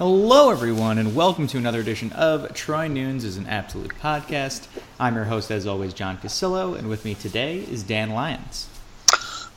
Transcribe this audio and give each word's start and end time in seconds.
Hello, 0.00 0.48
everyone, 0.50 0.96
and 0.96 1.14
welcome 1.14 1.46
to 1.48 1.58
another 1.58 1.80
edition 1.80 2.10
of 2.12 2.54
Troy 2.54 2.88
Nunes 2.88 3.22
is 3.22 3.36
an 3.36 3.46
Absolute 3.46 3.90
Podcast. 4.00 4.66
I'm 4.98 5.14
your 5.14 5.26
host, 5.26 5.50
as 5.50 5.66
always, 5.66 5.92
John 5.92 6.16
Cassillo, 6.16 6.74
and 6.74 6.88
with 6.88 7.04
me 7.04 7.14
today 7.14 7.58
is 7.58 7.82
Dan 7.82 8.08
Lyons. 8.08 8.66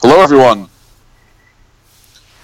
Hello, 0.02 0.22
everyone. 0.22 0.68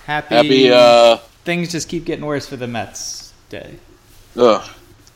Happy, 0.05 0.33
Happy, 0.33 0.71
uh, 0.71 1.17
things 1.43 1.73
just 1.73 1.89
keep 1.89 2.05
getting 2.05 2.23
worse 2.23 2.47
for 2.47 2.55
the 2.55 2.67
Mets 2.67 3.33
day. 3.49 3.75
ugh. 4.38 4.66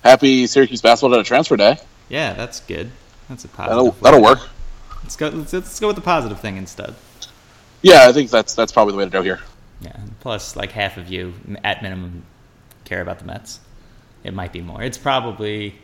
happy 0.04 0.46
Syracuse 0.46 0.82
basketball 0.82 1.18
to 1.18 1.24
transfer 1.24 1.56
day. 1.56 1.78
Yeah, 2.10 2.34
that's 2.34 2.60
good. 2.60 2.92
That's 3.30 3.46
a 3.46 3.48
positive. 3.48 3.78
That'll 3.78 3.92
that'll 4.02 4.22
work. 4.22 4.50
Let's 5.04 5.16
go. 5.16 5.30
Let's, 5.30 5.54
let's 5.54 5.80
go 5.80 5.88
with 5.88 5.96
the 5.96 6.02
positive 6.02 6.42
thing 6.42 6.58
instead. 6.58 6.96
Yeah, 7.82 8.10
I 8.10 8.12
think 8.12 8.30
that's 8.30 8.54
that's 8.56 8.74
probably 8.74 8.92
the 8.92 8.98
way 8.98 9.06
to 9.06 9.10
go 9.10 9.22
here. 9.22 9.40
Yeah. 9.80 9.96
Plus, 10.20 10.58
like 10.58 10.72
half 10.72 10.98
of 10.98 11.10
you, 11.10 11.34
at 11.64 11.82
minimum, 11.82 12.24
care 12.86 13.02
about 13.02 13.20
the 13.20 13.26
Mets. 13.26 13.60
It 14.24 14.34
might 14.34 14.54
be 14.54 14.62
more. 14.62 14.82
It's 14.82 14.98
probably 14.98 15.76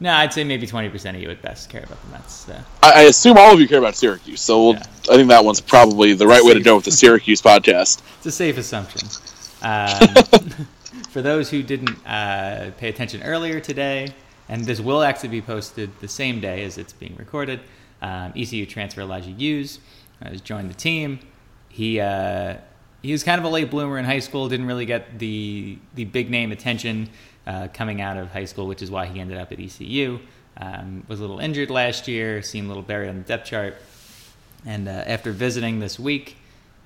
no. 0.00 0.12
I'd 0.12 0.32
say 0.32 0.44
maybe 0.44 0.66
twenty 0.66 0.88
percent 0.88 1.16
of 1.16 1.22
you 1.22 1.30
at 1.30 1.42
best 1.42 1.68
care 1.68 1.82
about 1.84 2.02
the 2.04 2.10
Mets. 2.12 2.32
So. 2.34 2.58
I, 2.82 2.92
I 2.92 3.02
assume 3.02 3.36
all 3.38 3.52
of 3.52 3.60
you 3.60 3.68
care 3.68 3.78
about 3.78 3.94
Syracuse, 3.96 4.40
so 4.40 4.62
we'll, 4.62 4.74
Yeah. 4.74 4.82
I 5.10 5.16
think 5.16 5.28
that 5.28 5.44
one's 5.44 5.60
probably 5.60 6.14
the 6.14 6.26
right 6.26 6.42
way 6.44 6.54
to 6.54 6.60
go 6.60 6.76
with 6.76 6.84
the 6.84 6.90
Syracuse 7.02 7.42
podcast. 7.42 8.00
It's 8.18 8.26
a 8.26 8.32
safe 8.32 8.58
assumption. 8.58 9.08
Um, 9.64 10.08
for 11.10 11.22
those 11.22 11.48
who 11.48 11.62
didn't 11.62 11.96
uh, 12.04 12.72
pay 12.78 12.88
attention 12.88 13.22
earlier 13.22 13.60
today, 13.60 14.08
and 14.48 14.64
this 14.64 14.80
will 14.80 15.04
actually 15.04 15.28
be 15.28 15.40
posted 15.40 15.88
the 16.00 16.08
same 16.08 16.40
day 16.40 16.64
as 16.64 16.78
it's 16.78 16.92
being 16.92 17.14
recorded, 17.14 17.60
um, 18.00 18.32
ECU 18.34 18.66
transfer 18.66 19.02
Elijah 19.02 19.30
Hughes 19.30 19.78
has 20.20 20.40
joined 20.40 20.68
the 20.68 20.74
team. 20.74 21.20
He 21.68 22.00
uh, 22.00 22.56
he 23.02 23.12
was 23.12 23.24
kind 23.24 23.38
of 23.38 23.44
a 23.44 23.48
late 23.48 23.70
bloomer 23.70 23.98
in 23.98 24.04
high 24.04 24.20
school, 24.20 24.48
didn't 24.48 24.66
really 24.66 24.86
get 24.86 25.18
the 25.18 25.78
the 25.94 26.04
big 26.04 26.30
name 26.30 26.52
attention 26.52 27.10
uh, 27.46 27.68
coming 27.74 28.00
out 28.00 28.16
of 28.16 28.30
high 28.30 28.44
school, 28.44 28.66
which 28.66 28.82
is 28.82 28.90
why 28.90 29.06
he 29.06 29.20
ended 29.20 29.36
up 29.36 29.52
at 29.52 29.60
ECU. 29.60 30.20
Um, 30.56 31.02
was 31.08 31.18
a 31.18 31.22
little 31.22 31.40
injured 31.40 31.70
last 31.70 32.06
year, 32.06 32.42
seemed 32.42 32.66
a 32.66 32.68
little 32.68 32.82
buried 32.82 33.08
on 33.08 33.16
the 33.16 33.22
depth 33.22 33.46
chart. 33.46 33.76
And 34.64 34.86
uh, 34.86 34.92
after 35.06 35.32
visiting 35.32 35.80
this 35.80 35.98
week, 35.98 36.36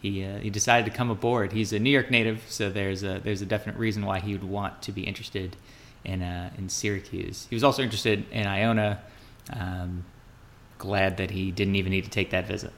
he 0.01 0.25
uh, 0.25 0.39
he 0.39 0.51
decided 0.51 0.91
to 0.91 0.97
come 0.97 1.11
aboard. 1.11 1.53
He's 1.53 1.73
a 1.73 1.79
New 1.79 1.91
York 1.91 2.11
native, 2.11 2.43
so 2.49 2.71
there's 2.71 3.03
a 3.03 3.21
there's 3.23 3.43
a 3.43 3.47
definite 3.47 3.77
reason 3.77 4.07
why 4.07 4.21
he 4.21 4.33
would 4.33 4.45
want 4.45 4.83
to 4.83 4.93
be 4.93 5.03
interested 5.03 5.57
in 6.05 6.23
uh, 6.23 6.51
in 6.57 6.69
Syracuse. 6.69 7.47
He 7.51 7.57
was 7.57 7.65
also 7.65 7.83
interested 7.83 8.25
in 8.31 8.47
Iona. 8.47 9.01
Um, 9.53 10.05
glad 10.79 11.17
that 11.17 11.31
he 11.31 11.51
didn't 11.51 11.77
even 11.77 11.91
need 11.91 12.05
to 12.05 12.11
take 12.11 12.31
that 12.31 12.47
visit. 12.47 12.73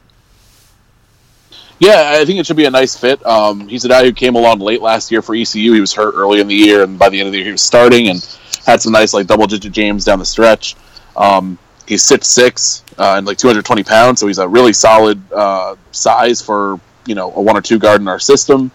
Yeah, 1.79 2.13
I 2.17 2.25
think 2.25 2.41
it 2.41 2.47
should 2.47 2.57
be 2.57 2.65
a 2.65 2.71
nice 2.71 2.97
fit. 2.97 3.25
Um, 3.25 3.69
he's 3.69 3.85
a 3.85 3.89
guy 3.89 4.05
who 4.05 4.13
came 4.13 4.35
along 4.35 4.59
late 4.59 4.83
last 4.83 5.13
year 5.13 5.23
for 5.23 5.35
ECU. 5.35 5.73
He 5.73 5.81
was 5.81 5.95
hurt 5.95 6.15
early 6.17 6.41
in 6.41 6.49
the 6.49 6.55
year, 6.55 6.83
and 6.83 6.99
by 6.99 7.09
the 7.09 7.21
end 7.21 7.29
of 7.29 7.33
the 7.33 7.39
year, 7.39 7.47
he 7.47 7.53
was 7.53 7.63
starting 7.63 8.09
and 8.09 8.39
had 8.67 8.83
some 8.83 8.93
nice 8.93 9.15
like 9.15 9.27
double 9.27 9.47
digit 9.47 9.73
games 9.73 10.05
down 10.05 10.19
the 10.19 10.25
stretch. 10.25 10.75
Um, 11.17 11.57
he's 11.87 12.03
six 12.03 12.27
six 12.29 12.85
uh, 12.99 13.15
and 13.17 13.27
like 13.27 13.39
220 13.39 13.85
pounds, 13.85 14.21
so 14.21 14.27
he's 14.27 14.39
a 14.39 14.49
really 14.49 14.73
solid 14.73 15.21
uh, 15.33 15.77
size 15.93 16.43
for 16.43 16.81
you 17.07 17.15
know 17.15 17.33
a 17.35 17.41
one 17.41 17.57
or 17.57 17.63
two 17.63 17.79
guard 17.79 18.01
in 18.01 18.09
our 18.09 18.21
system. 18.21 18.71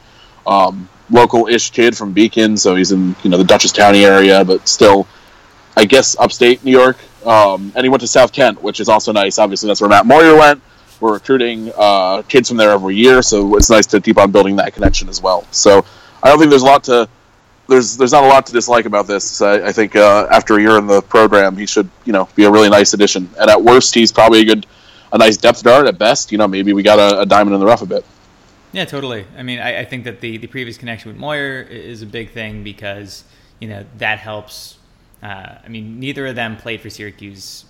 Um, 0.47 0.89
Local-ish 1.09 1.71
kid 1.71 1.95
from 1.97 2.13
Beacon, 2.13 2.55
so 2.55 2.75
he's 2.75 2.93
in 2.93 3.15
you 3.23 3.29
know 3.29 3.37
the 3.37 3.43
Dutchess 3.43 3.73
County 3.73 4.05
area, 4.05 4.43
but 4.45 4.67
still, 4.67 5.05
I 5.75 5.83
guess 5.83 6.17
upstate 6.17 6.63
New 6.63 6.71
York. 6.71 6.97
Um, 7.25 7.73
and 7.75 7.83
he 7.85 7.89
went 7.89 8.01
to 8.01 8.07
South 8.07 8.31
Kent, 8.31 8.63
which 8.63 8.79
is 8.79 8.87
also 8.87 9.11
nice. 9.11 9.37
Obviously, 9.37 9.67
that's 9.67 9.81
where 9.81 9.89
Matt 9.89 10.05
Moyer 10.05 10.35
went. 10.35 10.61
We're 11.03 11.11
recruiting 11.11 11.69
uh, 11.75 12.21
kids 12.21 12.47
from 12.47 12.55
there 12.55 12.71
every 12.71 12.95
year, 12.95 13.21
so 13.21 13.57
it's 13.57 13.69
nice 13.69 13.85
to 13.87 13.99
keep 13.99 14.17
on 14.17 14.31
building 14.31 14.55
that 14.55 14.73
connection 14.73 15.09
as 15.09 15.21
well. 15.21 15.45
So 15.51 15.83
I 16.23 16.29
don't 16.29 16.39
think 16.39 16.49
there's 16.49 16.61
a 16.61 16.65
lot 16.65 16.85
to 16.85 17.09
there's 17.67 17.97
there's 17.97 18.13
not 18.13 18.23
a 18.23 18.27
lot 18.27 18.45
to 18.45 18.53
dislike 18.53 18.85
about 18.85 19.05
this. 19.05 19.41
I, 19.41 19.67
I 19.67 19.71
think 19.73 19.97
uh, 19.97 20.27
after 20.31 20.55
a 20.57 20.61
year 20.61 20.77
in 20.77 20.87
the 20.87 21.01
program, 21.01 21.57
he 21.57 21.65
should 21.65 21.89
you 22.05 22.13
know 22.13 22.29
be 22.35 22.45
a 22.45 22.49
really 22.49 22.69
nice 22.69 22.93
addition. 22.93 23.29
And 23.37 23.49
at 23.49 23.61
worst, 23.61 23.93
he's 23.93 24.13
probably 24.13 24.39
a 24.39 24.45
good 24.45 24.65
a 25.11 25.17
nice 25.17 25.35
depth 25.35 25.61
guard. 25.61 25.87
At 25.87 25.97
best, 25.97 26.31
you 26.31 26.37
know 26.37 26.47
maybe 26.47 26.71
we 26.71 26.83
got 26.83 26.99
a, 26.99 27.19
a 27.19 27.25
diamond 27.25 27.53
in 27.53 27.59
the 27.59 27.65
rough 27.65 27.81
a 27.81 27.85
bit. 27.85 28.05
Yeah, 28.71 28.85
totally. 28.85 29.25
I 29.37 29.43
mean, 29.43 29.59
I, 29.59 29.81
I 29.81 29.85
think 29.85 30.05
that 30.05 30.21
the, 30.21 30.37
the 30.37 30.47
previous 30.47 30.77
connection 30.77 31.11
with 31.11 31.19
Moyer 31.19 31.61
is 31.61 32.01
a 32.01 32.07
big 32.07 32.31
thing 32.31 32.63
because 32.63 33.25
you 33.59 33.67
know 33.67 33.85
that 33.97 34.19
helps. 34.19 34.77
Uh, 35.21 35.57
I 35.65 35.67
mean, 35.67 35.99
neither 35.99 36.27
of 36.27 36.35
them 36.35 36.55
played 36.55 36.79
for 36.79 36.89
Syracuse 36.89 37.65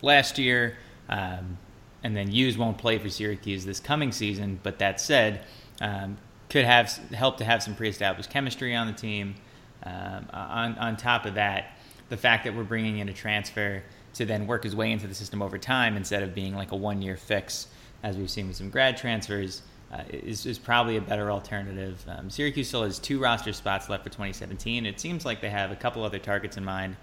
last 0.00 0.38
year, 0.38 0.76
um, 1.08 1.58
and 2.06 2.16
then 2.16 2.28
Hughes 2.28 2.56
won't 2.56 2.78
play 2.78 2.98
for 2.98 3.10
Syracuse 3.10 3.64
this 3.64 3.80
coming 3.80 4.12
season. 4.12 4.60
But 4.62 4.78
that 4.78 5.00
said, 5.00 5.40
um, 5.80 6.16
could 6.48 6.64
have 6.64 6.88
help 7.12 7.38
to 7.38 7.44
have 7.44 7.64
some 7.64 7.74
pre-established 7.74 8.30
chemistry 8.30 8.76
on 8.76 8.86
the 8.86 8.92
team. 8.92 9.34
Um, 9.82 10.28
on 10.32 10.78
on 10.78 10.96
top 10.96 11.26
of 11.26 11.34
that, 11.34 11.76
the 12.08 12.16
fact 12.16 12.44
that 12.44 12.54
we're 12.54 12.62
bringing 12.62 12.98
in 12.98 13.08
a 13.08 13.12
transfer 13.12 13.82
to 14.14 14.24
then 14.24 14.46
work 14.46 14.62
his 14.62 14.76
way 14.76 14.92
into 14.92 15.08
the 15.08 15.14
system 15.14 15.42
over 15.42 15.58
time 15.58 15.96
instead 15.96 16.22
of 16.22 16.32
being 16.32 16.54
like 16.54 16.70
a 16.70 16.76
one-year 16.76 17.16
fix, 17.16 17.66
as 18.04 18.16
we've 18.16 18.30
seen 18.30 18.46
with 18.46 18.56
some 18.56 18.70
grad 18.70 18.96
transfers, 18.96 19.62
uh, 19.92 20.02
is, 20.08 20.46
is 20.46 20.60
probably 20.60 20.96
a 20.96 21.00
better 21.00 21.32
alternative. 21.32 22.04
Um, 22.08 22.30
Syracuse 22.30 22.68
still 22.68 22.84
has 22.84 23.00
two 23.00 23.18
roster 23.18 23.52
spots 23.52 23.88
left 23.88 24.04
for 24.04 24.10
2017. 24.10 24.86
It 24.86 25.00
seems 25.00 25.24
like 25.24 25.40
they 25.40 25.50
have 25.50 25.72
a 25.72 25.76
couple 25.76 26.04
other 26.04 26.20
targets 26.20 26.56
in 26.56 26.64
mind 26.64 26.96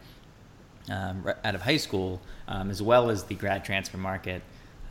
um, 0.90 1.26
out 1.44 1.56
of 1.56 1.62
high 1.62 1.78
school, 1.78 2.22
um, 2.48 2.70
as 2.70 2.82
well 2.82 3.10
as 3.10 3.26
the 3.26 3.36
grad 3.36 3.66
transfer 3.66 3.98
market. 3.98 4.42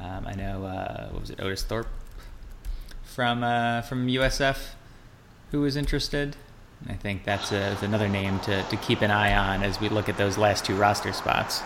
Um, 0.02 0.26
I 0.26 0.34
know, 0.34 0.64
uh, 0.64 1.08
what 1.10 1.20
was 1.20 1.30
it, 1.30 1.40
Otis 1.40 1.62
Thorpe 1.62 1.88
from 3.04 3.44
uh, 3.44 3.82
from 3.82 4.08
USF, 4.08 4.70
who 5.50 5.60
was 5.60 5.76
interested. 5.76 6.36
I 6.88 6.94
think 6.94 7.24
that's, 7.24 7.52
a, 7.52 7.54
that's 7.54 7.82
another 7.82 8.08
name 8.08 8.40
to, 8.40 8.62
to 8.64 8.76
keep 8.76 9.02
an 9.02 9.12
eye 9.12 9.34
on 9.36 9.62
as 9.62 9.80
we 9.80 9.88
look 9.88 10.08
at 10.08 10.16
those 10.16 10.36
last 10.36 10.64
two 10.64 10.74
roster 10.74 11.12
spots. 11.12 11.62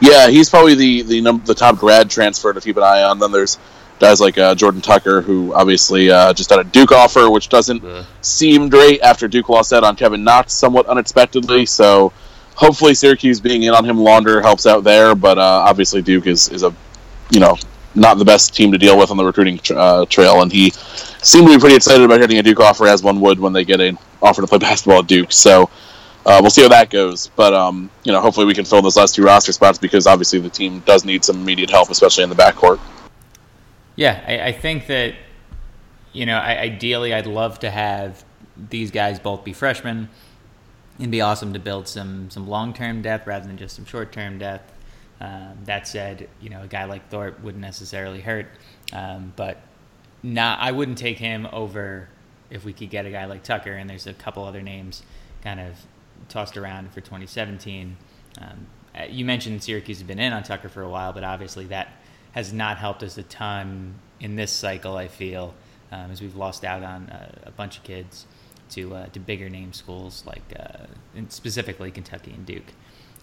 Yeah, 0.00 0.28
he's 0.28 0.50
probably 0.50 0.74
the 0.74 1.02
the 1.02 1.20
num- 1.20 1.42
the 1.44 1.54
top 1.54 1.76
grad 1.76 2.10
transfer 2.10 2.52
to 2.52 2.60
keep 2.60 2.76
an 2.76 2.82
eye 2.82 3.02
on. 3.04 3.20
Then 3.20 3.30
there's 3.30 3.58
guys 4.00 4.20
like 4.20 4.36
uh, 4.36 4.56
Jordan 4.56 4.80
Tucker, 4.80 5.20
who 5.20 5.54
obviously 5.54 6.10
uh, 6.10 6.32
just 6.32 6.50
had 6.50 6.58
a 6.58 6.64
Duke 6.64 6.90
offer, 6.90 7.30
which 7.30 7.48
doesn't 7.48 7.84
seem 8.20 8.68
great 8.68 9.00
after 9.02 9.28
Duke 9.28 9.48
lost 9.48 9.72
out 9.72 9.84
on 9.84 9.94
Kevin 9.94 10.24
Knox 10.24 10.52
somewhat 10.52 10.86
unexpectedly. 10.86 11.66
So 11.66 12.12
hopefully 12.56 12.94
Syracuse 12.94 13.40
being 13.40 13.62
in 13.62 13.72
on 13.72 13.84
him 13.84 13.98
longer 13.98 14.40
helps 14.42 14.66
out 14.66 14.82
there. 14.82 15.14
But 15.14 15.38
uh, 15.38 15.42
obviously 15.42 16.02
Duke 16.02 16.26
is 16.26 16.48
is 16.48 16.64
a 16.64 16.74
you 17.32 17.40
know 17.40 17.56
not 17.94 18.18
the 18.18 18.24
best 18.24 18.54
team 18.54 18.72
to 18.72 18.78
deal 18.78 18.96
with 18.96 19.10
on 19.10 19.16
the 19.16 19.24
recruiting 19.24 19.58
tr- 19.58 19.74
uh, 19.76 20.06
trail, 20.06 20.40
and 20.42 20.52
he 20.52 20.70
seemed 20.70 21.46
to 21.46 21.54
be 21.54 21.60
pretty 21.60 21.76
excited 21.76 22.04
about 22.04 22.20
getting 22.20 22.38
a 22.38 22.42
Duke 22.42 22.60
offer, 22.60 22.86
as 22.86 23.02
one 23.02 23.20
would 23.20 23.38
when 23.40 23.52
they 23.52 23.64
get 23.64 23.80
an 23.80 23.98
offer 24.22 24.40
to 24.40 24.46
play 24.46 24.58
basketball 24.68 25.00
at 25.00 25.06
Duke. 25.06 25.32
So. 25.32 25.68
Uh, 26.24 26.38
we'll 26.40 26.50
see 26.50 26.62
how 26.62 26.68
that 26.68 26.88
goes, 26.88 27.26
but 27.34 27.52
um, 27.52 27.90
you 28.04 28.12
know, 28.12 28.20
hopefully 28.20 28.46
we 28.46 28.54
can 28.54 28.64
fill 28.64 28.80
those 28.80 28.96
last 28.96 29.16
two 29.16 29.24
roster 29.24 29.50
spots 29.50 29.76
because 29.76 30.06
obviously 30.06 30.38
the 30.38 30.48
team 30.48 30.78
does 30.86 31.04
need 31.04 31.24
some 31.24 31.34
immediate 31.40 31.68
help, 31.68 31.90
especially 31.90 32.22
in 32.22 32.30
the 32.30 32.36
backcourt. 32.36 32.78
Yeah, 33.96 34.22
I, 34.24 34.50
I 34.50 34.52
think 34.52 34.86
that 34.86 35.16
you 36.12 36.26
know, 36.26 36.36
I, 36.36 36.58
ideally, 36.58 37.12
I'd 37.12 37.26
love 37.26 37.58
to 37.60 37.70
have 37.70 38.24
these 38.56 38.90
guys 38.90 39.18
both 39.18 39.44
be 39.44 39.52
freshmen. 39.52 40.08
It'd 40.98 41.10
be 41.10 41.20
awesome 41.20 41.52
to 41.54 41.58
build 41.58 41.88
some 41.88 42.30
some 42.30 42.46
long 42.46 42.74
term 42.74 43.02
depth 43.02 43.26
rather 43.26 43.46
than 43.46 43.56
just 43.56 43.76
some 43.76 43.84
short 43.84 44.12
term 44.12 44.38
depth. 44.38 44.71
Um, 45.22 45.56
that 45.66 45.86
said, 45.86 46.28
you 46.40 46.50
know, 46.50 46.62
a 46.62 46.66
guy 46.66 46.84
like 46.84 47.08
Thorpe 47.08 47.40
wouldn't 47.44 47.62
necessarily 47.62 48.20
hurt, 48.20 48.46
um, 48.92 49.32
but 49.36 49.60
not 50.24 50.58
I 50.58 50.72
wouldn't 50.72 50.98
take 50.98 51.16
him 51.16 51.46
over 51.52 52.08
if 52.50 52.64
we 52.64 52.72
could 52.72 52.90
get 52.90 53.06
a 53.06 53.10
guy 53.10 53.26
like 53.26 53.44
Tucker. 53.44 53.72
And 53.72 53.88
there's 53.88 54.08
a 54.08 54.14
couple 54.14 54.44
other 54.44 54.62
names 54.62 55.04
kind 55.44 55.60
of 55.60 55.76
tossed 56.28 56.56
around 56.56 56.92
for 56.92 57.00
2017. 57.00 57.96
Um, 58.40 58.66
uh, 58.98 59.04
you 59.08 59.24
mentioned 59.24 59.62
Syracuse 59.62 59.98
has 59.98 60.06
been 60.06 60.18
in 60.18 60.32
on 60.32 60.42
Tucker 60.42 60.68
for 60.68 60.82
a 60.82 60.88
while, 60.88 61.12
but 61.12 61.22
obviously 61.22 61.66
that 61.66 61.92
has 62.32 62.52
not 62.52 62.78
helped 62.78 63.04
us 63.04 63.16
a 63.16 63.22
ton 63.22 63.94
in 64.18 64.34
this 64.34 64.50
cycle. 64.50 64.96
I 64.96 65.06
feel 65.06 65.54
um, 65.92 66.10
as 66.10 66.20
we've 66.20 66.34
lost 66.34 66.64
out 66.64 66.82
on 66.82 67.08
uh, 67.10 67.30
a 67.44 67.52
bunch 67.52 67.76
of 67.76 67.84
kids 67.84 68.26
to 68.70 68.94
uh, 68.96 69.06
to 69.08 69.20
bigger 69.20 69.48
name 69.48 69.72
schools 69.72 70.24
like 70.26 70.42
uh, 70.58 70.86
specifically 71.28 71.92
Kentucky 71.92 72.32
and 72.32 72.44
Duke. 72.44 72.72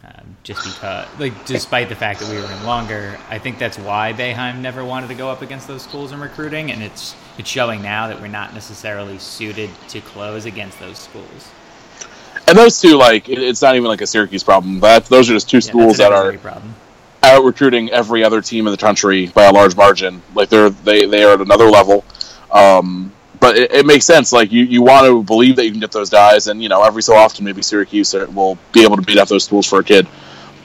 Um, 0.03 0.37
just 0.43 0.63
because, 0.63 1.07
like, 1.19 1.45
despite 1.45 1.89
the 1.89 1.95
fact 1.95 2.19
that 2.21 2.29
we 2.29 2.37
were 2.37 2.51
in 2.51 2.63
longer, 2.63 3.17
I 3.29 3.37
think 3.39 3.59
that's 3.59 3.77
why 3.77 4.13
Boeheim 4.13 4.59
never 4.59 4.83
wanted 4.85 5.07
to 5.07 5.15
go 5.15 5.29
up 5.29 5.41
against 5.41 5.67
those 5.67 5.81
schools 5.81 6.11
in 6.11 6.19
recruiting, 6.19 6.71
and 6.71 6.81
it's 6.81 7.15
it's 7.37 7.49
showing 7.49 7.81
now 7.81 8.07
that 8.07 8.19
we're 8.21 8.27
not 8.27 8.53
necessarily 8.53 9.17
suited 9.17 9.69
to 9.89 10.01
close 10.01 10.45
against 10.45 10.79
those 10.79 10.97
schools. 10.97 11.49
And 12.47 12.57
those 12.57 12.79
two, 12.79 12.95
like, 12.95 13.29
it, 13.29 13.37
it's 13.39 13.61
not 13.61 13.75
even 13.75 13.87
like 13.87 14.01
a 14.01 14.07
Syracuse 14.07 14.43
problem. 14.43 14.79
But 14.79 15.05
those 15.05 15.29
are 15.29 15.33
just 15.33 15.49
two 15.49 15.57
Yeah, 15.57 15.61
schools 15.61 15.97
that 15.97 16.11
are 16.11 16.33
problem. 16.33 16.73
out 17.21 17.43
recruiting 17.43 17.89
every 17.91 18.23
other 18.23 18.41
team 18.41 18.67
in 18.67 18.71
the 18.71 18.77
country 18.77 19.27
by 19.27 19.45
a 19.45 19.51
large 19.51 19.75
margin. 19.75 20.21
Like 20.33 20.49
they're 20.49 20.69
they 20.69 21.05
they 21.05 21.23
are 21.23 21.33
at 21.33 21.41
another 21.41 21.69
level. 21.69 22.03
Um, 22.51 23.11
but 23.39 23.57
it, 23.57 23.71
it 23.71 23.85
makes 23.85 24.05
sense. 24.05 24.31
Like 24.31 24.51
you, 24.51 24.63
you 24.63 24.81
want 24.81 25.05
to 25.05 25.23
believe 25.23 25.55
that 25.57 25.65
you 25.65 25.71
can 25.71 25.79
get 25.79 25.91
those 25.91 26.09
guys, 26.09 26.47
and 26.47 26.61
you 26.61 26.69
know 26.69 26.83
every 26.83 27.01
so 27.01 27.15
often 27.15 27.45
maybe 27.45 27.61
Syracuse 27.61 28.13
will 28.13 28.57
be 28.73 28.83
able 28.83 28.95
to 28.95 29.01
beat 29.01 29.17
up 29.17 29.27
those 29.27 29.43
schools 29.43 29.65
for 29.65 29.79
a 29.79 29.83
kid. 29.83 30.07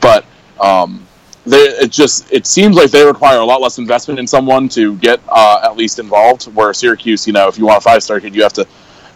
But 0.00 0.24
um, 0.60 1.06
they, 1.46 1.58
it 1.58 1.90
just 1.90 2.32
it 2.32 2.46
seems 2.46 2.76
like 2.76 2.90
they 2.90 3.04
require 3.04 3.38
a 3.38 3.44
lot 3.44 3.60
less 3.60 3.78
investment 3.78 4.18
in 4.18 4.26
someone 4.26 4.68
to 4.70 4.96
get 4.96 5.20
uh, 5.28 5.60
at 5.64 5.76
least 5.76 5.98
involved. 5.98 6.44
Where 6.54 6.72
Syracuse, 6.74 7.26
you 7.26 7.32
know, 7.32 7.48
if 7.48 7.58
you 7.58 7.66
want 7.66 7.78
a 7.78 7.80
five 7.80 8.02
star 8.02 8.20
kid, 8.20 8.34
you 8.34 8.42
have 8.42 8.54
to 8.54 8.66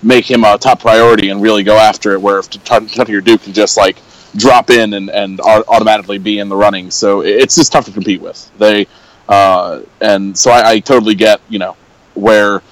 make 0.03 0.31
him 0.31 0.45
a 0.45 0.57
top 0.59 0.81
priority 0.81 1.31
and 1.31 1.43
really 1.43 1.65
go 1.65 1.77
after 1.77 2.13
it. 2.13 2.21
Where 2.21 2.39
if 2.39 2.51
Kentucky 2.51 3.15
or 3.15 3.21
Duke 3.21 3.43
can 3.43 3.53
just 3.53 3.77
like 3.77 3.97
drop 4.37 4.71
in 4.71 4.93
and, 4.95 5.11
and 5.11 5.41
automatically 5.41 6.19
be 6.19 6.39
in 6.39 6.49
the 6.49 6.57
running, 6.57 6.91
so 6.91 7.23
it's 7.23 7.55
just 7.57 7.73
tough 7.73 7.87
to 7.87 7.93
compete 7.93 8.21
with. 8.21 8.51
They 8.59 8.87
uh, 9.29 9.83
and 10.01 10.37
so 10.37 10.51
I, 10.51 10.71
I 10.71 10.79
totally 10.81 11.15
get 11.15 11.41
you 11.49 11.59
know 11.59 11.77
where 12.15 12.63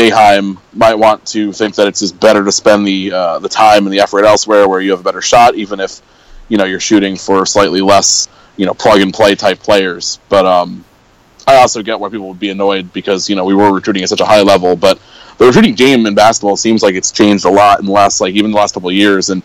Boeheim 0.00 0.58
might 0.72 0.94
want 0.94 1.26
to 1.26 1.52
think 1.52 1.74
that 1.74 1.86
it's 1.86 2.00
just 2.00 2.18
better 2.18 2.44
to 2.44 2.52
spend 2.52 2.86
the 2.86 3.12
uh, 3.12 3.38
the 3.38 3.48
time 3.48 3.86
and 3.86 3.92
the 3.92 4.00
effort 4.00 4.24
elsewhere, 4.24 4.68
where 4.68 4.80
you 4.80 4.92
have 4.92 5.00
a 5.00 5.02
better 5.02 5.20
shot, 5.20 5.54
even 5.54 5.80
if 5.80 6.00
you 6.48 6.56
know 6.56 6.64
you're 6.64 6.80
shooting 6.80 7.16
for 7.16 7.44
slightly 7.44 7.80
less 7.80 8.28
you 8.56 8.66
know 8.66 8.74
plug 8.74 9.00
and 9.00 9.12
play 9.12 9.34
type 9.34 9.58
players. 9.58 10.18
But 10.28 10.46
um, 10.46 10.84
I 11.46 11.56
also 11.56 11.82
get 11.82 12.00
why 12.00 12.08
people 12.08 12.28
would 12.28 12.40
be 12.40 12.50
annoyed 12.50 12.92
because 12.92 13.28
you 13.28 13.36
know 13.36 13.44
we 13.44 13.54
were 13.54 13.72
recruiting 13.72 14.02
at 14.02 14.08
such 14.08 14.20
a 14.20 14.24
high 14.24 14.42
level, 14.42 14.74
but 14.74 14.98
the 15.38 15.46
recruiting 15.46 15.74
game 15.74 16.06
in 16.06 16.14
basketball 16.14 16.56
seems 16.56 16.82
like 16.82 16.94
it's 16.94 17.12
changed 17.12 17.44
a 17.44 17.50
lot 17.50 17.80
in 17.80 17.86
the 17.86 17.92
last 17.92 18.20
like 18.20 18.34
even 18.34 18.52
the 18.52 18.56
last 18.56 18.72
couple 18.72 18.88
of 18.88 18.94
years, 18.94 19.28
and 19.28 19.42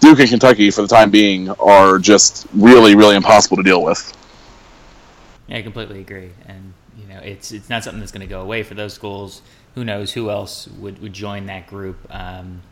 Duke 0.00 0.18
and 0.18 0.28
Kentucky 0.28 0.70
for 0.70 0.82
the 0.82 0.88
time 0.88 1.10
being 1.10 1.50
are 1.50 1.98
just 1.98 2.46
really 2.52 2.96
really 2.96 3.16
impossible 3.16 3.56
to 3.58 3.62
deal 3.62 3.82
with. 3.82 4.12
Yeah, 5.46 5.58
I 5.58 5.62
completely 5.62 6.00
agree. 6.00 6.30
And 6.46 6.72
you 6.98 7.06
know, 7.06 7.20
it's 7.20 7.52
it's 7.52 7.68
not 7.68 7.84
something 7.84 8.00
that's 8.00 8.12
going 8.12 8.26
to 8.26 8.32
go 8.32 8.40
away 8.40 8.62
for 8.62 8.74
those 8.74 8.92
schools. 8.92 9.42
Who 9.74 9.84
knows 9.84 10.12
who 10.12 10.30
else 10.30 10.68
would, 10.68 11.00
would 11.00 11.12
join 11.12 11.46
that 11.46 11.66
group? 11.66 11.98
Um, 12.10 12.62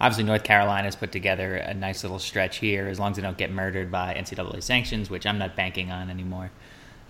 obviously, 0.00 0.24
North 0.24 0.44
Carolina's 0.44 0.96
put 0.96 1.12
together 1.12 1.56
a 1.56 1.74
nice 1.74 2.04
little 2.04 2.18
stretch 2.18 2.58
here, 2.58 2.86
as 2.86 3.00
long 3.00 3.10
as 3.10 3.16
they 3.16 3.22
don't 3.22 3.38
get 3.38 3.50
murdered 3.50 3.90
by 3.90 4.14
NCAA 4.14 4.62
sanctions, 4.62 5.10
which 5.10 5.26
I'm 5.26 5.38
not 5.38 5.56
banking 5.56 5.90
on 5.90 6.10
anymore. 6.10 6.50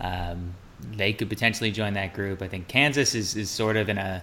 Um, 0.00 0.54
they 0.96 1.12
could 1.12 1.28
potentially 1.28 1.70
join 1.70 1.94
that 1.94 2.14
group. 2.14 2.42
I 2.42 2.48
think 2.48 2.68
Kansas 2.68 3.14
is, 3.14 3.36
is 3.36 3.50
sort 3.50 3.76
of 3.76 3.88
in 3.88 3.98
a 3.98 4.22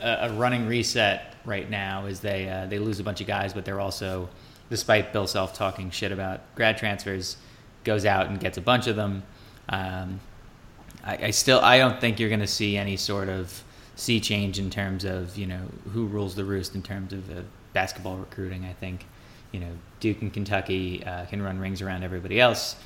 a 0.00 0.32
running 0.34 0.66
reset 0.66 1.34
right 1.44 1.68
now 1.68 2.06
as 2.06 2.20
they 2.20 2.48
uh, 2.48 2.66
they 2.66 2.78
lose 2.78 3.00
a 3.00 3.04
bunch 3.04 3.20
of 3.20 3.26
guys, 3.26 3.52
but 3.52 3.64
they're 3.64 3.80
also, 3.80 4.28
despite 4.70 5.12
Bill 5.12 5.26
Self 5.26 5.54
talking 5.54 5.90
shit 5.90 6.12
about 6.12 6.40
grad 6.54 6.78
transfers, 6.78 7.36
goes 7.84 8.04
out 8.04 8.28
and 8.28 8.38
gets 8.38 8.58
a 8.58 8.60
bunch 8.60 8.86
of 8.86 8.96
them. 8.96 9.22
Um, 9.68 10.20
I, 11.04 11.26
I 11.26 11.30
still 11.30 11.60
I 11.60 11.78
don't 11.78 12.00
think 12.00 12.20
you're 12.20 12.28
going 12.28 12.40
to 12.40 12.46
see 12.46 12.76
any 12.76 12.96
sort 12.96 13.28
of 13.28 13.62
sea 13.98 14.20
change 14.20 14.60
in 14.60 14.70
terms 14.70 15.04
of 15.04 15.36
you 15.36 15.46
know 15.46 15.60
who 15.92 16.06
rules 16.06 16.36
the 16.36 16.44
roost 16.44 16.74
in 16.74 16.82
terms 16.82 17.12
of 17.12 17.28
uh, 17.30 17.42
basketball 17.72 18.16
recruiting. 18.16 18.64
I 18.64 18.72
think 18.72 19.04
you 19.52 19.60
know 19.60 19.70
Duke 20.00 20.22
and 20.22 20.32
Kentucky 20.32 21.04
uh, 21.04 21.26
can 21.26 21.42
run 21.42 21.58
rings 21.58 21.82
around 21.82 22.04
everybody 22.04 22.40
else. 22.40 22.76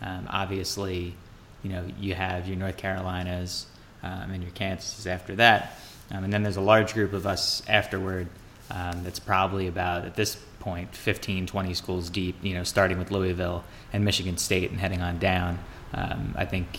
Um, 0.00 0.26
obviously, 0.30 1.14
you 1.62 1.70
know 1.70 1.84
you 1.98 2.14
have 2.14 2.46
your 2.46 2.56
North 2.56 2.76
Carolinas 2.76 3.66
um, 4.02 4.30
and 4.30 4.42
your 4.42 4.52
Kansases 4.52 5.06
after 5.06 5.34
that, 5.36 5.76
um, 6.12 6.24
and 6.24 6.32
then 6.32 6.42
there's 6.42 6.56
a 6.56 6.62
large 6.62 6.94
group 6.94 7.12
of 7.12 7.26
us 7.26 7.62
afterward. 7.68 8.28
Um, 8.72 9.02
that's 9.02 9.18
probably 9.18 9.66
about 9.66 10.04
at 10.04 10.14
this 10.14 10.36
point 10.60 10.94
15, 10.94 11.46
20 11.46 11.74
schools 11.74 12.08
deep. 12.08 12.36
You 12.40 12.54
know, 12.54 12.62
starting 12.62 13.00
with 13.00 13.10
Louisville 13.10 13.64
and 13.92 14.04
Michigan 14.04 14.36
State 14.36 14.70
and 14.70 14.78
heading 14.78 15.02
on 15.02 15.18
down. 15.18 15.58
Um, 15.92 16.34
I 16.36 16.44
think 16.44 16.78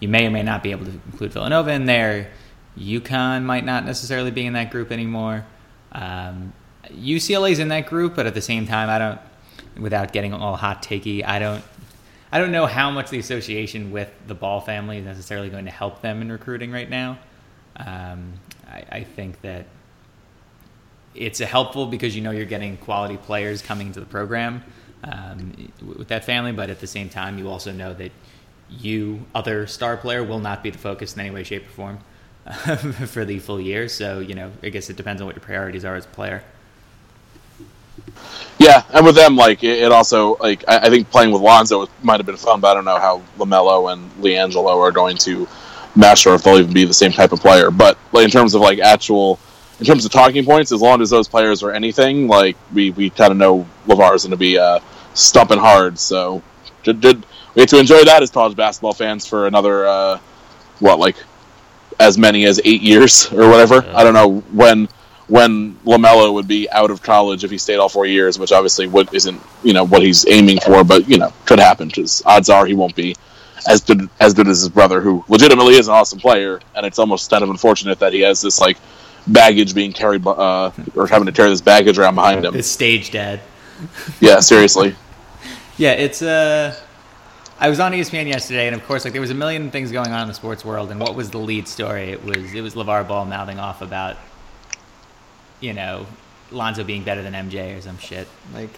you 0.00 0.08
may 0.08 0.26
or 0.26 0.30
may 0.30 0.42
not 0.42 0.62
be 0.62 0.70
able 0.70 0.86
to 0.86 0.92
include 0.92 1.34
Villanova 1.34 1.70
in 1.72 1.84
there. 1.84 2.30
UConn 2.78 3.44
might 3.44 3.64
not 3.64 3.84
necessarily 3.84 4.30
be 4.30 4.46
in 4.46 4.52
that 4.52 4.70
group 4.70 4.92
anymore. 4.92 5.44
Um, 5.92 6.52
UCLA's 6.86 7.58
in 7.58 7.68
that 7.68 7.86
group, 7.86 8.14
but 8.14 8.26
at 8.26 8.34
the 8.34 8.40
same 8.40 8.66
time, 8.66 8.88
I 8.88 8.98
don't. 8.98 9.20
Without 9.78 10.12
getting 10.12 10.32
all 10.32 10.56
hot 10.56 10.82
takey, 10.82 11.24
I 11.24 11.38
don't. 11.38 11.62
I 12.30 12.38
don't 12.38 12.52
know 12.52 12.66
how 12.66 12.90
much 12.90 13.10
the 13.10 13.18
association 13.18 13.90
with 13.90 14.12
the 14.26 14.34
Ball 14.34 14.60
family 14.60 14.98
is 14.98 15.04
necessarily 15.04 15.48
going 15.48 15.64
to 15.64 15.70
help 15.70 16.02
them 16.02 16.20
in 16.20 16.30
recruiting 16.30 16.70
right 16.70 16.88
now. 16.88 17.18
Um, 17.76 18.34
I, 18.68 18.84
I 18.90 19.04
think 19.04 19.40
that 19.42 19.66
it's 21.14 21.38
helpful 21.38 21.86
because 21.86 22.14
you 22.14 22.22
know 22.22 22.30
you're 22.30 22.44
getting 22.44 22.76
quality 22.76 23.16
players 23.16 23.62
coming 23.62 23.92
to 23.92 24.00
the 24.00 24.06
program 24.06 24.62
um, 25.04 25.72
with 25.80 26.08
that 26.08 26.24
family, 26.24 26.52
but 26.52 26.70
at 26.70 26.80
the 26.80 26.86
same 26.86 27.08
time, 27.08 27.38
you 27.38 27.48
also 27.48 27.72
know 27.72 27.94
that 27.94 28.12
you, 28.68 29.24
other 29.34 29.66
star 29.66 29.96
player, 29.96 30.22
will 30.22 30.40
not 30.40 30.62
be 30.62 30.70
the 30.70 30.78
focus 30.78 31.14
in 31.14 31.20
any 31.20 31.30
way, 31.30 31.44
shape, 31.44 31.66
or 31.66 31.70
form 31.70 31.98
for 33.06 33.24
the 33.24 33.38
full 33.38 33.60
year. 33.60 33.88
So, 33.88 34.20
you 34.20 34.34
know, 34.34 34.52
I 34.62 34.68
guess 34.70 34.90
it 34.90 34.96
depends 34.96 35.20
on 35.20 35.26
what 35.26 35.36
your 35.36 35.42
priorities 35.42 35.84
are 35.84 35.96
as 35.96 36.04
a 36.06 36.08
player. 36.08 36.42
Yeah, 38.58 38.82
and 38.92 39.04
with 39.06 39.14
them, 39.14 39.36
like 39.36 39.62
it, 39.62 39.92
also 39.92 40.36
like 40.36 40.64
I, 40.66 40.90
think 40.90 41.10
playing 41.10 41.30
with 41.30 41.42
Lonzo 41.42 41.88
might 42.02 42.18
have 42.18 42.26
been 42.26 42.36
fun, 42.36 42.60
but 42.60 42.68
I 42.68 42.74
don't 42.74 42.84
know 42.84 42.98
how 42.98 43.22
LaMelo 43.38 43.92
and 43.92 44.10
LiAngelo 44.22 44.76
are 44.76 44.90
going 44.90 45.16
to 45.18 45.46
match 45.94 46.26
or 46.26 46.34
if 46.34 46.42
they'll 46.42 46.58
even 46.58 46.72
be 46.72 46.84
the 46.84 46.94
same 46.94 47.12
type 47.12 47.32
of 47.32 47.40
player. 47.40 47.70
But 47.70 47.98
like 48.12 48.24
in 48.24 48.30
terms 48.30 48.54
of 48.54 48.60
like 48.60 48.80
actual, 48.80 49.38
in 49.78 49.86
terms 49.86 50.04
of 50.04 50.10
talking 50.10 50.44
points, 50.44 50.72
as 50.72 50.80
long 50.80 51.00
as 51.02 51.10
those 51.10 51.28
players 51.28 51.62
are 51.62 51.70
anything, 51.70 52.26
like 52.26 52.56
we 52.72 52.90
we 52.90 53.10
kind 53.10 53.30
of 53.30 53.36
know 53.36 53.66
LaVar's 53.86 54.24
going 54.24 54.32
to 54.32 54.36
be 54.36 54.58
uh, 54.58 54.80
stumping 55.14 55.58
hard. 55.58 55.98
So 55.98 56.42
did, 56.82 57.00
did, 57.00 57.26
we 57.54 57.62
get 57.62 57.68
to 57.70 57.78
enjoy 57.78 58.04
that 58.04 58.22
as 58.22 58.30
college 58.30 58.56
basketball 58.56 58.94
fans 58.94 59.26
for 59.26 59.46
another 59.46 59.86
uh, 59.86 60.20
what 60.80 60.98
like 60.98 61.16
as 62.00 62.18
many 62.18 62.44
as 62.46 62.60
eight 62.64 62.82
years 62.82 63.30
or 63.32 63.48
whatever. 63.48 63.84
I 63.94 64.04
don't 64.04 64.14
know 64.14 64.40
when 64.52 64.88
when 65.28 65.74
LaMelo 65.84 66.32
would 66.32 66.48
be 66.48 66.70
out 66.70 66.90
of 66.90 67.02
college 67.02 67.44
if 67.44 67.50
he 67.50 67.58
stayed 67.58 67.76
all 67.76 67.88
four 67.88 68.06
years, 68.06 68.38
which 68.38 68.50
obviously 68.50 68.86
what 68.86 69.12
isn't 69.12 69.40
you 69.62 69.72
know 69.72 69.84
what 69.84 70.02
he's 70.02 70.26
aiming 70.28 70.60
for, 70.60 70.84
but 70.84 71.08
you 71.08 71.18
know 71.18 71.32
could 71.44 71.58
happen 71.58 71.88
because 71.88 72.22
odds 72.24 72.48
are 72.48 72.66
he 72.66 72.74
won't 72.74 72.94
be 72.96 73.14
as 73.68 73.82
good 73.82 74.08
as 74.20 74.34
good 74.34 74.48
as 74.48 74.60
his 74.60 74.68
brother, 74.68 75.00
who 75.00 75.24
legitimately 75.28 75.74
is 75.74 75.88
an 75.88 75.94
awesome 75.94 76.18
player, 76.18 76.60
and 76.74 76.86
it's 76.86 76.98
almost 76.98 77.30
kind 77.30 77.42
of 77.42 77.50
unfortunate 77.50 77.98
that 77.98 78.12
he 78.12 78.20
has 78.20 78.40
this 78.40 78.60
like 78.60 78.78
baggage 79.26 79.74
being 79.74 79.92
carried 79.92 80.26
uh, 80.26 80.70
or 80.94 81.06
having 81.06 81.26
to 81.26 81.32
carry 81.32 81.50
this 81.50 81.60
baggage 81.60 81.98
around 81.98 82.14
behind 82.14 82.44
him. 82.44 82.54
This 82.54 82.70
stage 82.70 83.10
dad. 83.10 83.40
Yeah, 84.20 84.40
seriously. 84.40 84.94
Yeah, 85.78 85.92
it's 85.92 86.22
uh 86.22 86.74
I 87.60 87.68
was 87.68 87.80
on 87.80 87.92
ESPN 87.92 88.28
yesterday, 88.28 88.68
and 88.68 88.76
of 88.76 88.84
course, 88.84 89.04
like 89.04 89.12
there 89.12 89.20
was 89.20 89.30
a 89.30 89.34
million 89.34 89.70
things 89.72 89.90
going 89.90 90.12
on 90.12 90.22
in 90.22 90.28
the 90.28 90.34
sports 90.34 90.64
world. 90.64 90.92
And 90.92 91.00
what 91.00 91.16
was 91.16 91.30
the 91.30 91.38
lead 91.38 91.66
story? 91.66 92.10
It 92.10 92.24
was 92.24 92.54
it 92.54 92.60
was 92.60 92.74
LaVar 92.74 93.08
Ball 93.08 93.24
mouthing 93.24 93.58
off 93.58 93.82
about, 93.82 94.16
you 95.60 95.72
know, 95.72 96.06
Lonzo 96.52 96.84
being 96.84 97.02
better 97.02 97.22
than 97.22 97.34
MJ 97.34 97.76
or 97.76 97.80
some 97.80 97.98
shit. 97.98 98.28
Like, 98.54 98.70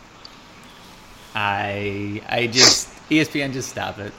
I 1.35 2.23
I 2.27 2.47
just 2.47 2.89
ESPN 3.11 3.53
just 3.53 3.69
stop 3.69 3.99
it. 3.99 4.13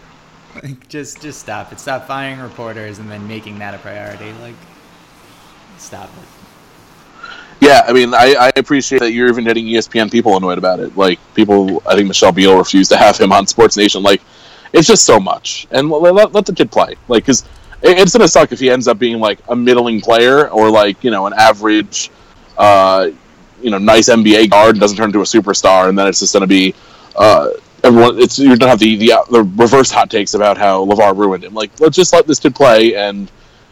Like, 0.61 0.87
just 0.89 1.21
just 1.21 1.39
stop 1.39 1.71
it. 1.71 1.79
Stop 1.79 2.07
firing 2.07 2.39
reporters 2.39 2.99
and 2.99 3.09
then 3.09 3.27
making 3.27 3.57
that 3.59 3.73
a 3.73 3.77
priority. 3.79 4.31
Like, 4.41 4.55
stop 5.77 6.09
it. 6.09 6.27
Yeah, 7.61 7.83
I 7.87 7.93
mean, 7.93 8.13
I, 8.13 8.35
I 8.39 8.51
appreciate 8.55 8.99
that 8.99 9.11
you're 9.11 9.29
even 9.29 9.43
getting 9.43 9.65
ESPN 9.65 10.11
people 10.11 10.35
annoyed 10.35 10.57
about 10.57 10.79
it. 10.79 10.97
Like 10.97 11.19
people, 11.35 11.81
I 11.87 11.95
think 11.95 12.07
Michelle 12.07 12.31
Beadle 12.31 12.57
refused 12.57 12.91
to 12.91 12.97
have 12.97 13.17
him 13.17 13.31
on 13.31 13.45
Sports 13.45 13.77
Nation. 13.77 14.01
Like, 14.01 14.21
it's 14.73 14.87
just 14.87 15.05
so 15.05 15.19
much, 15.19 15.67
and 15.71 15.89
let, 15.89 16.33
let, 16.33 16.45
the 16.45 16.53
kid 16.53 16.71
play. 16.71 16.95
Like, 17.07 17.23
because 17.23 17.43
it, 17.81 17.97
it's 17.99 18.13
gonna 18.13 18.27
suck 18.27 18.51
if 18.51 18.59
he 18.59 18.69
ends 18.69 18.87
up 18.87 18.99
being 18.99 19.19
like 19.19 19.39
a 19.49 19.55
middling 19.55 20.01
player 20.01 20.49
or 20.49 20.69
like 20.69 21.03
you 21.03 21.11
know 21.11 21.25
an 21.27 21.33
average, 21.33 22.09
uh, 22.57 23.09
you 23.61 23.71
know, 23.71 23.77
nice 23.77 24.09
NBA 24.09 24.49
guard 24.49 24.71
and 24.71 24.79
doesn't 24.79 24.97
turn 24.97 25.07
into 25.07 25.19
a 25.19 25.23
superstar, 25.23 25.89
and 25.89 25.97
then 25.97 26.07
it's 26.07 26.19
just 26.19 26.33
gonna 26.33 26.47
be. 26.47 26.73
Uh, 27.15 27.49
Everyone, 27.83 28.19
it's 28.19 28.37
you're 28.37 28.57
gonna 28.57 28.69
have 28.69 28.77
the, 28.77 28.95
the 28.95 29.11
the 29.31 29.43
reverse 29.43 29.89
hot 29.89 30.11
takes 30.11 30.35
about 30.35 30.55
how 30.55 30.85
LaVar 30.85 31.17
ruined 31.17 31.43
him. 31.43 31.55
Like, 31.55 31.79
let's 31.79 31.95
just 31.95 32.13
let 32.13 32.27
this 32.27 32.39
kid 32.39 32.53
play, 32.53 32.93
and 32.93 33.31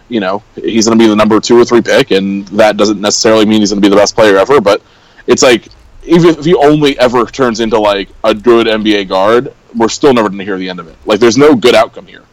you 0.10 0.20
know 0.20 0.44
he's 0.56 0.88
going 0.88 0.98
to 0.98 1.03
be 1.03 1.08
the 1.08 1.15
number 1.15 1.39
two 1.39 1.58
or 1.58 1.63
three 1.63 1.82
pick, 1.82 2.12
and 2.12 2.48
that 2.50 2.75
doesn't 2.75 3.00
necessarily 3.00 3.46
mean 3.46 3.62
he's 3.62 3.70
going 3.72 3.82
to 3.82 3.86
be 3.86 3.89
the 3.89 3.96
best 4.00 4.15
player 4.15 4.38
ever. 4.38 4.60
But 4.60 4.82
it's 5.27 5.44
like 5.44 5.70
even 6.03 6.32
if 6.32 6.44
he 6.44 6.56
only 6.56 6.98
ever 7.00 7.25
turns 7.25 7.60
into 7.60 7.79
like 7.79 8.10
a 8.24 8.34
good 8.34 8.68
NBA 8.68 9.08
guard, 9.08 9.53
we're 9.76 9.90
still 9.90 10.14
never 10.14 10.30
going 10.30 10.40
to 10.40 10.46
hear 10.46 10.58
the 10.58 10.70
end 10.70 10.80
of 10.80 10.88
it. 10.88 10.96
Like 11.06 11.20
there's 11.20 11.38
no 11.38 11.56
good 11.56 11.76
outcome 11.76 12.08
here. 12.08 12.24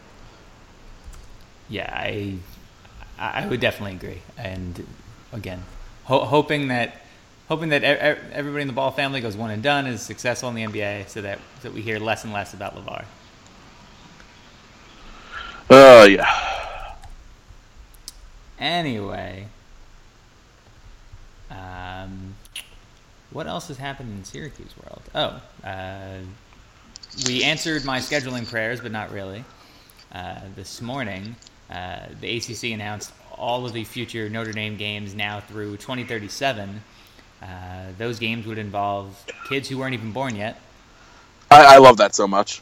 Yeah, 1.69 1.91
I 1.93 2.37
I 3.19 3.47
would 3.47 3.59
definitely 3.59 3.95
agree. 3.95 4.21
And 4.37 4.85
again, 5.33 5.63
ho- 6.05 6.25
hoping 6.25 6.69
that 6.69 7.01
hoping 7.49 7.69
that 7.69 7.83
everybody 7.83 8.61
in 8.61 8.67
the 8.67 8.73
Ball 8.73 8.91
family 8.91 9.21
goes 9.21 9.35
one 9.35 9.51
and 9.51 9.63
done, 9.63 9.87
is 9.87 10.01
successful 10.01 10.49
in 10.49 10.55
the 10.55 10.63
NBA, 10.63 11.09
so 11.09 11.21
that 11.21 11.39
so 11.61 11.69
that 11.69 11.73
we 11.73 11.81
hear 11.81 11.99
less 11.99 12.23
and 12.23 12.33
less 12.33 12.53
about 12.53 12.75
LaVar. 12.75 13.05
Oh 15.69 16.01
uh, 16.01 16.05
yeah. 16.05 16.95
Anyway, 18.59 19.47
um, 21.51 22.35
what 23.29 23.45
else 23.45 23.67
has 23.67 23.77
happened 23.77 24.17
in 24.17 24.23
Syracuse 24.23 24.73
world? 24.83 25.01
Oh, 25.13 25.41
uh, 25.63 26.19
we 27.25 27.43
answered 27.43 27.85
my 27.85 27.99
scheduling 27.99 28.47
prayers, 28.47 28.79
but 28.79 28.91
not 28.91 29.11
really. 29.11 29.43
Uh, 30.11 30.39
this 30.55 30.81
morning, 30.81 31.35
uh, 31.69 31.99
the 32.21 32.37
ACC 32.37 32.71
announced 32.71 33.11
all 33.37 33.65
of 33.65 33.73
the 33.73 33.83
future 33.83 34.29
Notre 34.29 34.51
Dame 34.51 34.77
games 34.77 35.13
now 35.13 35.39
through 35.39 35.77
2037. 35.77 36.81
Uh, 37.41 37.45
those 37.97 38.19
games 38.19 38.45
would 38.47 38.57
involve 38.57 39.23
kids 39.47 39.69
who 39.69 39.77
weren't 39.77 39.93
even 39.93 40.11
born 40.11 40.35
yet. 40.35 40.59
I, 41.51 41.75
I 41.75 41.77
love 41.77 41.97
that 41.97 42.15
so 42.15 42.27
much. 42.27 42.61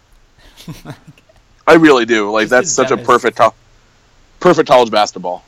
I 1.67 1.75
really 1.75 2.05
do. 2.05 2.31
Like 2.31 2.49
that's 2.49 2.71
such 2.71 2.91
a 2.91 2.97
perfect, 2.97 3.39
perfect 4.39 4.67
college 4.67 4.91
basketball. 4.91 5.43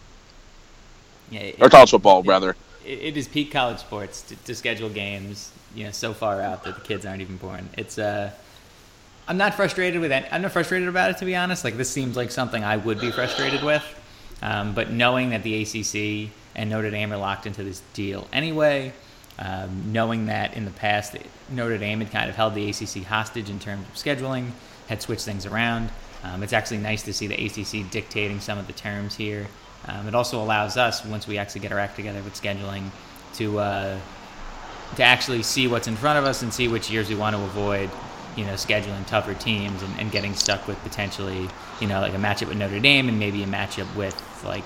Yeah, 1.29 1.41
it, 1.41 1.61
or 1.61 1.69
college 1.69 1.91
football, 1.91 2.21
it, 2.21 2.27
rather. 2.27 2.55
It, 2.85 2.99
it 2.99 3.17
is 3.17 3.27
peak 3.27 3.51
college 3.51 3.79
sports 3.79 4.21
to, 4.23 4.35
to, 4.35 4.55
schedule 4.55 4.89
games, 4.89 5.51
you 5.75 5.83
know, 5.83 5.91
so 5.91 6.13
far 6.13 6.41
out 6.41 6.63
that 6.63 6.75
the 6.75 6.81
kids 6.81 7.05
aren't 7.05 7.21
even 7.21 7.37
born. 7.37 7.69
It's 7.77 7.99
uh, 7.99 8.31
I'm 9.27 9.37
not 9.37 9.55
frustrated 9.55 9.99
with 9.99 10.11
it. 10.11 10.25
I'm 10.31 10.41
not 10.41 10.51
frustrated 10.51 10.87
about 10.87 11.11
it 11.11 11.17
to 11.17 11.25
be 11.25 11.35
honest. 11.35 11.63
Like 11.63 11.75
this 11.75 11.89
seems 11.89 12.15
like 12.15 12.31
something 12.31 12.63
I 12.63 12.77
would 12.77 12.99
be 12.99 13.11
frustrated 13.11 13.63
with, 13.63 13.83
um, 14.41 14.73
but 14.73 14.91
knowing 14.91 15.31
that 15.31 15.43
the 15.43 15.61
ACC 15.61 16.31
and 16.55 16.69
Notre 16.69 16.89
Dame 16.89 17.11
are 17.11 17.17
locked 17.17 17.45
into 17.45 17.63
this 17.63 17.81
deal 17.93 18.27
anyway, 18.31 18.93
um, 19.39 19.91
knowing 19.91 20.27
that 20.27 20.55
in 20.55 20.65
the 20.65 20.71
past 20.71 21.17
Notre 21.49 21.77
Dame 21.77 21.99
had 21.99 22.11
kind 22.11 22.29
of 22.29 22.35
held 22.35 22.55
the 22.55 22.69
ACC 22.69 23.03
hostage 23.03 23.49
in 23.49 23.59
terms 23.59 23.85
of 23.87 23.95
scheduling, 23.95 24.51
had 24.87 25.01
switched 25.01 25.25
things 25.25 25.45
around. 25.45 25.89
Um, 26.23 26.41
it's 26.41 26.53
actually 26.53 26.79
nice 26.79 27.03
to 27.03 27.13
see 27.13 27.27
the 27.27 27.35
ACC 27.35 27.89
dictating 27.91 28.39
some 28.39 28.57
of 28.57 28.65
the 28.67 28.73
terms 28.73 29.15
here. 29.15 29.47
Um, 29.87 30.07
it 30.07 30.15
also 30.15 30.41
allows 30.41 30.75
us, 30.77 31.05
once 31.05 31.27
we 31.27 31.37
actually 31.37 31.61
get 31.61 31.71
our 31.71 31.79
act 31.79 31.95
together 31.95 32.21
with 32.23 32.33
scheduling, 32.33 32.89
to 33.35 33.59
uh, 33.59 33.99
to 34.95 35.03
actually 35.03 35.43
see 35.43 35.67
what's 35.67 35.87
in 35.87 35.95
front 35.95 36.17
of 36.17 36.25
us 36.25 36.41
and 36.41 36.53
see 36.53 36.67
which 36.67 36.89
years 36.89 37.09
we 37.09 37.15
want 37.15 37.35
to 37.35 37.41
avoid. 37.41 37.89
You 38.37 38.45
know, 38.45 38.53
scheduling 38.53 39.05
tougher 39.07 39.33
teams 39.33 39.81
and, 39.81 39.99
and 39.99 40.11
getting 40.11 40.33
stuck 40.35 40.67
with 40.67 40.77
potentially, 40.83 41.49
you 41.81 41.87
know, 41.87 41.99
like 41.99 42.13
a 42.13 42.17
matchup 42.17 42.47
with 42.47 42.57
Notre 42.57 42.79
Dame 42.79 43.09
and 43.09 43.19
maybe 43.19 43.43
a 43.43 43.47
matchup 43.47 43.93
with 43.95 44.15
like 44.45 44.63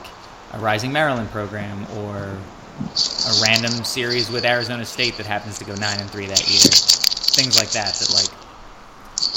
a 0.52 0.60
Rising 0.60 0.92
Maryland 0.92 1.30
program 1.30 1.86
or 1.98 2.18
a 2.18 3.34
random 3.42 3.84
series 3.84 4.30
with 4.30 4.46
Arizona 4.46 4.86
State 4.86 5.16
that 5.18 5.26
happens 5.26 5.58
to 5.60 5.66
go 5.66 5.74
nine 5.76 6.00
and 6.00 6.10
three 6.12 6.26
that 6.26 6.48
year. 6.48 6.60
Things 6.60 7.58
like 7.58 7.72
that 7.72 7.96
that 7.96 8.14
like 8.14 8.30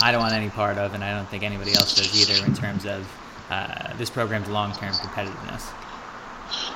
I 0.03 0.13
don't 0.13 0.21
want 0.21 0.35
any 0.35 0.51
part 0.51 0.79
of, 0.79 0.95
and 0.95 1.05
I 1.05 1.17
don't 1.17 1.29
think 1.29 1.43
anybody 1.43 1.73
else 1.73 1.95
does 1.95 2.13
either 2.21 2.45
in 2.45 2.55
terms 2.55 2.87
of 2.87 3.07
uh, 3.51 3.97
this 3.97 4.11
program's 4.11 4.49
long-term 4.49 4.93
competitiveness. 4.93 5.71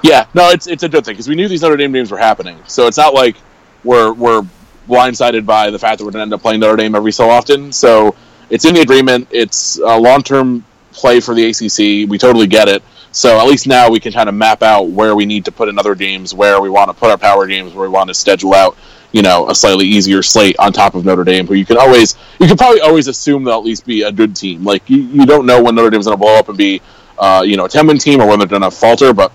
Yeah, 0.02 0.26
no, 0.34 0.50
it's 0.50 0.66
it's 0.66 0.82
a 0.82 0.88
good 0.88 1.04
thing 1.04 1.14
because 1.14 1.28
we 1.28 1.34
knew 1.34 1.48
these 1.48 1.62
Notre 1.62 1.76
Dame 1.76 1.92
games 1.92 2.10
were 2.10 2.18
happening, 2.18 2.58
so 2.66 2.86
it's 2.86 2.96
not 2.96 3.14
like 3.14 3.36
we're 3.84 4.12
we're 4.12 4.42
blindsided 4.88 5.46
by 5.46 5.70
the 5.70 5.78
fact 5.78 5.98
that 5.98 6.04
we're 6.04 6.10
going 6.10 6.20
to 6.20 6.22
end 6.22 6.34
up 6.34 6.42
playing 6.42 6.60
Notre 6.60 6.76
Dame 6.76 6.94
every 6.94 7.12
so 7.12 7.28
often. 7.28 7.70
So 7.72 8.14
it's 8.50 8.64
in 8.64 8.74
the 8.74 8.80
agreement. 8.80 9.28
It's 9.30 9.78
a 9.78 9.98
long-term 9.98 10.64
play 10.92 11.20
for 11.20 11.34
the 11.34 11.44
ACC. 11.44 12.10
We 12.10 12.18
totally 12.18 12.46
get 12.46 12.68
it. 12.68 12.82
So 13.12 13.38
at 13.38 13.46
least 13.46 13.66
now 13.66 13.90
we 13.90 14.00
can 14.00 14.12
kind 14.12 14.28
of 14.28 14.34
map 14.34 14.62
out 14.62 14.88
where 14.88 15.14
we 15.14 15.26
need 15.26 15.44
to 15.46 15.52
put 15.52 15.68
in 15.68 15.78
other 15.78 15.94
games, 15.94 16.34
where 16.34 16.60
we 16.60 16.68
want 16.68 16.88
to 16.90 16.94
put 16.94 17.10
our 17.10 17.18
power 17.18 17.46
games, 17.46 17.72
where 17.72 17.88
we 17.88 17.92
want 17.92 18.08
to 18.08 18.14
schedule 18.14 18.54
out, 18.54 18.76
you 19.12 19.22
know, 19.22 19.48
a 19.48 19.54
slightly 19.54 19.86
easier 19.86 20.22
slate 20.22 20.56
on 20.58 20.72
top 20.72 20.94
of 20.94 21.04
Notre 21.04 21.24
Dame, 21.24 21.46
who 21.46 21.54
you 21.54 21.64
can 21.64 21.78
always, 21.78 22.16
you 22.38 22.46
can 22.46 22.56
probably 22.56 22.80
always 22.80 23.08
assume 23.08 23.44
they'll 23.44 23.58
at 23.58 23.64
least 23.64 23.86
be 23.86 24.02
a 24.02 24.12
good 24.12 24.36
team. 24.36 24.64
Like 24.64 24.88
you, 24.90 24.98
you 24.98 25.26
don't 25.26 25.46
know 25.46 25.62
when 25.62 25.74
Notre 25.74 25.90
Dame's 25.90 26.06
going 26.06 26.16
to 26.16 26.20
blow 26.20 26.38
up 26.38 26.48
and 26.48 26.58
be, 26.58 26.82
uh, 27.18 27.42
you 27.44 27.56
know, 27.56 27.64
a 27.64 27.68
ten 27.68 27.86
win 27.86 27.98
team 27.98 28.20
or 28.20 28.26
when 28.26 28.38
they're 28.38 28.48
going 28.48 28.62
to 28.62 28.70
falter, 28.70 29.12
but 29.14 29.32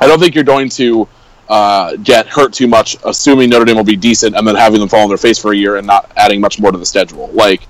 I 0.00 0.06
don't 0.06 0.18
think 0.18 0.34
you're 0.34 0.44
going 0.44 0.68
to 0.70 1.08
uh, 1.48 1.96
get 1.96 2.26
hurt 2.26 2.52
too 2.52 2.66
much 2.66 2.96
assuming 3.04 3.50
Notre 3.50 3.64
Dame 3.64 3.76
will 3.76 3.84
be 3.84 3.96
decent 3.96 4.36
and 4.36 4.46
then 4.46 4.54
having 4.54 4.80
them 4.80 4.88
fall 4.88 5.02
on 5.02 5.08
their 5.08 5.18
face 5.18 5.38
for 5.38 5.52
a 5.52 5.56
year 5.56 5.76
and 5.76 5.86
not 5.86 6.10
adding 6.16 6.40
much 6.40 6.58
more 6.58 6.72
to 6.72 6.78
the 6.78 6.86
schedule. 6.86 7.28
Like, 7.32 7.62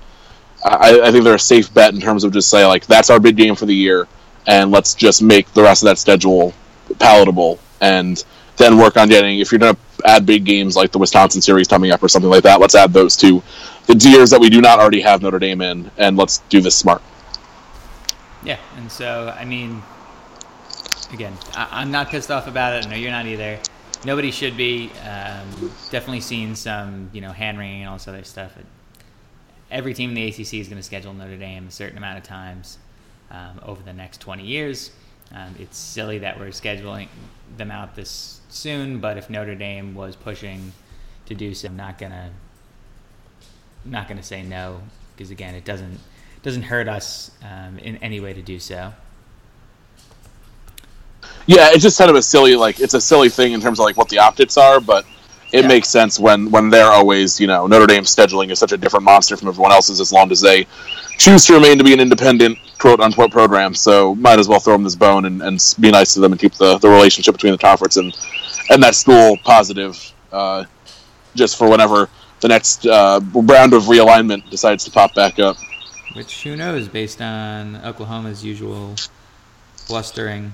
I, 0.65 1.01
I 1.01 1.11
think 1.11 1.23
they're 1.23 1.35
a 1.35 1.39
safe 1.39 1.73
bet 1.73 1.93
in 1.93 1.99
terms 1.99 2.23
of 2.23 2.31
just 2.31 2.49
say 2.49 2.65
like 2.65 2.85
that's 2.85 3.09
our 3.09 3.19
big 3.19 3.35
game 3.35 3.55
for 3.55 3.65
the 3.65 3.75
year 3.75 4.07
and 4.47 4.71
let's 4.71 4.93
just 4.93 5.21
make 5.21 5.51
the 5.53 5.61
rest 5.61 5.83
of 5.83 5.87
that 5.87 5.97
schedule 5.97 6.53
palatable 6.99 7.59
and 7.81 8.23
then 8.57 8.77
work 8.77 8.97
on 8.97 9.09
getting 9.09 9.39
if 9.39 9.51
you're 9.51 9.59
to 9.59 9.75
add 10.05 10.25
big 10.25 10.45
games 10.45 10.75
like 10.75 10.91
the 10.91 10.99
Wisconsin 10.99 11.41
series 11.41 11.67
coming 11.67 11.91
up 11.91 12.01
or 12.01 12.07
something 12.07 12.29
like 12.29 12.43
that 12.43 12.59
let's 12.59 12.75
add 12.75 12.93
those 12.93 13.17
to 13.17 13.43
the 13.87 13.95
years 14.09 14.29
that 14.29 14.39
we 14.39 14.49
do 14.49 14.61
not 14.61 14.79
already 14.79 15.01
have 15.01 15.21
Notre 15.21 15.39
Dame 15.39 15.61
in 15.61 15.91
and 15.97 16.17
let's 16.17 16.39
do 16.49 16.61
this 16.61 16.75
smart 16.75 17.01
yeah 18.43 18.59
and 18.77 18.91
so 18.91 19.33
I 19.37 19.43
mean 19.45 19.81
again 21.13 21.33
I- 21.55 21.81
am 21.81 21.91
not 21.91 22.09
pissed 22.09 22.31
off 22.31 22.47
about 22.47 22.73
it 22.73 22.89
no 22.89 22.95
you're 22.95 23.11
not 23.11 23.25
either 23.25 23.59
nobody 24.05 24.31
should 24.31 24.57
be 24.57 24.91
um, 25.03 25.71
definitely 25.91 26.21
seen 26.21 26.55
some 26.55 27.09
you 27.13 27.21
know 27.21 27.31
hand 27.31 27.57
wringing 27.57 27.81
and 27.81 27.89
all 27.89 27.95
this 27.95 28.07
other 28.07 28.23
stuff 28.23 28.57
every 29.73 29.93
team 29.93 30.09
in 30.09 30.15
the 30.15 30.27
ACC 30.27 30.53
is 30.53 30.67
going 30.67 30.77
to 30.77 30.83
schedule 30.83 31.13
Notre 31.13 31.35
Dame 31.35 31.67
a 31.67 31.71
certain 31.71 31.97
amount 31.97 32.17
of 32.19 32.23
times 32.23 32.77
um, 33.31 33.59
over 33.63 33.81
the 33.81 33.91
next 33.91 34.21
20 34.21 34.43
years. 34.43 34.91
Um, 35.33 35.55
it's 35.59 35.77
silly 35.77 36.19
that 36.19 36.39
we're 36.39 36.49
scheduling 36.49 37.07
them 37.57 37.71
out 37.71 37.95
this 37.95 38.39
soon, 38.49 38.99
but 38.99 39.17
if 39.17 39.29
Notre 39.29 39.55
Dame 39.55 39.95
was 39.95 40.15
pushing 40.15 40.71
to 41.25 41.33
do 41.33 41.55
so, 41.55 41.67
I'm 41.67 41.75
not 41.75 41.97
gonna 41.97 42.31
not 43.83 44.07
gonna 44.07 44.23
say 44.23 44.43
no 44.43 44.81
because 45.15 45.31
again, 45.31 45.55
it 45.55 45.65
doesn't 45.65 45.99
doesn't 46.43 46.63
hurt 46.63 46.87
us 46.87 47.31
um, 47.41 47.79
in 47.79 47.97
any 47.97 48.19
way 48.19 48.33
to 48.33 48.41
do 48.41 48.59
so. 48.59 48.93
Yeah, 51.45 51.69
it's 51.71 51.83
just 51.83 51.97
kind 51.97 52.09
of 52.09 52.15
a 52.15 52.21
silly 52.21 52.55
like 52.55 52.79
it's 52.79 52.93
a 52.93 53.01
silly 53.01 53.29
thing 53.29 53.53
in 53.53 53.61
terms 53.61 53.79
of 53.79 53.85
like 53.85 53.97
what 53.97 54.09
the 54.09 54.19
optics 54.19 54.57
are, 54.57 54.79
but 54.79 55.05
it 55.51 55.61
yeah. 55.61 55.67
makes 55.67 55.89
sense 55.89 56.19
when 56.19 56.49
when 56.49 56.69
they're 56.69 56.91
always 56.91 57.39
you 57.39 57.47
know 57.47 57.67
Notre 57.67 57.85
Dame's 57.85 58.13
scheduling 58.13 58.49
is 58.49 58.59
such 58.59 58.71
a 58.71 58.77
different 58.77 59.03
monster 59.03 59.35
from 59.35 59.49
everyone 59.49 59.71
else's 59.71 59.99
as 59.99 60.11
long 60.11 60.31
as 60.31 60.41
they 60.41 60.65
choose 61.17 61.45
to 61.45 61.53
remain 61.53 61.77
to 61.77 61.83
be 61.83 61.93
an 61.93 61.99
independent 61.99 62.57
quote 62.79 62.99
unquote 62.99 63.31
program. 63.31 63.73
So 63.75 64.15
might 64.15 64.39
as 64.39 64.47
well 64.47 64.59
throw 64.59 64.73
them 64.73 64.83
this 64.83 64.95
bone 64.95 65.25
and, 65.25 65.41
and 65.41 65.75
be 65.79 65.91
nice 65.91 66.13
to 66.15 66.19
them 66.19 66.31
and 66.31 66.39
keep 66.39 66.53
the, 66.55 66.77
the 66.79 66.89
relationship 66.89 67.33
between 67.33 67.53
the 67.53 67.57
conference 67.57 67.97
and 67.97 68.15
and 68.69 68.81
that 68.81 68.95
school 68.95 69.37
positive, 69.43 70.13
uh, 70.31 70.63
just 71.35 71.57
for 71.57 71.69
whenever 71.69 72.09
the 72.39 72.47
next 72.47 72.85
uh, 72.85 73.19
round 73.33 73.73
of 73.73 73.83
realignment 73.83 74.49
decides 74.49 74.83
to 74.85 74.91
pop 74.91 75.13
back 75.13 75.39
up. 75.39 75.57
Which 76.13 76.43
who 76.43 76.55
knows, 76.55 76.87
based 76.87 77.21
on 77.21 77.77
Oklahoma's 77.77 78.43
usual 78.43 78.95
blustering, 79.87 80.53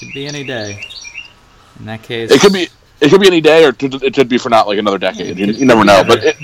could 0.00 0.12
be 0.12 0.26
any 0.26 0.44
day. 0.44 0.82
In 1.78 1.86
that 1.86 2.02
case, 2.02 2.30
it 2.30 2.40
could 2.40 2.52
be 2.52 2.68
it 3.00 3.10
could 3.10 3.20
be 3.20 3.26
any 3.26 3.40
day, 3.40 3.64
or 3.64 3.74
it 3.78 4.14
could 4.14 4.28
be 4.28 4.38
for 4.38 4.48
not 4.48 4.66
like 4.66 4.78
another 4.78 4.98
decade. 4.98 5.38
You, 5.38 5.46
you 5.46 5.66
never 5.66 5.84
know, 5.84 6.02
but 6.06 6.24
it, 6.24 6.36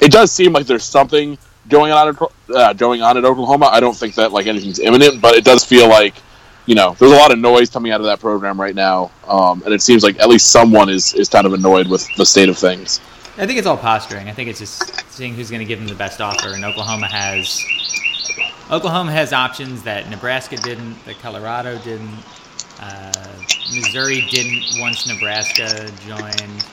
it 0.00 0.12
does 0.12 0.32
seem 0.32 0.52
like 0.52 0.66
there's 0.66 0.84
something 0.84 1.38
going 1.68 1.92
on 1.92 2.08
at, 2.08 2.54
uh, 2.54 2.72
going 2.74 3.02
on 3.02 3.16
at 3.16 3.24
Oklahoma. 3.24 3.66
I 3.66 3.80
don't 3.80 3.96
think 3.96 4.14
that 4.16 4.32
like 4.32 4.46
anything's 4.46 4.78
imminent, 4.78 5.20
but 5.20 5.34
it 5.34 5.44
does 5.44 5.64
feel 5.64 5.88
like 5.88 6.14
you 6.66 6.74
know 6.74 6.96
there's 6.98 7.12
a 7.12 7.16
lot 7.16 7.32
of 7.32 7.38
noise 7.38 7.70
coming 7.70 7.92
out 7.92 8.00
of 8.00 8.06
that 8.06 8.20
program 8.20 8.60
right 8.60 8.74
now, 8.74 9.10
um, 9.26 9.62
and 9.64 9.72
it 9.72 9.82
seems 9.82 10.02
like 10.02 10.18
at 10.20 10.28
least 10.28 10.50
someone 10.50 10.88
is 10.88 11.14
is 11.14 11.28
kind 11.28 11.46
of 11.46 11.52
annoyed 11.52 11.88
with 11.88 12.06
the 12.16 12.26
state 12.26 12.48
of 12.48 12.58
things. 12.58 13.00
I 13.36 13.46
think 13.46 13.58
it's 13.58 13.66
all 13.66 13.76
posturing. 13.76 14.28
I 14.28 14.32
think 14.32 14.48
it's 14.48 14.60
just 14.60 15.10
seeing 15.10 15.34
who's 15.34 15.50
going 15.50 15.60
to 15.60 15.66
give 15.66 15.78
them 15.78 15.88
the 15.88 15.94
best 15.94 16.20
offer, 16.20 16.48
and 16.54 16.64
Oklahoma 16.64 17.08
has 17.08 17.64
Oklahoma 18.70 19.12
has 19.12 19.32
options 19.32 19.82
that 19.82 20.08
Nebraska 20.08 20.56
didn't, 20.56 21.02
that 21.04 21.18
Colorado 21.18 21.78
didn't, 21.78 22.24
uh, 22.80 23.12
Missouri 23.74 24.26
didn't 24.30 24.80
once 24.80 25.06
Nebraska 25.06 25.90
joined 26.06 26.64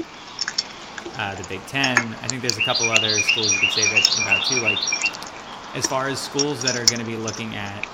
uh, 1.17 1.35
the 1.35 1.45
Big 1.47 1.65
Ten. 1.67 1.97
I 1.97 2.27
think 2.27 2.41
there's 2.41 2.57
a 2.57 2.63
couple 2.63 2.89
other 2.89 3.09
schools 3.19 3.51
you 3.51 3.59
could 3.59 3.71
say 3.71 3.83
that 3.83 4.19
about 4.21 4.45
too. 4.45 4.61
Like 4.61 4.79
as 5.75 5.85
far 5.85 6.07
as 6.07 6.19
schools 6.19 6.61
that 6.63 6.75
are 6.75 6.85
going 6.85 6.99
to 6.99 7.05
be 7.05 7.17
looking 7.17 7.55
at 7.55 7.87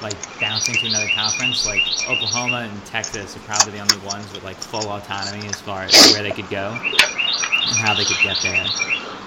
like 0.00 0.16
bouncing 0.40 0.74
to 0.74 0.86
another 0.86 1.08
conference, 1.14 1.64
like 1.66 1.82
Oklahoma 2.08 2.68
and 2.70 2.84
Texas 2.86 3.36
are 3.36 3.40
probably 3.40 3.72
the 3.72 3.78
only 3.78 3.98
ones 4.04 4.32
with 4.32 4.42
like 4.42 4.56
full 4.56 4.90
autonomy 4.90 5.46
as 5.46 5.60
far 5.60 5.82
as 5.82 6.12
where 6.12 6.22
they 6.22 6.32
could 6.32 6.50
go 6.50 6.72
and 6.72 7.76
how 7.78 7.94
they 7.94 8.04
could 8.04 8.20
get 8.22 8.36
there. 8.42 8.66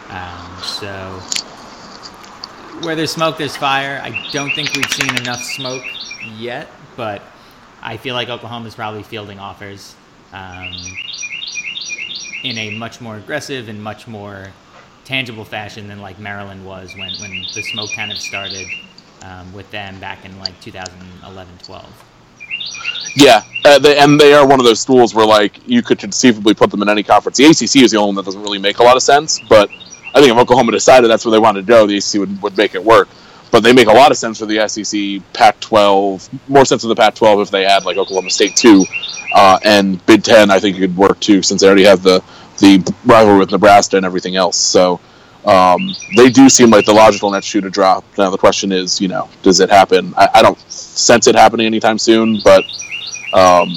Um, 0.10 0.62
so 0.62 1.20
where 2.86 2.96
there's 2.96 3.12
smoke, 3.12 3.38
there's 3.38 3.56
fire. 3.56 4.02
I 4.04 4.28
don't 4.32 4.54
think 4.54 4.74
we've 4.76 4.92
seen 4.92 5.16
enough 5.18 5.42
smoke 5.42 5.84
yet, 6.38 6.70
but 6.98 7.22
I 7.86 7.98
feel 7.98 8.16
like 8.16 8.30
Oklahoma 8.30 8.68
is 8.68 8.74
probably 8.74 9.04
fielding 9.04 9.40
offers. 9.40 9.96
Um, 10.34 10.74
in 12.44 12.58
a 12.58 12.70
much 12.72 13.00
more 13.00 13.18
aggressive 13.18 13.70
and 13.70 13.82
much 13.82 14.08
more 14.08 14.48
tangible 15.04 15.46
fashion 15.46 15.88
than 15.88 16.02
like 16.02 16.20
Maryland 16.20 16.66
was 16.66 16.96
when, 16.96 17.12
when 17.20 17.44
the 17.54 17.62
smoke 17.62 17.92
kind 17.96 18.12
of 18.12 18.18
started 18.18 18.68
um, 19.22 19.52
with 19.54 19.70
them 19.72 20.00
back 20.00 20.26
in 20.26 20.38
like 20.40 20.60
2011 20.62 21.54
12. 21.64 22.04
Yeah, 23.16 23.44
uh, 23.64 23.80
they, 23.80 23.98
and 23.98 24.20
they 24.20 24.34
are 24.34 24.46
one 24.48 24.60
of 24.60 24.66
those 24.66 24.82
schools 24.82 25.16
where 25.16 25.26
like 25.26 25.60
you 25.68 25.82
could 25.82 26.00
conceivably 26.00 26.54
put 26.54 26.72
them 26.72 26.82
in 26.82 26.90
any 26.90 27.04
conference. 27.04 27.38
The 27.38 27.46
ACC 27.46 27.84
is 27.84 27.92
the 27.92 27.98
only 27.98 28.08
one 28.08 28.16
that 28.16 28.26
doesn't 28.26 28.42
really 28.42 28.60
make 28.60 28.80
a 28.80 28.84
lot 28.84 28.96
of 28.96 29.04
sense, 29.04 29.40
but 29.48 29.70
I 30.14 30.20
think 30.20 30.32
if 30.32 30.38
Oklahoma 30.38 30.72
decided 30.72 31.10
that's 31.10 31.24
where 31.24 31.32
they 31.32 31.40
wanted 31.40 31.62
to 31.62 31.68
go, 31.68 31.88
the 31.88 31.98
ACC 31.98 32.20
would, 32.20 32.42
would 32.42 32.58
make 32.58 32.76
it 32.76 32.84
work. 32.84 33.08
But 33.56 33.64
they 33.64 33.72
make 33.72 33.88
a 33.88 33.94
lot 33.94 34.12
of 34.12 34.18
sense 34.18 34.40
for 34.40 34.46
the 34.46 34.68
SEC, 34.68 35.22
Pac-12, 35.32 36.50
more 36.50 36.66
sense 36.66 36.82
for 36.82 36.90
the 36.90 36.96
Pac-12 36.96 37.44
if 37.44 37.52
they 37.52 37.64
add 37.64 37.86
like 37.86 37.96
Oklahoma 37.96 38.30
State 38.30 38.58
too, 38.58 38.84
uh, 39.34 39.58
and 39.64 40.06
Big 40.06 40.24
Ten. 40.24 40.52
I 40.52 40.60
think 40.60 40.76
it 40.76 40.82
could 40.82 40.98
work 40.98 41.18
too 41.22 41.42
since 41.42 41.62
they 41.62 41.68
already 41.68 41.86
have 41.86 42.04
the 42.04 42.22
the 42.60 42.94
rivalry 43.06 43.40
with 43.40 43.52
Nebraska 43.52 43.96
and 43.96 44.06
everything 44.06 44.36
else. 44.36 44.58
So 44.58 45.00
um, 45.46 45.96
they 46.18 46.30
do 46.30 46.50
seem 46.50 46.70
like 46.70 46.86
the 46.86 46.92
logical 46.92 47.32
next 47.32 47.46
shoe 47.46 47.62
to 47.62 47.70
drop. 47.70 48.04
Now 48.18 48.30
the 48.30 48.38
question 48.38 48.74
is, 48.74 49.00
you 49.00 49.08
know, 49.08 49.30
does 49.42 49.62
it 49.62 49.70
happen? 49.70 50.14
I, 50.18 50.28
I 50.34 50.42
don't 50.42 50.60
sense 50.70 51.28
it 51.28 51.36
happening 51.36 51.66
anytime 51.66 51.98
soon, 51.98 52.42
but 52.44 52.66
um, 53.32 53.70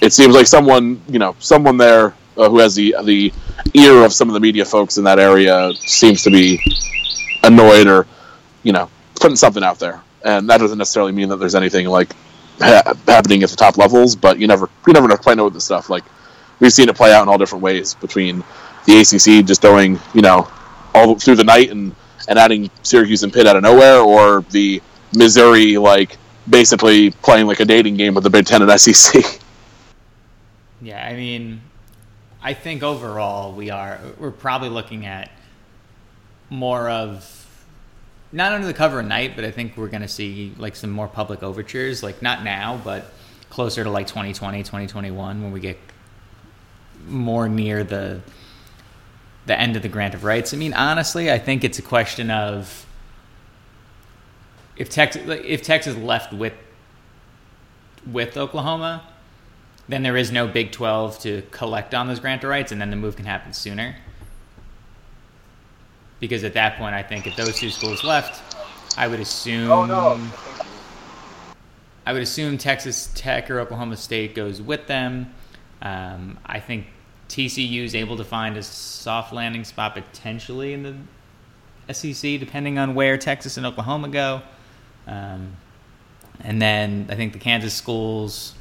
it 0.00 0.12
seems 0.12 0.32
like 0.32 0.46
someone, 0.46 1.02
you 1.08 1.18
know, 1.18 1.34
someone 1.40 1.76
there 1.76 2.14
uh, 2.36 2.48
who 2.48 2.60
has 2.60 2.76
the 2.76 2.94
the 3.02 3.32
ear 3.74 4.04
of 4.04 4.12
some 4.12 4.28
of 4.28 4.34
the 4.34 4.40
media 4.40 4.64
folks 4.64 4.96
in 4.96 5.02
that 5.02 5.18
area 5.18 5.72
seems 5.74 6.22
to 6.22 6.30
be 6.30 6.60
annoyed 7.42 7.88
or, 7.88 8.06
you 8.62 8.70
know, 8.70 8.88
putting 9.18 9.36
something 9.36 9.62
out 9.62 9.78
there. 9.78 10.02
And 10.24 10.48
that 10.50 10.58
doesn't 10.58 10.78
necessarily 10.78 11.12
mean 11.12 11.28
that 11.28 11.36
there's 11.36 11.54
anything 11.54 11.86
like 11.86 12.12
ha- 12.60 12.94
happening 13.06 13.42
at 13.42 13.50
the 13.50 13.56
top 13.56 13.76
levels, 13.78 14.16
but 14.16 14.38
you 14.38 14.46
never 14.46 14.68
you 14.86 14.92
never 14.92 15.08
quite 15.16 15.36
know 15.36 15.44
with 15.44 15.54
this 15.54 15.64
stuff. 15.64 15.90
Like 15.90 16.04
we've 16.60 16.72
seen 16.72 16.88
it 16.88 16.96
play 16.96 17.12
out 17.12 17.22
in 17.22 17.28
all 17.28 17.38
different 17.38 17.62
ways 17.62 17.94
between 17.94 18.42
the 18.86 19.00
ACC 19.00 19.46
just 19.46 19.62
going, 19.62 19.98
you 20.14 20.22
know, 20.22 20.48
all 20.94 21.18
through 21.18 21.36
the 21.36 21.44
night 21.44 21.70
and 21.70 21.94
and 22.28 22.38
adding 22.38 22.70
Syracuse 22.82 23.22
and 23.22 23.32
Pitt 23.32 23.46
out 23.46 23.56
of 23.56 23.62
nowhere, 23.62 24.00
or 24.00 24.44
the 24.50 24.82
Missouri 25.14 25.78
like 25.78 26.16
basically 26.48 27.10
playing 27.10 27.46
like 27.46 27.60
a 27.60 27.64
dating 27.64 27.96
game 27.96 28.14
with 28.14 28.24
the 28.24 28.30
Big 28.30 28.46
Ten 28.46 28.62
and 28.62 28.80
SEC. 28.80 29.22
Yeah, 30.80 31.04
I 31.04 31.14
mean, 31.14 31.60
I 32.40 32.54
think 32.54 32.82
overall 32.82 33.52
we 33.52 33.70
are 33.70 33.98
we're 34.18 34.30
probably 34.30 34.68
looking 34.68 35.06
at 35.06 35.30
more 36.50 36.88
of 36.88 37.37
not 38.32 38.52
under 38.52 38.66
the 38.66 38.74
cover 38.74 39.00
of 39.00 39.06
night, 39.06 39.32
but 39.36 39.44
I 39.44 39.50
think 39.50 39.76
we're 39.76 39.88
going 39.88 40.02
to 40.02 40.08
see 40.08 40.54
like 40.58 40.76
some 40.76 40.90
more 40.90 41.08
public 41.08 41.42
overtures, 41.42 42.02
like 42.02 42.20
not 42.20 42.44
now, 42.44 42.80
but 42.82 43.12
closer 43.50 43.82
to 43.84 43.90
like 43.90 44.06
2020, 44.06 44.58
2021 44.58 45.42
when 45.42 45.52
we 45.52 45.60
get 45.60 45.78
more 47.06 47.48
near 47.48 47.84
the 47.84 48.20
the 49.46 49.58
end 49.58 49.76
of 49.76 49.82
the 49.82 49.88
grant 49.88 50.14
of 50.14 50.24
rights. 50.24 50.52
I 50.52 50.58
mean, 50.58 50.74
honestly, 50.74 51.32
I 51.32 51.38
think 51.38 51.64
it's 51.64 51.78
a 51.78 51.82
question 51.82 52.30
of 52.30 52.86
if 54.76 54.90
Texas 54.90 55.22
if 55.44 55.62
Texas 55.62 55.96
left 55.96 56.32
with 56.32 56.52
with 58.06 58.36
Oklahoma, 58.36 59.02
then 59.88 60.02
there 60.02 60.16
is 60.16 60.30
no 60.30 60.46
Big 60.46 60.70
12 60.70 61.18
to 61.20 61.42
collect 61.50 61.94
on 61.94 62.08
those 62.08 62.20
grant 62.20 62.44
of 62.44 62.50
rights, 62.50 62.72
and 62.72 62.80
then 62.80 62.90
the 62.90 62.96
move 62.96 63.16
can 63.16 63.24
happen 63.24 63.52
sooner. 63.54 63.96
Because 66.20 66.44
at 66.44 66.54
that 66.54 66.78
point, 66.78 66.94
I 66.94 67.02
think 67.02 67.26
if 67.26 67.36
those 67.36 67.58
two 67.58 67.70
schools 67.70 68.02
left, 68.02 68.56
I 68.96 69.06
would 69.06 69.20
assume. 69.20 69.70
Oh, 69.70 69.84
no. 69.84 70.20
I 72.04 72.12
would 72.12 72.22
assume 72.22 72.56
Texas 72.56 73.10
Tech 73.14 73.50
or 73.50 73.60
Oklahoma 73.60 73.96
State 73.96 74.34
goes 74.34 74.62
with 74.62 74.86
them. 74.86 75.32
Um, 75.82 76.38
I 76.44 76.58
think 76.58 76.86
TCU 77.28 77.84
is 77.84 77.94
able 77.94 78.16
to 78.16 78.24
find 78.24 78.56
a 78.56 78.62
soft 78.62 79.32
landing 79.32 79.64
spot 79.64 79.94
potentially 79.94 80.72
in 80.72 80.82
the 80.82 81.94
SEC, 81.94 82.40
depending 82.40 82.78
on 82.78 82.94
where 82.94 83.18
Texas 83.18 83.56
and 83.56 83.66
Oklahoma 83.66 84.08
go. 84.08 84.42
Um, 85.06 85.56
and 86.40 86.60
then 86.60 87.06
I 87.10 87.14
think 87.14 87.32
the 87.32 87.38
Kansas 87.38 87.74
schools. 87.74 88.54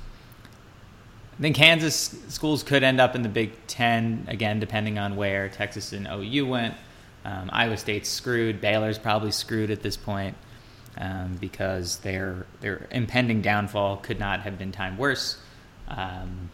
I 1.38 1.42
think 1.42 1.56
Kansas 1.56 2.16
schools 2.30 2.64
could 2.64 2.84
end 2.84 3.00
up 3.00 3.16
in 3.16 3.22
the 3.22 3.30
Big 3.30 3.52
Ten 3.68 4.26
again, 4.28 4.60
depending 4.60 4.98
on 4.98 5.16
where 5.16 5.50
Texas 5.50 5.94
and 5.94 6.08
OU 6.08 6.48
went. 6.48 6.76
Um, 7.28 7.50
Iowa 7.52 7.76
State's 7.76 8.08
screwed. 8.08 8.62
Baylor's 8.62 8.98
probably 8.98 9.32
screwed 9.32 9.70
at 9.70 9.82
this 9.82 9.98
point 9.98 10.38
um, 10.98 11.36
because 11.42 11.98
their 11.98 12.46
their 12.62 12.88
impending 12.92 13.42
downfall 13.42 13.98
could 13.98 14.18
not 14.20 14.42
have 14.42 14.58
been 14.58 14.72
timed 14.72 14.98
worse. 14.98 15.38
Um, 15.90 16.50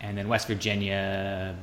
and 0.00 0.16
then 0.16 0.28
West 0.28 0.46
Virginia 0.46 1.54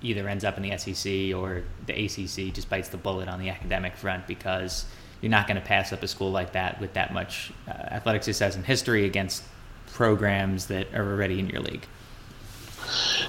either 0.00 0.26
ends 0.26 0.42
up 0.42 0.56
in 0.56 0.62
the 0.62 0.76
SEC 0.78 1.36
or 1.36 1.62
the 1.86 1.92
ACC 1.92 2.54
just 2.54 2.70
bites 2.70 2.88
the 2.88 2.96
bullet 2.96 3.28
on 3.28 3.38
the 3.38 3.50
academic 3.50 3.94
front 3.94 4.26
because 4.26 4.86
you're 5.20 5.30
not 5.30 5.46
going 5.46 5.60
to 5.60 5.66
pass 5.66 5.92
up 5.92 6.02
a 6.02 6.08
school 6.08 6.30
like 6.30 6.52
that 6.52 6.80
with 6.80 6.94
that 6.94 7.12
much 7.12 7.52
uh, 7.68 7.72
athletic 7.72 8.22
success 8.22 8.56
and 8.56 8.64
history 8.64 9.04
against 9.04 9.44
programs 9.92 10.66
that 10.66 10.92
are 10.94 11.12
already 11.12 11.38
in 11.38 11.48
your 11.50 11.60
league. 11.60 11.86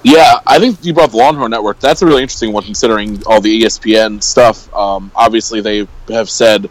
Yeah, 0.02 0.40
I 0.46 0.58
think 0.58 0.84
you 0.84 0.92
brought 0.92 1.10
the 1.10 1.16
Longhorn 1.16 1.50
Network. 1.50 1.80
That's 1.80 2.02
a 2.02 2.06
really 2.06 2.22
interesting 2.22 2.52
one, 2.52 2.62
considering 2.62 3.22
all 3.26 3.40
the 3.40 3.62
ESPN 3.62 4.22
stuff. 4.22 4.72
Um, 4.74 5.10
obviously, 5.14 5.60
they 5.60 5.88
have 6.08 6.28
said 6.28 6.68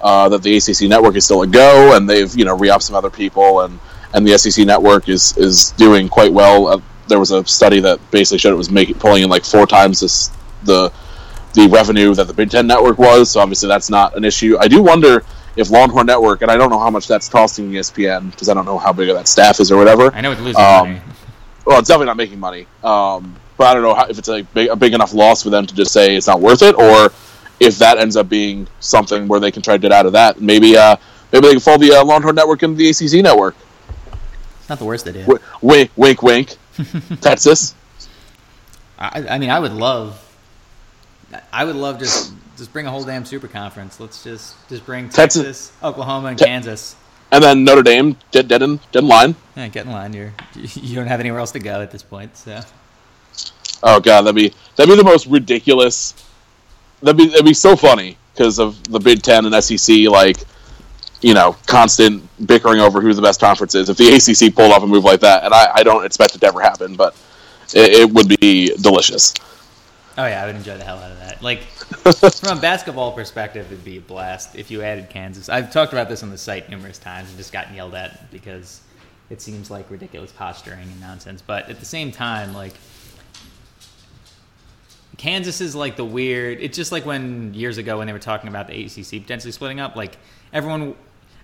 uh, 0.00 0.28
that 0.28 0.42
the 0.42 0.56
ACC 0.56 0.88
network 0.88 1.16
is 1.16 1.24
still 1.24 1.42
a 1.42 1.46
go, 1.46 1.96
and 1.96 2.08
they've 2.08 2.32
you 2.36 2.44
know 2.44 2.56
re-upped 2.56 2.84
some 2.84 2.94
other 2.96 3.10
people, 3.10 3.62
and 3.62 3.78
and 4.14 4.26
the 4.26 4.38
SEC 4.38 4.66
network 4.66 5.08
is 5.08 5.36
is 5.36 5.72
doing 5.72 6.08
quite 6.08 6.32
well. 6.32 6.68
Uh, 6.68 6.80
there 7.08 7.18
was 7.18 7.30
a 7.30 7.44
study 7.46 7.80
that 7.80 7.98
basically 8.10 8.38
showed 8.38 8.52
it 8.52 8.56
was 8.56 8.70
making 8.70 8.96
pulling 8.96 9.22
in 9.22 9.28
like 9.28 9.44
four 9.44 9.66
times 9.66 10.00
this 10.00 10.30
the 10.64 10.92
the 11.54 11.68
revenue 11.68 12.14
that 12.14 12.26
the 12.26 12.34
Big 12.34 12.50
Ten 12.50 12.66
network 12.66 12.98
was. 12.98 13.30
So 13.30 13.40
obviously 13.40 13.68
that's 13.68 13.90
not 13.90 14.16
an 14.16 14.24
issue. 14.24 14.56
I 14.60 14.68
do 14.68 14.82
wonder 14.82 15.24
if 15.56 15.70
Longhorn 15.70 16.06
Network, 16.06 16.42
and 16.42 16.50
I 16.50 16.56
don't 16.56 16.70
know 16.70 16.78
how 16.78 16.90
much 16.90 17.08
that's 17.08 17.28
costing 17.28 17.70
ESPN 17.70 18.30
because 18.30 18.48
I 18.48 18.54
don't 18.54 18.66
know 18.66 18.78
how 18.78 18.92
big 18.92 19.08
of 19.08 19.16
that 19.16 19.26
staff 19.26 19.58
is 19.58 19.72
or 19.72 19.78
whatever. 19.78 20.12
I 20.12 20.20
know 20.20 20.32
it's 20.32 20.40
losing 20.40 20.62
um, 20.62 20.88
money. 20.88 21.00
Well, 21.66 21.78
it's 21.80 21.88
definitely 21.88 22.06
not 22.06 22.16
making 22.16 22.38
money. 22.38 22.66
Um, 22.82 23.36
but 23.56 23.66
I 23.66 23.74
don't 23.74 23.82
know 23.82 23.94
how, 23.94 24.06
if 24.06 24.18
it's 24.18 24.28
a 24.28 24.42
big, 24.42 24.68
a 24.68 24.76
big 24.76 24.94
enough 24.94 25.12
loss 25.12 25.42
for 25.42 25.50
them 25.50 25.66
to 25.66 25.74
just 25.74 25.92
say 25.92 26.16
it's 26.16 26.26
not 26.26 26.40
worth 26.40 26.62
it, 26.62 26.74
or 26.76 27.10
if 27.58 27.78
that 27.78 27.98
ends 27.98 28.16
up 28.16 28.28
being 28.28 28.68
something 28.80 29.28
where 29.28 29.40
they 29.40 29.50
can 29.50 29.62
try 29.62 29.74
to 29.74 29.78
get 29.80 29.92
out 29.92 30.06
of 30.06 30.12
that. 30.12 30.40
Maybe 30.40 30.76
uh, 30.76 30.96
maybe 31.32 31.48
they 31.48 31.52
can 31.54 31.60
fold 31.60 31.80
the 31.80 31.92
uh, 31.92 32.04
Longhorn 32.04 32.34
Network 32.34 32.62
into 32.62 32.76
the 32.76 32.88
ACC 32.90 33.22
network. 33.24 33.56
It's 34.60 34.68
Not 34.68 34.78
the 34.78 34.84
worst 34.84 35.08
idea. 35.08 35.22
W- 35.26 35.42
wink, 35.60 35.90
wink, 35.96 36.22
wink. 36.22 36.56
Texas. 37.20 37.74
I, 38.98 39.26
I 39.30 39.38
mean, 39.38 39.50
I 39.50 39.58
would 39.58 39.72
love. 39.72 40.22
I 41.52 41.64
would 41.64 41.76
love 41.76 41.98
just 41.98 42.32
just 42.56 42.72
bring 42.72 42.86
a 42.86 42.90
whole 42.90 43.04
damn 43.04 43.24
super 43.24 43.48
conference. 43.48 43.98
Let's 43.98 44.22
just 44.22 44.54
just 44.68 44.86
bring 44.86 45.08
Texas, 45.08 45.42
Texas 45.42 45.72
Oklahoma, 45.82 46.28
and 46.28 46.38
Te- 46.38 46.44
Kansas. 46.44 46.94
And 47.32 47.42
then 47.42 47.64
Notre 47.64 47.82
Dame, 47.82 48.16
dead, 48.30 48.48
dead 48.48 48.62
in, 48.62 48.76
dead 48.92 49.02
in 49.02 49.08
line. 49.08 49.34
Yeah, 49.56 49.68
get 49.68 49.86
in 49.86 49.92
line. 49.92 50.12
You're 50.12 50.32
you 50.54 50.94
don't 50.94 51.08
have 51.08 51.20
anywhere 51.20 51.40
else 51.40 51.52
to 51.52 51.58
go 51.58 51.80
at 51.80 51.90
this 51.90 52.02
point. 52.02 52.36
So. 52.36 52.60
Oh 53.82 54.00
god, 54.00 54.22
that'd 54.22 54.34
be 54.34 54.52
that'd 54.76 54.90
be 54.90 54.96
the 54.96 55.04
most 55.04 55.26
ridiculous. 55.26 56.14
That'd 57.02 57.16
be 57.16 57.26
that'd 57.26 57.44
be 57.44 57.54
so 57.54 57.76
funny 57.76 58.16
because 58.32 58.58
of 58.58 58.82
the 58.84 59.00
Big 59.00 59.22
Ten 59.22 59.44
and 59.46 59.64
SEC 59.64 60.08
like 60.08 60.38
you 61.20 61.34
know, 61.34 61.56
constant 61.66 62.22
bickering 62.46 62.80
over 62.80 63.00
who 63.00 63.12
the 63.14 63.22
best 63.22 63.40
conference 63.40 63.74
is. 63.74 63.88
If 63.88 63.96
the 63.96 64.08
ACC 64.14 64.54
pulled 64.54 64.72
off 64.72 64.82
a 64.82 64.86
move 64.86 65.04
like 65.04 65.20
that, 65.20 65.44
and 65.44 65.54
I, 65.54 65.70
I 65.74 65.82
don't 65.82 66.04
expect 66.04 66.34
it 66.34 66.40
to 66.40 66.46
ever 66.46 66.60
happen, 66.60 66.94
but 66.94 67.16
it, 67.74 68.00
it, 68.00 68.10
would 68.10 68.40
be 68.40 68.74
delicious. 68.76 69.34
Oh 70.18 70.26
yeah, 70.26 70.42
I 70.42 70.46
would 70.46 70.56
enjoy 70.56 70.78
the 70.78 70.84
hell 70.84 70.98
out 70.98 71.12
of 71.12 71.18
that. 71.18 71.42
Like 71.42 71.60
from 72.40 72.58
a 72.58 72.60
basketball 72.60 73.12
perspective, 73.12 73.66
it'd 73.66 73.84
be 73.84 73.98
a 73.98 74.00
blast 74.00 74.56
if 74.56 74.70
you 74.70 74.82
added 74.82 75.10
Kansas. 75.10 75.48
I've 75.48 75.70
talked 75.70 75.92
about 75.92 76.08
this 76.08 76.22
on 76.22 76.30
the 76.30 76.38
site 76.38 76.70
numerous 76.70 76.98
times 76.98 77.28
and 77.28 77.36
just 77.36 77.52
gotten 77.52 77.74
yelled 77.74 77.94
at 77.94 78.30
because 78.30 78.80
it 79.28 79.42
seems 79.42 79.70
like 79.70 79.90
ridiculous 79.90 80.32
posturing 80.32 80.80
and 80.80 81.00
nonsense. 81.00 81.42
But 81.42 81.68
at 81.68 81.80
the 81.80 81.84
same 81.84 82.12
time, 82.12 82.54
like 82.54 82.72
Kansas 85.18 85.60
is 85.60 85.74
like 85.74 85.96
the 85.96 86.04
weird. 86.04 86.60
It's 86.60 86.76
just 86.76 86.92
like 86.92 87.04
when 87.04 87.52
years 87.52 87.76
ago 87.76 87.98
when 87.98 88.06
they 88.06 88.12
were 88.14 88.18
talking 88.18 88.48
about 88.48 88.68
the 88.68 88.84
ACC 88.84 89.22
potentially 89.22 89.52
splitting 89.52 89.80
up. 89.80 89.96
Like 89.96 90.16
everyone 90.52 90.94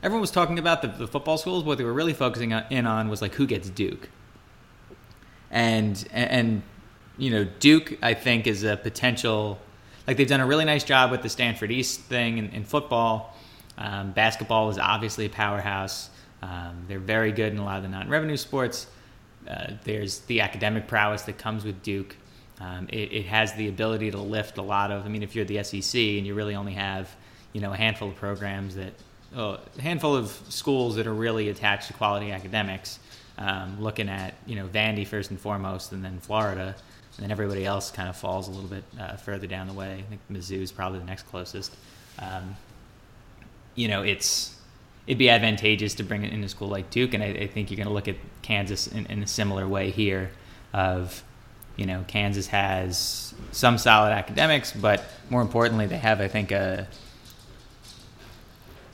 everyone 0.02 0.20
was 0.20 0.30
talking 0.30 0.58
about 0.58 0.80
the, 0.82 0.88
the 0.88 1.06
football 1.06 1.36
schools. 1.36 1.64
What 1.64 1.76
they 1.76 1.84
were 1.84 1.92
really 1.92 2.14
focusing 2.14 2.52
on, 2.52 2.64
in 2.70 2.86
on 2.86 3.08
was 3.08 3.20
like 3.20 3.34
who 3.34 3.46
gets 3.46 3.68
Duke, 3.68 4.08
and 5.50 6.06
and 6.12 6.62
you 7.18 7.30
know 7.30 7.44
Duke 7.44 7.98
I 8.02 8.14
think 8.14 8.46
is 8.46 8.64
a 8.64 8.76
potential. 8.76 9.58
Like 10.06 10.16
they've 10.16 10.28
done 10.28 10.40
a 10.40 10.46
really 10.46 10.64
nice 10.64 10.84
job 10.84 11.10
with 11.10 11.22
the 11.22 11.28
Stanford 11.28 11.70
East 11.70 12.00
thing 12.00 12.38
in, 12.38 12.50
in 12.50 12.64
football. 12.64 13.36
Um, 13.78 14.10
basketball 14.10 14.68
is 14.68 14.78
obviously 14.78 15.26
a 15.26 15.30
powerhouse. 15.30 16.10
Um, 16.42 16.84
they're 16.88 16.98
very 16.98 17.30
good 17.30 17.52
in 17.52 17.58
a 17.58 17.64
lot 17.64 17.76
of 17.76 17.84
the 17.84 17.88
non-revenue 17.88 18.36
sports. 18.36 18.88
Uh, 19.48 19.72
there's 19.84 20.20
the 20.20 20.40
academic 20.40 20.88
prowess 20.88 21.22
that 21.22 21.38
comes 21.38 21.64
with 21.64 21.82
Duke. 21.82 22.16
Um, 22.60 22.88
it, 22.90 23.12
it, 23.12 23.26
has 23.26 23.54
the 23.54 23.68
ability 23.68 24.10
to 24.10 24.18
lift 24.18 24.58
a 24.58 24.62
lot 24.62 24.90
of. 24.90 25.04
I 25.04 25.08
mean, 25.08 25.22
if 25.22 25.34
you're 25.34 25.44
the 25.44 25.62
SEC 25.62 26.00
and 26.00 26.26
you 26.26 26.34
really 26.34 26.54
only 26.54 26.74
have, 26.74 27.14
you 27.52 27.60
know, 27.60 27.72
a 27.72 27.76
handful 27.76 28.08
of 28.08 28.16
programs 28.16 28.74
that 28.76 28.92
a 29.34 29.58
handful 29.80 30.14
of 30.14 30.28
schools 30.48 30.96
that 30.96 31.06
are 31.06 31.14
really 31.14 31.48
attached 31.48 31.88
to 31.88 31.94
quality 31.94 32.30
academics. 32.32 32.98
Um, 33.38 33.80
looking 33.80 34.10
at 34.10 34.34
you 34.46 34.56
know 34.56 34.68
Vandy 34.68 35.06
first 35.06 35.30
and 35.30 35.40
foremost, 35.40 35.92
and 35.92 36.04
then 36.04 36.18
Florida, 36.20 36.76
and 37.16 37.24
then 37.24 37.30
everybody 37.30 37.64
else 37.64 37.90
kind 37.90 38.08
of 38.08 38.16
falls 38.16 38.48
a 38.48 38.50
little 38.50 38.68
bit 38.68 38.84
uh, 38.98 39.16
further 39.16 39.46
down 39.46 39.66
the 39.66 39.74
way. 39.74 39.92
I 39.98 40.02
think 40.02 40.20
Mizzou 40.30 40.62
is 40.62 40.72
probably 40.72 40.98
the 40.98 41.04
next 41.04 41.24
closest. 41.24 41.76
Um, 42.18 42.56
you 43.74 43.88
know, 43.88 44.02
it's 44.02 44.56
it'd 45.06 45.18
be 45.18 45.28
advantageous 45.28 45.94
to 45.96 46.04
bring 46.04 46.24
it 46.24 46.32
into 46.32 46.46
a 46.46 46.48
school 46.48 46.68
like 46.68 46.90
Duke, 46.90 47.14
and 47.14 47.22
I, 47.22 47.26
I 47.26 47.46
think 47.46 47.70
you're 47.70 47.76
going 47.76 47.88
to 47.88 47.92
look 47.92 48.08
at 48.08 48.16
Kansas 48.42 48.86
in, 48.86 49.06
in, 49.06 49.22
a 49.22 49.26
similar 49.26 49.66
way 49.66 49.90
here. 49.90 50.30
Of 50.72 51.22
you 51.76 51.86
know, 51.86 52.04
Kansas 52.06 52.46
has 52.48 53.34
some 53.50 53.76
solid 53.78 54.12
academics, 54.12 54.72
but 54.72 55.04
more 55.28 55.42
importantly, 55.42 55.86
they 55.86 55.98
have 55.98 56.20
I 56.20 56.28
think 56.28 56.50
a 56.50 56.86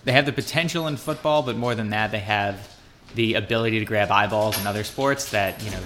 they 0.05 0.13
have 0.13 0.27
the 0.27 0.33
potential 0.33 0.89
in 0.89 0.97
football, 0.97 1.43
but 1.43 1.57
more 1.57 1.75
than 1.75 1.91
that, 1.91 2.11
they 2.11 2.21
have 2.21 2.77
the 3.15 3.35
ability 3.35 3.79
to 3.79 3.85
grab 3.85 4.11
eyeballs 4.11 4.61
in 4.61 4.67
other 4.67 4.85
sports 4.85 5.31
that 5.31 5.63
you 5.63 5.71
know 5.71 5.81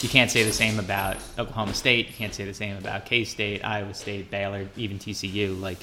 you 0.00 0.08
can't 0.08 0.30
say 0.30 0.44
the 0.44 0.52
same 0.52 0.78
about 0.78 1.16
Oklahoma 1.38 1.74
State. 1.74 2.08
You 2.08 2.14
can't 2.14 2.34
say 2.34 2.44
the 2.44 2.54
same 2.54 2.76
about 2.76 3.06
K 3.06 3.24
State, 3.24 3.64
Iowa 3.64 3.94
State, 3.94 4.30
Baylor, 4.30 4.68
even 4.76 4.98
TCU. 4.98 5.60
Like 5.60 5.78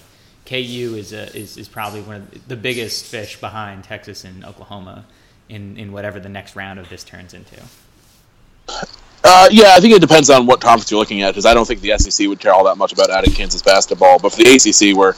KU 0.45 0.95
is 0.95 1.11
a, 1.13 1.35
is 1.35 1.57
is 1.57 1.67
probably 1.67 2.01
one 2.01 2.17
of 2.17 2.47
the 2.47 2.55
biggest 2.55 3.05
fish 3.05 3.39
behind 3.39 3.83
Texas 3.83 4.23
and 4.23 4.45
Oklahoma 4.45 5.05
in 5.49 5.77
in 5.77 5.91
whatever 5.91 6.19
the 6.19 6.29
next 6.29 6.55
round 6.55 6.79
of 6.79 6.89
this 6.89 7.03
turns 7.03 7.33
into. 7.33 7.61
Uh, 9.27 9.49
yeah, 9.51 9.73
I 9.75 9.79
think 9.79 9.95
it 9.95 10.01
depends 10.01 10.29
on 10.29 10.45
what 10.45 10.61
conference 10.61 10.91
you're 10.91 10.99
looking 10.99 11.23
at 11.23 11.31
because 11.31 11.47
I 11.47 11.53
don't 11.55 11.67
think 11.67 11.81
the 11.81 11.97
SEC 11.97 12.27
would 12.27 12.39
care 12.39 12.53
all 12.53 12.63
that 12.65 12.77
much 12.77 12.93
about 12.93 13.09
adding 13.09 13.33
Kansas 13.33 13.61
basketball. 13.61 14.19
But 14.19 14.33
for 14.33 14.43
the 14.43 14.53
ACC, 14.53 14.95
where 14.95 15.13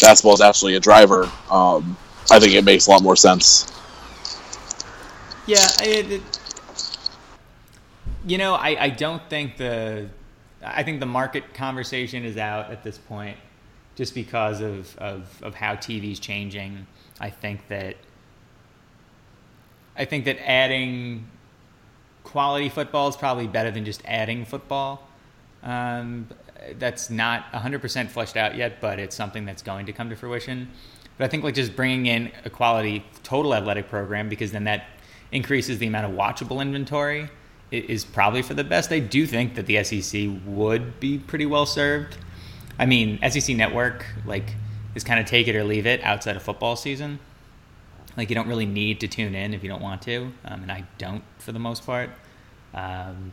basketball 0.00 0.34
is 0.34 0.40
actually 0.40 0.76
a 0.76 0.80
driver, 0.80 1.28
um, 1.50 1.96
I 2.30 2.38
think 2.38 2.54
it 2.54 2.64
makes 2.64 2.86
a 2.86 2.90
lot 2.90 3.02
more 3.02 3.16
sense. 3.16 3.72
Yeah, 5.46 5.66
it, 5.82 6.12
it, 6.12 6.37
you 8.28 8.36
know, 8.36 8.54
I, 8.54 8.84
I 8.84 8.90
don't 8.90 9.22
think 9.30 9.56
the 9.56 10.08
I 10.62 10.82
think 10.82 11.00
the 11.00 11.06
market 11.06 11.54
conversation 11.54 12.24
is 12.24 12.36
out 12.36 12.70
at 12.70 12.82
this 12.82 12.98
point 12.98 13.36
just 13.94 14.14
because 14.14 14.60
of, 14.60 14.96
of, 14.98 15.42
of 15.42 15.54
how 15.54 15.74
TV's 15.74 16.18
changing. 16.20 16.86
I 17.20 17.30
think 17.30 17.66
that 17.68 17.96
I 19.96 20.04
think 20.04 20.26
that 20.26 20.38
adding 20.48 21.26
quality 22.22 22.68
football 22.68 23.08
is 23.08 23.16
probably 23.16 23.48
better 23.48 23.70
than 23.70 23.84
just 23.84 24.02
adding 24.04 24.44
football. 24.44 25.08
Um, 25.62 26.28
that's 26.78 27.08
not 27.10 27.50
100% 27.52 28.08
fleshed 28.08 28.36
out 28.36 28.56
yet, 28.56 28.80
but 28.80 28.98
it's 28.98 29.16
something 29.16 29.44
that's 29.44 29.62
going 29.62 29.86
to 29.86 29.92
come 29.92 30.10
to 30.10 30.16
fruition. 30.16 30.68
But 31.16 31.24
I 31.24 31.28
think 31.28 31.42
like 31.42 31.54
just 31.54 31.74
bringing 31.74 32.06
in 32.06 32.30
a 32.44 32.50
quality 32.50 33.04
total 33.24 33.54
athletic 33.54 33.88
program 33.88 34.28
because 34.28 34.52
then 34.52 34.64
that 34.64 34.84
increases 35.32 35.78
the 35.78 35.86
amount 35.86 36.06
of 36.06 36.12
watchable 36.12 36.62
inventory 36.62 37.28
is 37.70 38.04
probably 38.04 38.42
for 38.42 38.54
the 38.54 38.64
best. 38.64 38.92
I 38.92 38.98
do 38.98 39.26
think 39.26 39.54
that 39.54 39.66
the 39.66 39.82
SEC 39.84 40.28
would 40.46 41.00
be 41.00 41.18
pretty 41.18 41.46
well 41.46 41.66
served 41.66 42.16
I 42.78 42.86
mean, 42.86 43.18
SEC 43.28 43.56
Network 43.56 44.06
like 44.24 44.54
is 44.94 45.04
kind 45.04 45.20
of 45.20 45.26
take 45.26 45.48
it 45.48 45.56
or 45.56 45.64
leave 45.64 45.86
it 45.86 46.02
outside 46.02 46.36
of 46.36 46.42
football 46.42 46.76
season. 46.76 47.18
Like 48.16 48.30
you 48.30 48.34
don't 48.34 48.48
really 48.48 48.66
need 48.66 49.00
to 49.00 49.08
tune 49.08 49.34
in 49.34 49.52
if 49.54 49.62
you 49.62 49.68
don't 49.68 49.82
want 49.82 50.02
to, 50.02 50.32
um, 50.44 50.62
and 50.62 50.72
I 50.72 50.84
don't 50.96 51.22
for 51.38 51.52
the 51.52 51.58
most 51.58 51.84
part. 51.84 52.10
Um, 52.74 53.32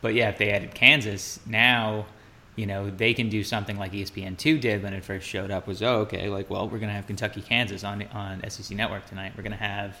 but 0.00 0.14
yeah, 0.14 0.28
if 0.28 0.38
they 0.38 0.50
added 0.50 0.74
Kansas 0.74 1.40
now, 1.46 2.06
you 2.56 2.66
know 2.66 2.90
they 2.90 3.14
can 3.14 3.28
do 3.28 3.44
something 3.44 3.78
like 3.78 3.92
ESPN 3.92 4.36
two 4.36 4.58
did 4.58 4.82
when 4.82 4.92
it 4.92 5.04
first 5.04 5.26
showed 5.26 5.50
up. 5.50 5.66
Was 5.66 5.82
oh 5.82 6.00
okay, 6.00 6.28
like 6.28 6.50
well 6.50 6.68
we're 6.68 6.78
gonna 6.78 6.92
have 6.92 7.06
Kentucky 7.06 7.40
Kansas 7.40 7.84
on 7.84 8.02
on 8.12 8.42
SEC 8.50 8.76
Network 8.76 9.06
tonight. 9.06 9.32
We're 9.36 9.44
gonna 9.44 9.56
have 9.56 9.96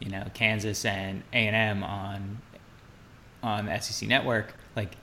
you 0.00 0.10
know 0.10 0.24
Kansas 0.34 0.84
and 0.84 1.22
A 1.32 1.36
and 1.36 1.56
M 1.56 1.82
on 1.82 2.38
on 3.42 3.66
the 3.66 3.80
SEC 3.80 4.08
Network. 4.08 4.54
Like 4.76 4.96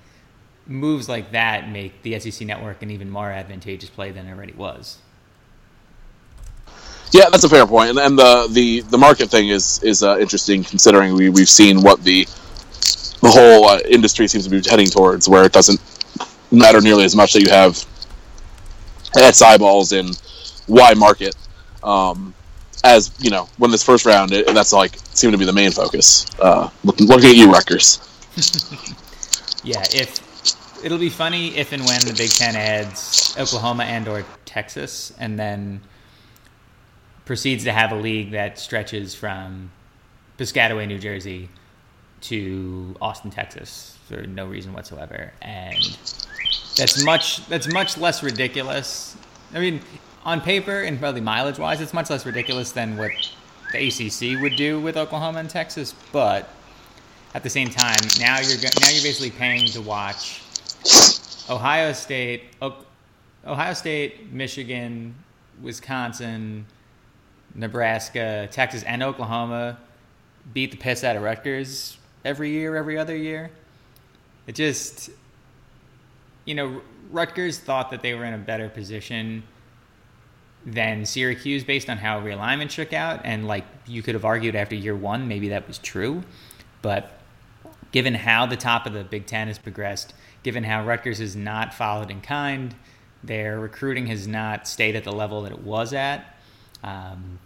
moves 0.68 1.10
like 1.10 1.32
that 1.32 1.70
make 1.70 2.02
the 2.04 2.20
SEC 2.20 2.48
network 2.48 2.82
an 2.82 2.92
even 2.92 3.10
more 3.10 3.32
advantageous 3.32 3.90
play 3.90 4.12
than 4.12 4.28
it 4.28 4.32
already 4.32 4.54
was. 4.54 4.98
Yeah, 7.12 7.30
that's 7.30 7.44
a 7.44 7.50
fair 7.50 7.68
point, 7.68 7.98
and, 7.98 8.18
the, 8.18 8.48
the 8.52 8.82
the 8.82 8.98
market 8.98 9.30
thing 9.30 9.50
is 9.50 9.84
is 9.84 10.02
uh, 10.02 10.18
interesting 10.18 10.64
considering 10.64 11.14
we 11.14 11.30
we've 11.30 11.50
seen 11.50 11.82
what 11.82 12.02
the 12.04 12.26
the 13.22 13.30
whole 13.30 13.68
uh, 13.68 13.80
industry 13.88 14.28
seems 14.28 14.46
to 14.46 14.50
be 14.50 14.62
heading 14.68 14.88
towards, 14.88 15.28
where 15.28 15.44
it 15.44 15.52
doesn't 15.52 15.80
matter 16.52 16.80
nearly 16.80 17.04
as 17.04 17.16
much 17.16 17.34
that 17.34 17.42
you 17.42 17.50
have 17.50 17.86
X 19.16 19.42
eyeballs 19.42 19.92
in 19.92 20.10
Y 20.68 20.94
market. 20.94 21.36
Um, 21.84 22.34
as 22.84 23.12
you 23.20 23.30
know, 23.30 23.48
when 23.58 23.72
this 23.72 23.84
first 23.84 24.06
round, 24.06 24.32
it, 24.32 24.48
that's 24.48 24.74
like 24.74 24.96
seemed 25.14 25.34
to 25.34 25.38
be 25.38 25.46
the 25.46 25.54
main 25.54 25.72
focus. 25.72 26.26
Uh, 26.40 26.70
looking, 26.84 27.08
looking 27.08 27.30
at 27.30 27.36
you, 27.36 27.52
Rutgers. 27.52 28.00
yeah, 29.64 29.84
if 29.94 30.20
it'll 30.84 30.98
be 30.98 31.10
funny 31.10 31.56
if 31.58 31.72
and 31.72 31.84
when 31.86 32.02
the 32.02 32.14
Big 32.14 32.32
Ten 32.32 32.56
adds 32.56 33.36
Oklahoma 33.38 33.84
and 33.84 34.08
or 34.08 34.26
Texas, 34.46 35.14
and 35.20 35.38
then 35.38 35.82
proceeds 37.26 37.64
to 37.66 37.72
have 37.72 37.92
a 37.92 37.96
league 37.96 38.32
that 38.32 38.58
stretches 38.60 39.14
from 39.16 39.72
Piscataway, 40.38 40.88
New 40.88 41.00
Jersey, 41.00 41.50
to 42.22 42.96
Austin, 43.02 43.32
Texas, 43.32 43.98
for 44.08 44.24
no 44.24 44.46
reason 44.46 44.74
whatsoever, 44.74 45.32
and 45.42 45.98
that's 46.78 47.04
much 47.04 47.46
that's 47.48 47.72
much 47.72 47.98
less 47.98 48.24
ridiculous. 48.24 49.16
I 49.54 49.60
mean, 49.60 49.82
on 50.26 50.42
paper 50.42 50.82
and 50.82 51.00
probably 51.00 51.22
mileage 51.22 51.60
wise, 51.60 51.82
it's 51.82 51.94
much 51.94 52.10
less 52.10 52.26
ridiculous 52.26 52.72
than 52.72 52.98
what 52.98 53.12
the 53.72 53.88
ACC 53.88 54.42
would 54.42 54.56
do 54.56 54.80
with 54.80 54.98
Oklahoma 54.98 55.40
and 55.40 55.50
Texas, 55.50 55.96
but 56.12 56.50
at 57.34 57.44
the 57.44 57.50
same 57.50 57.70
time, 57.70 57.98
now 58.20 58.40
you're 58.40 58.58
now 58.58 58.90
you're 58.90 59.04
basically 59.04 59.32
paying 59.32 59.66
to 59.68 59.82
watch 59.82 60.42
Ohio 61.50 61.94
State, 61.94 62.44
Ohio 63.46 63.74
State, 63.74 64.32
Michigan, 64.32 65.16
Wisconsin, 65.62 66.66
Nebraska, 67.56 68.48
Texas, 68.52 68.84
and 68.84 69.02
Oklahoma 69.02 69.78
beat 70.54 70.72
the 70.72 70.78
piss 70.78 71.04
out 71.04 71.16
of 71.16 71.22
Rutgers 71.22 71.98
every 72.26 72.52
year, 72.52 72.76
every 72.76 72.98
other 72.98 73.16
year. 73.16 73.52
It 74.48 74.56
just, 74.56 75.10
you 76.46 76.56
know, 76.56 76.82
Rutgers 77.12 77.60
thought 77.60 77.92
that 77.92 78.02
they 78.02 78.14
were 78.14 78.26
in 78.26 78.34
a 78.34 78.38
better 78.38 78.70
position 78.70 79.44
than 80.66 81.06
Syracuse 81.06 81.64
based 81.64 81.90
on 81.90 81.98
how 81.98 82.22
realignment 82.22 82.70
shook 82.70 82.94
out. 82.94 83.22
And, 83.24 83.48
like, 83.48 83.66
you 83.88 84.02
could 84.04 84.14
have 84.14 84.26
argued 84.26 84.56
after 84.56 84.76
year 84.76 84.96
one, 84.96 85.28
maybe 85.28 85.50
that 85.50 85.68
was 85.68 85.78
true. 85.78 86.24
But 86.82 87.12
given 87.92 88.14
how 88.14 88.46
the 88.46 88.58
top 88.58 88.86
of 88.86 88.94
the 88.94 89.04
Big 89.04 89.26
Ten 89.26 89.48
has 89.48 89.58
progressed, 89.58 90.14
given 90.44 90.64
how 90.64 90.86
Rutgers 90.86 91.20
has 91.20 91.36
not 91.36 91.74
followed 91.74 92.10
in 92.12 92.22
kind. 92.22 92.76
Their 93.24 93.60
recruiting 93.60 94.08
has 94.08 94.28
not 94.28 94.68
stayed 94.68 94.96
at 94.96 95.04
the 95.04 95.12
level 95.12 95.44
that 95.44 95.52
it 95.52 95.62
was 95.62 95.94
at. 95.94 96.36
Um, 96.84 97.40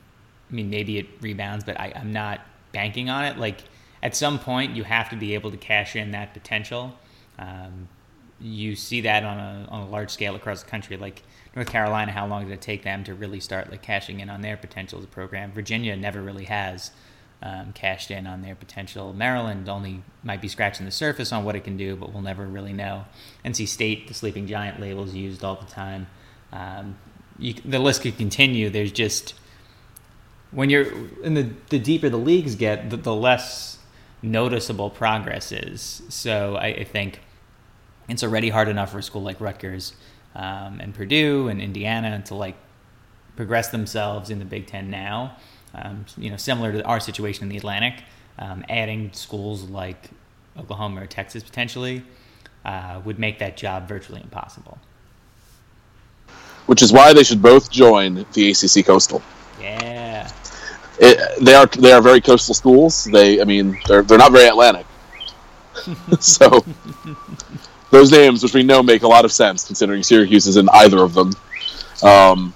I 0.49 0.53
mean, 0.53 0.69
maybe 0.69 0.97
it 0.97 1.07
rebounds, 1.21 1.65
but 1.65 1.79
I, 1.79 1.91
I'm 1.95 2.13
not 2.13 2.41
banking 2.71 3.09
on 3.09 3.25
it. 3.25 3.37
Like, 3.37 3.61
at 4.03 4.15
some 4.15 4.39
point, 4.39 4.75
you 4.75 4.83
have 4.83 5.09
to 5.09 5.15
be 5.15 5.33
able 5.33 5.51
to 5.51 5.57
cash 5.57 5.95
in 5.95 6.11
that 6.11 6.33
potential. 6.33 6.97
Um, 7.39 7.89
you 8.39 8.75
see 8.75 9.01
that 9.01 9.23
on 9.23 9.39
a, 9.39 9.67
on 9.69 9.81
a 9.81 9.89
large 9.89 10.11
scale 10.11 10.35
across 10.35 10.63
the 10.63 10.69
country. 10.69 10.97
Like 10.97 11.23
North 11.55 11.69
Carolina, 11.69 12.11
how 12.11 12.27
long 12.27 12.43
did 12.43 12.53
it 12.53 12.61
take 12.61 12.83
them 12.83 13.03
to 13.05 13.13
really 13.13 13.39
start 13.39 13.71
like 13.71 13.81
cashing 13.81 14.19
in 14.19 14.29
on 14.29 14.41
their 14.41 14.57
potential 14.57 14.99
as 14.99 15.05
a 15.05 15.07
program? 15.07 15.51
Virginia 15.53 15.95
never 15.95 16.21
really 16.21 16.45
has 16.45 16.91
um, 17.41 17.71
cashed 17.73 18.11
in 18.11 18.27
on 18.27 18.41
their 18.41 18.55
potential. 18.55 19.13
Maryland 19.13 19.69
only 19.69 20.01
might 20.23 20.41
be 20.41 20.47
scratching 20.47 20.85
the 20.85 20.91
surface 20.91 21.31
on 21.31 21.45
what 21.45 21.55
it 21.55 21.63
can 21.63 21.77
do, 21.77 21.95
but 21.95 22.11
we'll 22.11 22.21
never 22.21 22.45
really 22.45 22.73
know. 22.73 23.05
NC 23.45 23.67
State, 23.67 24.07
the 24.07 24.13
sleeping 24.13 24.47
giant 24.47 24.81
label 24.81 25.03
is 25.05 25.15
used 25.15 25.43
all 25.43 25.55
the 25.55 25.71
time. 25.71 26.07
Um, 26.51 26.97
you, 27.39 27.53
the 27.53 27.79
list 27.79 28.01
could 28.01 28.17
continue. 28.17 28.69
There's 28.69 28.91
just 28.91 29.33
when 30.51 30.69
you're 30.69 30.87
in 31.23 31.33
the 31.33 31.49
the 31.69 31.79
deeper 31.79 32.09
the 32.09 32.17
leagues 32.17 32.55
get, 32.55 32.89
the, 32.89 32.97
the 32.97 33.13
less 33.13 33.79
noticeable 34.21 34.89
progress 34.89 35.51
is. 35.51 36.01
So 36.09 36.55
I, 36.55 36.67
I, 36.67 36.83
think 36.83 37.19
it's 38.07 38.23
already 38.23 38.49
hard 38.49 38.67
enough 38.67 38.91
for 38.91 38.99
a 38.99 39.03
school 39.03 39.21
like 39.21 39.39
Rutgers 39.39 39.93
um, 40.35 40.79
and 40.79 40.93
Purdue 40.93 41.47
and 41.47 41.61
Indiana 41.61 42.21
to 42.27 42.35
like 42.35 42.55
progress 43.35 43.69
themselves 43.69 44.29
in 44.29 44.39
the 44.39 44.45
Big 44.45 44.67
Ten 44.67 44.89
now 44.89 45.37
um, 45.75 46.05
you 46.17 46.29
know, 46.29 46.37
similar 46.37 46.71
to 46.71 46.83
our 46.83 46.99
situation 46.99 47.43
in 47.43 47.49
the 47.49 47.57
Atlantic, 47.57 48.03
um, 48.39 48.63
adding 48.69 49.11
schools 49.13 49.63
like 49.63 50.09
Oklahoma 50.57 51.03
or 51.03 51.05
Texas 51.07 51.43
potentially 51.43 52.03
uh, 52.63 53.01
would 53.03 53.19
make 53.19 53.39
that 53.39 53.57
job 53.57 53.87
virtually 53.87 54.21
impossible. 54.21 54.77
Which 56.65 56.81
is 56.81 56.91
why 56.91 57.13
they 57.13 57.23
should 57.23 57.41
both 57.41 57.69
join 57.69 58.25
the 58.33 58.51
ACC 58.51 58.85
Coastal. 58.85 59.21
Yeah. 59.59 60.31
It, 60.97 61.43
they 61.43 61.53
are 61.53 61.65
they 61.65 61.91
are 61.91 62.01
very 62.01 62.21
coastal 62.21 62.53
schools. 62.55 63.03
They, 63.03 63.41
I 63.41 63.43
mean, 63.43 63.77
they're 63.87 64.01
they're 64.01 64.17
not 64.17 64.31
very 64.31 64.47
Atlantic. 64.47 64.85
so 66.19 66.63
those 67.95 68.11
names, 68.11 68.43
which 68.43 68.53
we 68.53 68.63
know 68.63 68.83
make 68.83 69.03
a 69.03 69.07
lot 69.07 69.25
of 69.25 69.31
sense, 69.31 69.65
considering 69.65 70.03
Syracuse 70.03 70.47
is 70.47 70.57
in 70.57 70.67
either 70.69 70.99
of 70.99 71.13
them. 71.13 71.33
Um, 72.03 72.53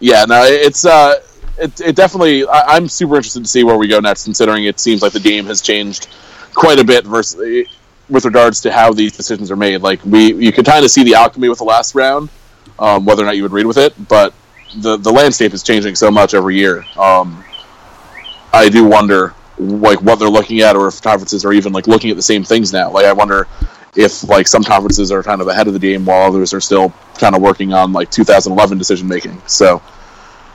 yeah, 0.00 0.24
no, 0.24 0.44
it's 0.44 0.84
uh, 0.84 1.14
it, 1.58 1.80
it 1.80 1.96
definitely. 1.96 2.46
I, 2.46 2.76
am 2.76 2.88
super 2.88 3.16
interested 3.16 3.42
to 3.42 3.48
see 3.48 3.64
where 3.64 3.76
we 3.76 3.88
go 3.88 4.00
next, 4.00 4.24
considering 4.24 4.64
it 4.64 4.78
seems 4.78 5.02
like 5.02 5.12
the 5.12 5.20
game 5.20 5.46
has 5.46 5.60
changed 5.60 6.08
quite 6.54 6.78
a 6.78 6.84
bit 6.84 7.04
versus 7.04 7.68
with 8.08 8.24
regards 8.24 8.60
to 8.62 8.72
how 8.72 8.92
these 8.92 9.16
decisions 9.16 9.50
are 9.50 9.56
made. 9.56 9.82
Like 9.82 10.04
we, 10.04 10.32
you 10.34 10.52
could 10.52 10.64
kind 10.64 10.84
of 10.84 10.90
see 10.90 11.04
the 11.04 11.14
alchemy 11.14 11.48
with 11.48 11.58
the 11.58 11.64
last 11.64 11.94
round, 11.94 12.30
um, 12.78 13.04
whether 13.04 13.22
or 13.22 13.26
not 13.26 13.36
you 13.36 13.42
would 13.42 13.52
read 13.52 13.66
with 13.66 13.78
it. 13.78 13.94
But 14.08 14.32
the 14.76 14.96
the 14.96 15.12
landscape 15.12 15.52
is 15.52 15.62
changing 15.62 15.96
so 15.96 16.10
much 16.10 16.34
every 16.34 16.56
year. 16.56 16.84
Um, 16.96 17.44
I 18.52 18.68
do 18.68 18.84
wonder 18.84 19.34
like 19.58 20.00
what 20.02 20.20
they're 20.20 20.28
looking 20.28 20.60
at, 20.60 20.76
or 20.76 20.86
if 20.86 21.02
conferences 21.02 21.44
are 21.44 21.52
even 21.52 21.72
like 21.72 21.88
looking 21.88 22.10
at 22.10 22.16
the 22.16 22.22
same 22.22 22.44
things 22.44 22.72
now. 22.72 22.90
Like 22.92 23.06
I 23.06 23.12
wonder 23.12 23.48
if 23.98 24.22
like 24.28 24.46
some 24.46 24.62
conferences 24.62 25.10
are 25.10 25.24
kind 25.24 25.40
of 25.40 25.48
ahead 25.48 25.66
of 25.66 25.72
the 25.72 25.78
game 25.78 26.04
while 26.04 26.22
others 26.22 26.54
are 26.54 26.60
still 26.60 26.90
kind 27.18 27.34
of 27.34 27.42
working 27.42 27.72
on 27.72 27.92
like 27.92 28.08
2011 28.12 28.78
decision 28.78 29.08
making. 29.08 29.42
So 29.48 29.82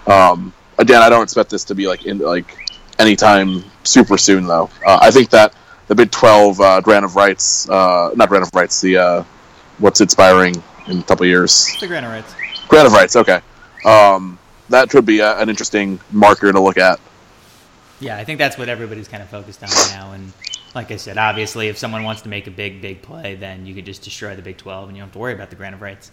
um, 0.07 0.53
again, 0.77 1.01
I 1.01 1.09
don't 1.09 1.23
expect 1.23 1.49
this 1.49 1.65
to 1.65 1.75
be 1.75 1.85
like 1.85 2.05
in 2.05 2.19
like 2.19 2.57
anytime 2.99 3.65
super 3.83 4.17
soon 4.17 4.47
though. 4.47 4.69
Uh, 4.85 4.97
I 5.01 5.11
think 5.11 5.29
that 5.31 5.53
the 5.87 5.95
Big 5.95 6.09
12 6.09 6.61
uh, 6.61 6.79
grant 6.79 7.03
of 7.03 7.17
rights, 7.17 7.69
uh, 7.69 8.11
not 8.15 8.29
grant 8.29 8.47
of 8.47 8.55
rights, 8.55 8.79
the 8.79 8.97
uh, 8.97 9.23
what's 9.77 9.99
expiring 9.99 10.55
in 10.87 10.99
a 10.99 11.03
couple 11.03 11.25
years. 11.25 11.67
The 11.81 11.87
grant 11.87 12.05
of 12.05 12.13
rights. 12.13 12.33
Grant 12.69 12.87
of 12.87 12.93
rights. 12.93 13.17
Okay, 13.17 13.41
um, 13.83 14.39
that 14.69 14.89
could 14.89 15.05
be 15.05 15.19
a, 15.19 15.37
an 15.39 15.49
interesting 15.49 15.99
marker 16.13 16.49
to 16.49 16.61
look 16.61 16.77
at. 16.77 16.97
Yeah, 17.99 18.15
I 18.15 18.23
think 18.23 18.39
that's 18.39 18.57
what 18.57 18.69
everybody's 18.69 19.09
kind 19.09 19.21
of 19.21 19.27
focused 19.27 19.61
on 19.63 19.69
now. 19.91 20.13
And 20.13 20.31
like 20.75 20.91
I 20.91 20.95
said, 20.95 21.17
obviously, 21.17 21.67
if 21.67 21.77
someone 21.77 22.03
wants 22.03 22.23
to 22.23 22.29
make 22.29 22.47
a 22.47 22.51
big, 22.51 22.81
big 22.81 23.01
play, 23.01 23.35
then 23.35 23.65
you 23.65 23.75
could 23.75 23.85
just 23.85 24.01
destroy 24.01 24.35
the 24.35 24.41
Big 24.41 24.57
12 24.57 24.89
and 24.89 24.97
you 24.97 25.01
don't 25.01 25.09
have 25.09 25.13
to 25.13 25.19
worry 25.19 25.33
about 25.33 25.49
the 25.49 25.55
grant 25.55 25.75
of 25.75 25.81
rights. 25.81 26.11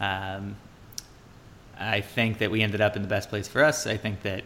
Um, 0.00 0.56
I 1.78 2.00
think 2.00 2.38
that 2.38 2.50
we 2.50 2.62
ended 2.62 2.80
up 2.80 2.96
in 2.96 3.02
the 3.02 3.08
best 3.08 3.28
place 3.28 3.46
for 3.46 3.62
us. 3.62 3.86
I 3.86 3.96
think 3.96 4.22
that 4.22 4.44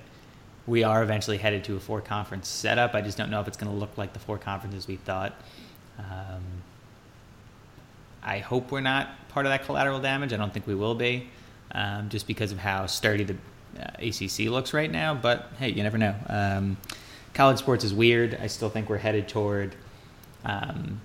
we 0.67 0.85
are 0.85 1.03
eventually 1.03 1.39
headed 1.39 1.65
to 1.65 1.77
a 1.77 1.81
four 1.81 2.01
conference 2.01 2.49
setup. 2.49 2.95
I 2.95 3.01
just 3.01 3.17
don't 3.17 3.31
know 3.31 3.41
if 3.41 3.49
it's 3.49 3.57
going 3.57 3.71
to 3.71 3.77
look 3.77 3.97
like 3.97 4.13
the 4.13 4.19
four 4.19 4.39
conferences 4.39 4.87
we 4.87 4.97
thought. 4.97 5.35
Um, 5.99 6.43
I 8.23 8.39
hope 8.39 8.71
we're 8.71 8.81
not 8.81 9.29
part 9.29 9.47
of 9.47 9.51
that 9.51 9.65
collateral 9.65 10.01
damage. 10.01 10.33
I 10.33 10.37
don't 10.37 10.53
think 10.53 10.67
we 10.67 10.75
will 10.75 10.95
be, 10.95 11.29
um, 11.73 12.09
just 12.09 12.27
because 12.27 12.53
of 12.53 12.59
how 12.59 12.87
sturdy 12.87 13.25
the 13.25 13.37
uh, 13.81 13.91
ACC 13.99 14.51
looks 14.51 14.73
right 14.73 14.91
now. 14.91 15.15
But 15.15 15.51
hey, 15.59 15.71
you 15.71 15.83
never 15.83 15.99
know. 15.99 16.15
Um, 16.29 16.77
college 17.35 17.59
sports 17.59 17.85
is 17.85 17.95
weird. 17.95 18.39
I 18.41 18.47
still 18.47 18.69
think 18.69 18.89
we're 18.89 18.99
headed 18.99 19.29
toward 19.29 19.75
um, 20.45 21.01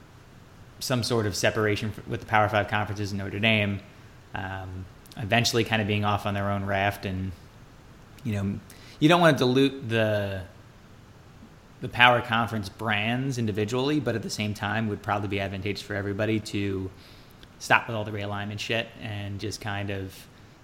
some 0.80 1.04
sort 1.04 1.26
of 1.26 1.36
separation 1.36 1.94
with 2.08 2.22
the 2.22 2.26
Power 2.26 2.50
Five 2.50 2.68
conferences 2.68 3.12
in 3.12 3.18
Notre 3.18 3.40
Dame. 3.40 3.80
Um, 4.34 4.86
eventually, 5.18 5.64
kind 5.64 5.82
of 5.82 5.88
being 5.88 6.06
off 6.06 6.26
on 6.26 6.34
their 6.34 6.52
own 6.52 6.66
raft, 6.66 7.06
and 7.06 7.32
you 8.24 8.34
know, 8.34 8.60
you 9.00 9.10
don't 9.10 9.22
want 9.22 9.38
to 9.38 9.44
dilute 9.44 9.90
the 9.90 10.44
the 11.80 11.90
power 11.90 12.22
conference 12.22 12.70
brands 12.70 13.38
individually, 13.38 14.00
but 14.00 14.16
at 14.16 14.24
the 14.24 14.30
same 14.30 14.54
time, 14.54 14.88
would 14.90 15.02
probably 15.02 15.28
be 15.28 15.40
advantageous 15.40 15.82
for 15.82 15.94
everybody 15.94 16.40
to 16.40 16.90
stop 17.60 17.88
with 17.88 17.96
all 17.96 18.04
the 18.04 18.12
realignment 18.12 18.60
shit 18.60 18.88
and 19.02 19.40
just 19.40 19.62
kind 19.62 19.90
of 19.90 20.16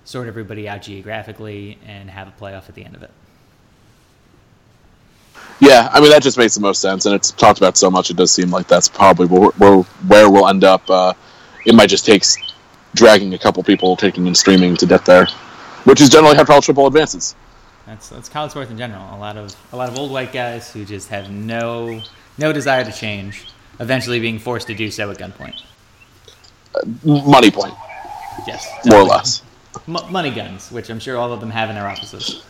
sort 0.06 0.28
everybody 0.28 0.68
out 0.68 0.82
geographically 0.82 1.78
and 1.86 2.10
have 2.10 2.28
a 2.28 2.32
playoff 2.32 2.68
at 2.68 2.76
the 2.76 2.84
end 2.84 2.96
of 2.96 3.04
it. 3.04 3.12
Yeah, 5.60 5.90
I 5.92 6.02
mean 6.02 6.10
that 6.10 6.22
just 6.22 6.38
makes 6.38 6.56
the 6.56 6.62
most 6.62 6.82
sense, 6.82 7.06
and 7.06 7.16
it's 7.16 7.32
talked 7.32 7.58
about 7.58 7.78
so 7.78 7.90
much. 7.90 8.10
It 8.10 8.18
does 8.18 8.32
seem 8.32 8.50
like 8.50 8.68
that's 8.68 8.90
probably 8.90 9.28
where, 9.28 9.50
where, 9.52 9.78
where 10.08 10.30
we'll 10.30 10.48
end 10.48 10.64
up. 10.64 10.90
Uh, 10.90 11.14
it 11.66 11.74
might 11.74 11.88
just 11.88 12.06
take 12.06 12.24
dragging 12.96 13.34
a 13.34 13.38
couple 13.38 13.64
people 13.64 13.96
taking 13.96 14.28
and 14.28 14.36
streaming 14.36 14.76
to 14.78 14.86
get 14.86 15.06
there, 15.06 15.28
which 15.86 16.02
is 16.02 16.10
generally 16.10 16.36
how 16.36 16.44
college 16.44 16.66
football 16.66 16.88
advances. 16.88 17.36
That's 17.86 18.10
that's 18.10 18.30
college 18.30 18.52
sports 18.52 18.72
in 18.72 18.78
general. 18.78 19.04
A 19.16 19.18
lot 19.18 19.38
of 19.38 19.56
a 19.72 19.78
lot 19.78 19.90
of 19.90 19.98
old 19.98 20.12
white 20.12 20.32
guys 20.32 20.72
who 20.72 20.86
just 20.86 21.10
have 21.10 21.30
no 21.30 22.02
no 22.38 22.54
desire 22.54 22.84
to 22.84 22.92
change, 22.92 23.48
eventually 23.80 24.20
being 24.20 24.40
forced 24.40 24.68
to 24.68 24.76
do 24.76 24.90
so 24.90 25.12
at 25.12 25.18
gunpoint. 25.18 25.62
Uh, 26.76 27.22
money 27.26 27.52
point. 27.52 27.74
Yes, 28.48 28.68
more 28.86 29.02
or 29.02 29.04
less. 29.04 29.44
M- 29.88 30.12
money 30.12 30.32
guns, 30.32 30.72
which 30.72 30.90
I'm 30.90 31.00
sure 31.00 31.18
all 31.18 31.32
of 31.34 31.40
them 31.40 31.52
have 31.52 31.70
in 31.70 31.76
their 31.76 31.88
offices. 31.88 32.44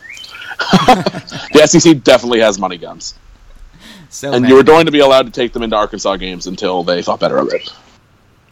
The 0.58 1.66
SEC 1.66 2.02
definitely 2.02 2.40
has 2.40 2.58
money 2.58 2.78
guns. 2.78 3.14
So 4.08 4.32
and 4.32 4.42
many. 4.42 4.52
you 4.52 4.56
were 4.56 4.62
going 4.62 4.86
to 4.86 4.92
be 4.92 5.00
allowed 5.00 5.26
to 5.26 5.32
take 5.32 5.52
them 5.52 5.62
into 5.62 5.76
Arkansas 5.76 6.16
games 6.16 6.46
until 6.46 6.84
they 6.84 7.02
thought 7.02 7.20
better 7.20 7.38
of 7.38 7.52
it. 7.52 7.72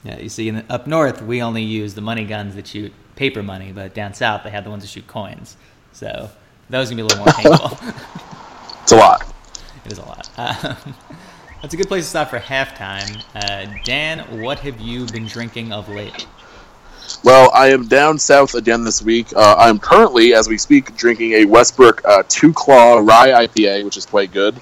Yeah, 0.02 0.18
you 0.18 0.28
see, 0.28 0.50
the, 0.50 0.64
up 0.72 0.86
north 0.86 1.22
we 1.22 1.42
only 1.42 1.62
use 1.62 1.94
the 1.94 2.00
money 2.00 2.24
guns 2.24 2.56
that 2.56 2.66
shoot 2.66 2.92
paper 3.14 3.42
money, 3.42 3.72
but 3.72 3.94
down 3.94 4.14
south 4.14 4.42
they 4.42 4.50
have 4.50 4.64
the 4.64 4.70
ones 4.70 4.82
that 4.82 4.88
shoot 4.88 5.06
coins. 5.06 5.56
So 5.92 6.30
those 6.68 6.90
gonna 6.90 6.96
be 6.96 7.02
a 7.02 7.06
little 7.06 7.24
more 7.24 7.34
painful. 7.34 7.78
it's 8.82 8.92
a 8.92 8.96
lot. 8.96 9.32
It 9.84 9.92
is 9.92 9.98
a 9.98 10.02
lot. 10.02 10.28
That's 11.62 11.74
a 11.74 11.76
good 11.76 11.86
place 11.86 12.04
to 12.04 12.10
stop 12.10 12.30
for 12.30 12.40
halftime. 12.40 13.22
Uh, 13.36 13.72
Dan, 13.84 14.42
what 14.42 14.58
have 14.60 14.80
you 14.80 15.06
been 15.06 15.26
drinking 15.26 15.72
of 15.72 15.88
late? 15.88 16.26
Well, 17.24 17.50
I 17.54 17.68
am 17.68 17.86
down 17.86 18.18
south 18.18 18.54
again 18.54 18.84
this 18.84 19.02
week. 19.02 19.28
Uh, 19.34 19.54
I'm 19.58 19.78
currently, 19.78 20.34
as 20.34 20.48
we 20.48 20.58
speak, 20.58 20.96
drinking 20.96 21.32
a 21.32 21.44
Westbrook 21.44 22.02
uh, 22.04 22.22
Two 22.28 22.52
Claw 22.52 22.98
Rye 22.98 23.46
IPA, 23.46 23.84
which 23.84 23.96
is 23.96 24.06
quite 24.06 24.32
good. 24.32 24.54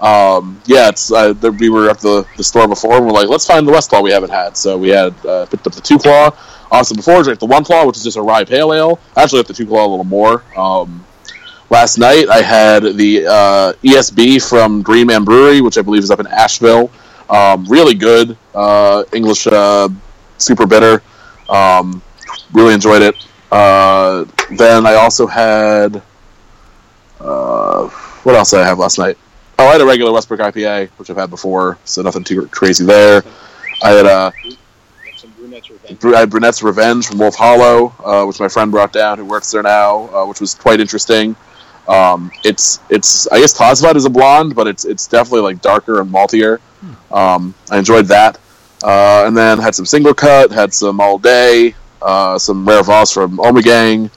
Um, 0.00 0.60
yeah, 0.66 0.88
it's 0.88 1.10
uh, 1.10 1.34
we 1.58 1.70
were 1.70 1.88
at 1.88 2.00
the, 2.00 2.26
the 2.36 2.44
store 2.44 2.68
before, 2.68 2.96
and 2.96 3.06
we're 3.06 3.12
like, 3.12 3.28
let's 3.28 3.46
find 3.46 3.66
the 3.66 3.72
West 3.72 3.90
Claw 3.90 4.02
we 4.02 4.10
haven't 4.10 4.30
had. 4.30 4.56
So 4.56 4.76
we 4.76 4.88
had 4.88 5.14
uh, 5.24 5.46
picked 5.46 5.66
up 5.66 5.74
the 5.74 5.80
Two 5.80 5.98
Claw. 5.98 6.30
Also, 6.70 6.94
before 6.94 7.22
drank 7.22 7.38
the 7.38 7.46
One 7.46 7.64
Claw, 7.64 7.86
which 7.86 7.96
is 7.96 8.04
just 8.04 8.16
a 8.16 8.22
rye 8.22 8.44
pale 8.44 8.72
ale. 8.74 8.98
I 9.16 9.22
actually 9.22 9.38
like 9.38 9.46
the 9.46 9.54
Two 9.54 9.66
Claw 9.66 9.86
a 9.86 9.88
little 9.88 10.04
more. 10.04 10.42
Um, 10.56 11.04
last 11.70 11.98
night 11.98 12.28
I 12.28 12.42
had 12.42 12.82
the 12.82 13.26
uh, 13.26 13.72
ESB 13.82 14.46
from 14.48 14.82
Green 14.82 15.06
Man 15.06 15.24
Brewery, 15.24 15.60
which 15.60 15.78
I 15.78 15.82
believe 15.82 16.02
is 16.02 16.10
up 16.10 16.20
in 16.20 16.26
Asheville. 16.26 16.90
Um, 17.30 17.64
really 17.66 17.94
good 17.94 18.36
uh, 18.54 19.04
English, 19.12 19.46
uh, 19.46 19.88
super 20.38 20.66
bitter. 20.66 21.02
Um, 21.48 22.02
really 22.52 22.74
enjoyed 22.74 23.02
it. 23.02 23.14
Uh, 23.50 24.24
then 24.50 24.86
I 24.86 24.94
also 24.94 25.26
had 25.26 26.02
uh, 27.20 27.88
what 27.88 28.34
else 28.34 28.50
did 28.50 28.60
I 28.60 28.66
have 28.66 28.78
last 28.78 28.98
night? 28.98 29.16
Oh, 29.58 29.66
I 29.68 29.72
had 29.72 29.80
a 29.80 29.86
regular 29.86 30.12
Westbrook 30.12 30.40
IPA, 30.40 30.88
which 30.90 31.08
I've 31.10 31.16
had 31.16 31.30
before, 31.30 31.78
so 31.84 32.02
nothing 32.02 32.24
too 32.24 32.46
crazy 32.48 32.84
there. 32.84 33.22
I 33.82 33.90
had 33.90 34.06
uh, 34.06 34.30
I 36.14 36.18
had 36.18 36.30
Brunette's 36.30 36.62
Revenge 36.62 37.06
from 37.06 37.18
Wolf 37.18 37.34
Hollow, 37.34 37.94
uh, 38.04 38.24
which 38.26 38.38
my 38.40 38.48
friend 38.48 38.70
brought 38.70 38.92
down, 38.92 39.18
who 39.18 39.24
works 39.24 39.50
there 39.50 39.62
now, 39.62 40.08
uh, 40.14 40.26
which 40.26 40.40
was 40.40 40.54
quite 40.54 40.80
interesting. 40.80 41.36
Um, 41.88 42.30
it's 42.44 42.80
it's 42.90 43.26
I 43.28 43.40
guess 43.40 43.56
classified 43.56 43.96
as 43.96 44.04
a 44.04 44.10
blonde, 44.10 44.54
but 44.54 44.66
it's 44.66 44.84
it's 44.84 45.06
definitely 45.06 45.42
like 45.42 45.62
darker 45.62 46.00
and 46.00 46.12
maltier. 46.12 46.58
Hmm. 46.58 47.14
Um, 47.14 47.54
I 47.70 47.78
enjoyed 47.78 48.06
that. 48.06 48.38
Uh, 48.86 49.24
and 49.26 49.36
then 49.36 49.58
had 49.58 49.74
some 49.74 49.84
single 49.84 50.14
cut, 50.14 50.52
had 50.52 50.72
some 50.72 51.00
all 51.00 51.18
day, 51.18 51.74
uh, 52.02 52.38
some 52.38 52.64
rare 52.64 52.84
Vos 52.84 53.10
from 53.10 53.36
Ommegang, 53.38 54.08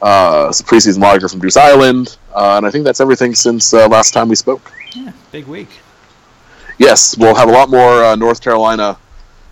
uh, 0.00 0.52
some 0.52 0.64
preseason 0.68 1.00
lager 1.02 1.28
from 1.28 1.40
Goose 1.40 1.56
Island, 1.56 2.16
uh, 2.32 2.54
and 2.56 2.64
I 2.64 2.70
think 2.70 2.84
that's 2.84 3.00
everything 3.00 3.34
since 3.34 3.74
uh, 3.74 3.88
last 3.88 4.14
time 4.14 4.28
we 4.28 4.36
spoke. 4.36 4.70
Yeah, 4.94 5.10
big 5.32 5.48
week. 5.48 5.80
Yes, 6.78 7.18
we'll 7.18 7.34
have 7.34 7.48
a 7.48 7.52
lot 7.52 7.70
more 7.70 8.04
uh, 8.04 8.14
North 8.14 8.40
Carolina 8.40 8.96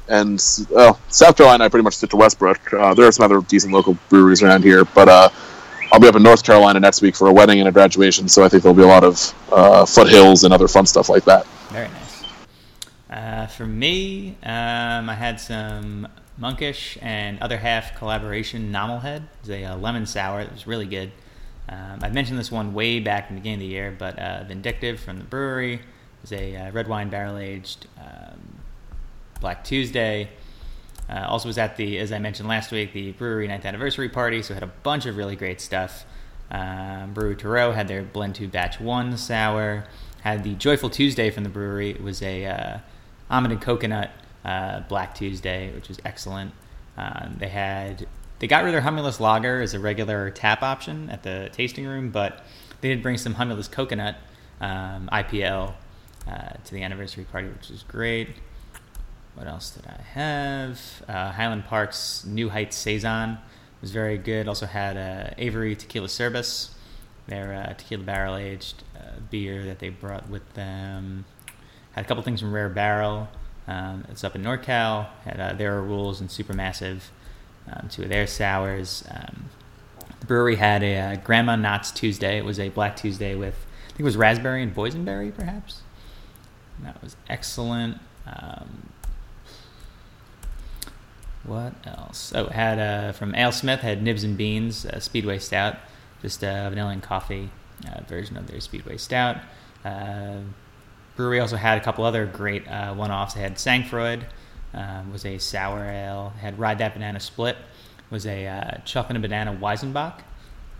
and 0.06 0.40
South 0.40 1.36
Carolina. 1.36 1.64
I 1.64 1.68
pretty 1.68 1.82
much 1.82 1.94
stick 1.94 2.10
to 2.10 2.16
Westbrook. 2.16 2.60
there 2.70 3.06
are 3.08 3.12
some 3.12 3.24
other 3.24 3.40
decent 3.40 3.72
local 3.72 3.98
breweries 4.10 4.44
around 4.44 4.62
here, 4.62 4.84
but 4.84 5.08
I'll 5.90 6.00
be 6.00 6.06
up 6.06 6.14
in 6.14 6.22
North 6.22 6.44
Carolina 6.44 6.78
next 6.78 7.02
week 7.02 7.16
for 7.16 7.26
a 7.26 7.32
wedding 7.32 7.58
and 7.58 7.68
a 7.68 7.72
graduation, 7.72 8.28
so 8.28 8.44
I 8.44 8.48
think 8.48 8.62
there'll 8.62 8.76
be 8.76 8.84
a 8.84 8.86
lot 8.86 9.02
of 9.02 9.18
foothills 9.88 10.44
and 10.44 10.54
other 10.54 10.68
fun 10.68 10.86
stuff 10.86 11.08
like 11.08 11.24
that. 11.24 11.46
Very 11.70 11.88
nice. 11.88 12.01
Uh, 13.12 13.46
for 13.46 13.66
me, 13.66 14.30
um, 14.42 15.10
I 15.10 15.14
had 15.14 15.38
some 15.38 16.08
monkish 16.38 16.96
and 17.02 17.38
other 17.42 17.58
half 17.58 17.94
collaboration 17.94 18.72
Nomelhead. 18.72 19.24
It's 19.40 19.50
a 19.50 19.64
uh, 19.64 19.76
lemon 19.76 20.06
sour. 20.06 20.40
It 20.40 20.50
was 20.50 20.66
really 20.66 20.86
good. 20.86 21.12
Um, 21.68 21.98
I 22.00 22.08
mentioned 22.08 22.38
this 22.38 22.50
one 22.50 22.72
way 22.72 23.00
back 23.00 23.28
in 23.28 23.36
the 23.36 23.40
beginning 23.42 23.58
of 23.58 23.60
the 23.60 23.66
year, 23.66 23.94
but 23.96 24.18
uh, 24.18 24.44
Vindictive 24.44 24.98
from 24.98 25.18
the 25.18 25.24
Bruery 25.24 25.80
is 26.24 26.32
a 26.32 26.56
uh, 26.56 26.70
red 26.72 26.88
wine 26.88 27.10
barrel 27.10 27.36
aged 27.36 27.86
um, 27.98 28.40
Black 29.40 29.62
Tuesday. 29.62 30.30
Uh, 31.10 31.26
also 31.28 31.48
was 31.48 31.58
at 31.58 31.76
the, 31.76 31.98
as 31.98 32.12
I 32.12 32.18
mentioned 32.18 32.48
last 32.48 32.72
week, 32.72 32.94
the 32.94 33.12
Bruery 33.12 33.46
ninth 33.46 33.66
anniversary 33.66 34.08
party, 34.08 34.40
so 34.40 34.54
had 34.54 34.62
a 34.62 34.72
bunch 34.82 35.04
of 35.04 35.18
really 35.18 35.36
great 35.36 35.60
stuff. 35.60 36.06
Um, 36.50 37.12
Bruery 37.12 37.36
Terreux 37.36 37.74
had 37.74 37.88
their 37.88 38.02
blend 38.02 38.36
two 38.36 38.48
batch 38.48 38.80
one 38.80 39.18
sour. 39.18 39.84
Had 40.22 40.44
the 40.44 40.54
Joyful 40.54 40.88
Tuesday 40.88 41.30
from 41.30 41.42
the 41.44 41.50
Bruery. 41.50 41.90
It 41.90 42.02
was 42.02 42.22
a 42.22 42.46
uh, 42.46 42.78
almond 43.32 43.52
and 43.52 43.60
coconut 43.60 44.10
uh, 44.44 44.80
Black 44.80 45.14
Tuesday, 45.14 45.72
which 45.74 45.88
was 45.88 45.98
excellent. 46.04 46.52
Um, 46.96 47.36
they 47.38 47.48
had 47.48 48.06
they 48.38 48.46
got 48.46 48.64
rid 48.64 48.74
of 48.74 48.82
their 48.82 48.92
Humulus 48.92 49.20
Lager 49.20 49.62
as 49.62 49.72
a 49.72 49.78
regular 49.78 50.30
tap 50.30 50.62
option 50.62 51.08
at 51.10 51.22
the 51.22 51.48
tasting 51.52 51.86
room, 51.86 52.10
but 52.10 52.44
they 52.80 52.88
did 52.88 53.02
bring 53.02 53.16
some 53.16 53.34
Humulus 53.34 53.70
Coconut 53.70 54.16
um, 54.60 55.08
IPL 55.12 55.74
uh, 56.28 56.48
to 56.64 56.74
the 56.74 56.82
anniversary 56.82 57.24
party, 57.24 57.48
which 57.48 57.70
was 57.70 57.82
great. 57.84 58.28
What 59.34 59.46
else 59.46 59.70
did 59.70 59.86
I 59.86 60.02
have? 60.02 60.80
Uh, 61.08 61.32
Highland 61.32 61.64
Park's 61.64 62.24
New 62.26 62.50
Heights 62.50 62.76
Saison 62.76 63.38
was 63.80 63.90
very 63.90 64.18
good. 64.18 64.46
Also 64.46 64.66
had 64.66 64.96
uh, 64.96 65.34
Avery 65.38 65.74
Tequila 65.74 66.08
Cervus, 66.08 66.70
their 67.28 67.54
uh, 67.54 67.74
tequila 67.74 68.02
barrel 68.02 68.36
aged 68.36 68.82
uh, 68.96 69.20
beer 69.30 69.64
that 69.64 69.78
they 69.78 69.88
brought 69.88 70.28
with 70.28 70.52
them. 70.54 71.24
Had 71.92 72.04
a 72.04 72.08
couple 72.08 72.22
things 72.22 72.40
from 72.40 72.52
Rare 72.52 72.68
Barrel. 72.68 73.28
Um, 73.68 74.04
it's 74.08 74.24
up 74.24 74.34
in 74.34 74.42
NorCal. 74.42 75.08
Had 75.24 75.40
uh, 75.40 75.52
their 75.52 75.80
rules 75.80 76.20
and 76.20 76.28
Supermassive, 76.28 77.00
um, 77.70 77.88
two 77.88 78.02
of 78.02 78.08
their 78.08 78.26
sours. 78.26 79.04
Um, 79.10 79.50
the 80.20 80.26
Bruery 80.26 80.56
had 80.56 80.82
a 80.82 80.98
uh, 80.98 81.16
Grandma 81.16 81.56
Knott's 81.56 81.90
Tuesday. 81.90 82.38
It 82.38 82.44
was 82.44 82.58
a 82.58 82.70
Black 82.70 82.96
Tuesday 82.96 83.34
with, 83.34 83.54
I 83.54 83.88
think 83.88 84.00
it 84.00 84.04
was 84.04 84.16
raspberry 84.16 84.62
and 84.62 84.74
boysenberry, 84.74 85.34
perhaps. 85.34 85.82
And 86.78 86.86
that 86.86 87.02
was 87.02 87.16
excellent. 87.28 87.98
Um, 88.26 88.88
what 91.44 91.74
else? 91.84 92.32
Oh, 92.34 92.46
had 92.46 92.78
uh, 92.78 93.12
from 93.12 93.32
AleSmith 93.32 93.80
had 93.80 94.02
Nibs 94.02 94.22
and 94.24 94.36
Beans 94.36 94.86
uh, 94.86 95.00
Speedway 95.00 95.38
Stout, 95.38 95.76
just 96.22 96.42
a 96.42 96.68
vanilla 96.70 96.90
and 96.90 97.02
coffee 97.02 97.50
uh, 97.86 98.02
version 98.04 98.36
of 98.36 98.46
their 98.46 98.60
Speedway 98.60 98.96
Stout. 98.96 99.38
Bruery 101.16 101.40
also 101.40 101.56
had 101.56 101.78
a 101.78 101.80
couple 101.80 102.04
other 102.04 102.26
great 102.26 102.66
uh, 102.68 102.94
one-offs. 102.94 103.34
They 103.34 103.40
had 103.40 103.56
Sangfroid, 103.56 104.24
um, 104.74 105.12
was 105.12 105.24
a 105.26 105.38
sour 105.38 105.84
ale. 105.84 106.32
They 106.36 106.42
had 106.42 106.58
Ride 106.58 106.78
That 106.78 106.94
Banana 106.94 107.20
Split, 107.20 107.56
was 108.10 108.26
a 108.26 108.46
uh, 108.46 108.78
chocolate 108.84 109.16
and 109.16 109.22
banana 109.22 109.54
Weizenbock. 109.54 110.20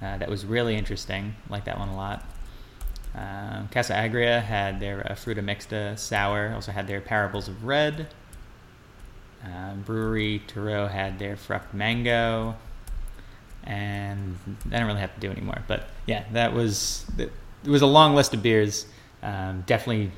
Uh, 0.01 0.19
that 0.19 0.29
was 0.29 0.45
really 0.45 0.77
interesting. 0.77 1.35
Like 1.49 1.65
that 1.65 1.79
one 1.79 1.89
a 1.89 1.97
lot. 1.97 2.25
Um, 3.15 3.69
Casa 3.69 3.93
Agria 3.93 4.43
had 4.43 4.81
their 4.81 5.01
uh, 5.11 5.15
Fruta 5.15 5.45
Mixta 5.45 5.99
sour. 5.99 6.53
Also 6.55 6.73
had 6.73 6.87
their 6.87 7.01
Parables 7.01 7.49
of 7.49 7.65
Red. 7.65 8.09
Um, 9.45 9.85
Bruery 9.87 10.41
Terreux 10.47 10.91
had 10.91 11.19
their 11.19 11.37
Frucht 11.37 11.73
Mango. 11.73 12.57
And 13.65 14.37
I 14.67 14.79
don't 14.79 14.87
really 14.87 15.01
have 15.01 15.15
to 15.15 15.21
do 15.21 15.31
anymore. 15.31 15.63
But 15.69 15.89
yeah, 16.07 16.25
that 16.33 16.53
was 16.53 17.07
it 17.19 17.31
was 17.65 17.83
a 17.83 17.87
long 17.87 18.15
list 18.15 18.35
of 18.35 18.43
beers. 18.43 18.87
Um, 19.23 19.63
definitely, 19.67 20.11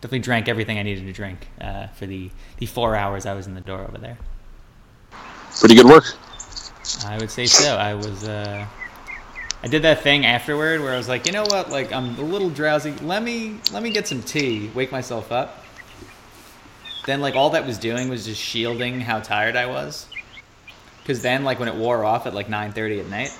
definitely 0.00 0.20
drank 0.20 0.48
everything 0.48 0.78
I 0.78 0.82
needed 0.82 1.06
to 1.06 1.12
drink 1.12 1.48
uh, 1.60 1.88
for 1.88 2.06
the 2.06 2.30
the 2.58 2.66
four 2.66 2.94
hours 2.94 3.26
I 3.26 3.34
was 3.34 3.46
in 3.46 3.54
the 3.54 3.60
door 3.60 3.80
over 3.80 3.98
there. 3.98 4.18
Pretty 5.58 5.74
good 5.74 5.86
work. 5.86 6.04
I 7.06 7.18
would 7.18 7.30
say 7.30 7.46
so. 7.46 7.76
I 7.76 7.94
was. 7.94 8.24
Uh, 8.24 8.66
I 9.62 9.68
did 9.68 9.82
that 9.82 10.02
thing 10.02 10.24
afterward 10.24 10.80
where 10.80 10.94
I 10.94 10.96
was 10.96 11.08
like, 11.08 11.26
you 11.26 11.32
know 11.32 11.42
what? 11.42 11.70
Like, 11.70 11.92
I'm 11.92 12.18
a 12.18 12.22
little 12.22 12.48
drowsy. 12.48 12.92
Let 13.02 13.22
me 13.22 13.58
let 13.72 13.82
me 13.82 13.90
get 13.90 14.08
some 14.08 14.22
tea, 14.22 14.70
wake 14.74 14.90
myself 14.90 15.30
up. 15.30 15.64
Then, 17.06 17.20
like, 17.20 17.34
all 17.34 17.50
that 17.50 17.66
was 17.66 17.78
doing 17.78 18.08
was 18.08 18.24
just 18.24 18.40
shielding 18.40 19.00
how 19.00 19.20
tired 19.20 19.56
I 19.56 19.66
was. 19.66 20.06
Because 21.02 21.22
then, 21.22 21.44
like, 21.44 21.58
when 21.58 21.68
it 21.68 21.74
wore 21.74 22.04
off 22.04 22.26
at 22.26 22.34
like 22.34 22.48
9:30 22.48 23.00
at 23.00 23.08
night, 23.08 23.36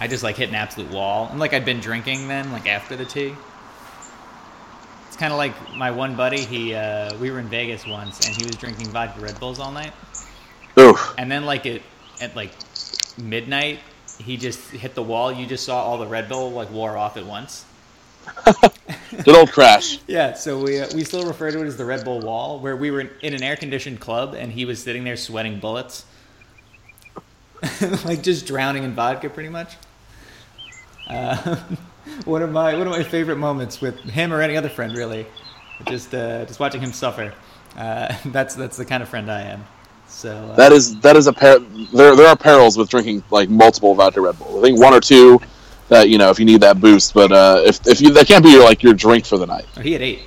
I 0.00 0.08
just 0.08 0.22
like 0.22 0.36
hit 0.36 0.48
an 0.48 0.54
absolute 0.54 0.90
wall. 0.90 1.28
And 1.30 1.38
like 1.38 1.52
I'd 1.52 1.66
been 1.66 1.78
drinking 1.78 2.26
then, 2.26 2.50
like 2.52 2.66
after 2.66 2.96
the 2.96 3.04
tea. 3.04 3.34
It's 5.08 5.16
kind 5.16 5.30
of 5.30 5.36
like 5.36 5.52
my 5.76 5.90
one 5.90 6.16
buddy. 6.16 6.40
He 6.40 6.74
uh, 6.74 7.14
we 7.18 7.30
were 7.30 7.38
in 7.38 7.48
Vegas 7.48 7.86
once, 7.86 8.26
and 8.26 8.34
he 8.34 8.46
was 8.46 8.56
drinking 8.56 8.86
vodka 8.88 9.20
Red 9.20 9.38
Bulls 9.38 9.60
all 9.60 9.70
night. 9.70 9.92
Oof. 10.78 11.14
And 11.18 11.30
then 11.30 11.44
like 11.44 11.66
it 11.66 11.82
at 12.22 12.34
like 12.34 12.52
midnight, 13.18 13.80
he 14.18 14.38
just 14.38 14.70
hit 14.70 14.94
the 14.94 15.02
wall. 15.02 15.30
You 15.30 15.44
just 15.44 15.66
saw 15.66 15.84
all 15.84 15.98
the 15.98 16.06
Red 16.06 16.30
Bull 16.30 16.50
like 16.50 16.70
wore 16.70 16.96
off 16.96 17.18
at 17.18 17.26
once. 17.26 17.66
Good 19.24 19.36
old 19.36 19.52
crash. 19.52 19.98
Yeah, 20.06 20.32
so 20.32 20.62
we 20.62 20.80
uh, 20.80 20.88
we 20.94 21.04
still 21.04 21.26
refer 21.26 21.50
to 21.50 21.60
it 21.60 21.66
as 21.66 21.76
the 21.76 21.84
Red 21.84 22.06
Bull 22.06 22.20
wall, 22.20 22.58
where 22.58 22.74
we 22.74 22.90
were 22.90 23.00
in 23.00 23.34
an 23.34 23.42
air 23.42 23.56
conditioned 23.56 24.00
club, 24.00 24.32
and 24.32 24.50
he 24.50 24.64
was 24.64 24.82
sitting 24.82 25.04
there 25.04 25.18
sweating 25.18 25.60
bullets, 25.60 26.06
like 28.06 28.22
just 28.22 28.46
drowning 28.46 28.84
in 28.84 28.94
vodka, 28.94 29.28
pretty 29.28 29.50
much. 29.50 29.76
Uh, 31.10 31.56
one 32.24 32.42
of 32.42 32.50
my 32.50 32.74
one 32.74 32.86
of 32.86 32.92
my 32.92 33.02
favorite 33.02 33.36
moments 33.36 33.80
with 33.80 33.98
him 34.00 34.32
or 34.32 34.40
any 34.40 34.56
other 34.56 34.68
friend, 34.68 34.96
really, 34.96 35.26
just 35.88 36.14
uh, 36.14 36.44
just 36.44 36.60
watching 36.60 36.80
him 36.80 36.92
suffer. 36.92 37.34
Uh, 37.76 38.14
that's 38.26 38.54
that's 38.54 38.76
the 38.76 38.84
kind 38.84 39.02
of 39.02 39.08
friend 39.08 39.30
I 39.30 39.42
am. 39.42 39.64
So 40.08 40.30
uh, 40.30 40.56
That 40.56 40.72
is 40.72 40.98
that 41.00 41.16
is 41.16 41.26
a 41.26 41.32
par- 41.32 41.60
there 41.94 42.16
there 42.16 42.26
are 42.26 42.36
perils 42.36 42.76
with 42.76 42.90
drinking 42.90 43.22
like 43.30 43.48
multiple 43.48 43.94
vodka 43.94 44.20
Red 44.20 44.38
Bull. 44.38 44.58
I 44.58 44.62
think 44.62 44.78
one 44.80 44.92
or 44.94 45.00
two 45.00 45.40
that 45.88 46.08
you 46.08 46.18
know 46.18 46.30
if 46.30 46.38
you 46.38 46.44
need 46.44 46.60
that 46.62 46.80
boost, 46.80 47.14
but 47.14 47.32
uh, 47.32 47.62
if 47.64 47.86
if 47.86 48.00
you 48.00 48.12
that 48.14 48.26
can't 48.26 48.44
be 48.44 48.50
your 48.50 48.64
like 48.64 48.82
your 48.82 48.94
drink 48.94 49.24
for 49.26 49.38
the 49.38 49.46
night. 49.46 49.66
oh, 49.76 49.80
he 49.80 49.92
had 49.92 50.02
eight. 50.02 50.20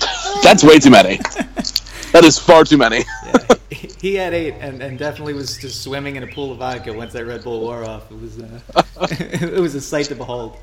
That's 0.42 0.62
way 0.62 0.78
too 0.78 0.90
many. 0.90 1.18
That 2.16 2.24
is 2.24 2.38
far 2.38 2.64
too 2.64 2.78
many. 2.78 3.04
Yeah, 3.68 4.00
he- 4.00 4.14
had 4.14 4.32
eight, 4.32 4.54
and, 4.60 4.80
and 4.80 4.98
definitely 4.98 5.34
was 5.34 5.58
just 5.58 5.82
swimming 5.82 6.16
in 6.16 6.22
a 6.22 6.26
pool 6.26 6.52
of 6.52 6.58
vodka 6.58 6.92
once 6.92 7.12
that 7.12 7.26
Red 7.26 7.42
Bull 7.42 7.60
wore 7.60 7.84
off. 7.84 8.10
It 8.10 8.20
was 8.20 8.38
uh, 8.38 8.60
it 9.10 9.60
was 9.60 9.74
a 9.74 9.80
sight 9.80 10.06
to 10.06 10.14
behold. 10.14 10.56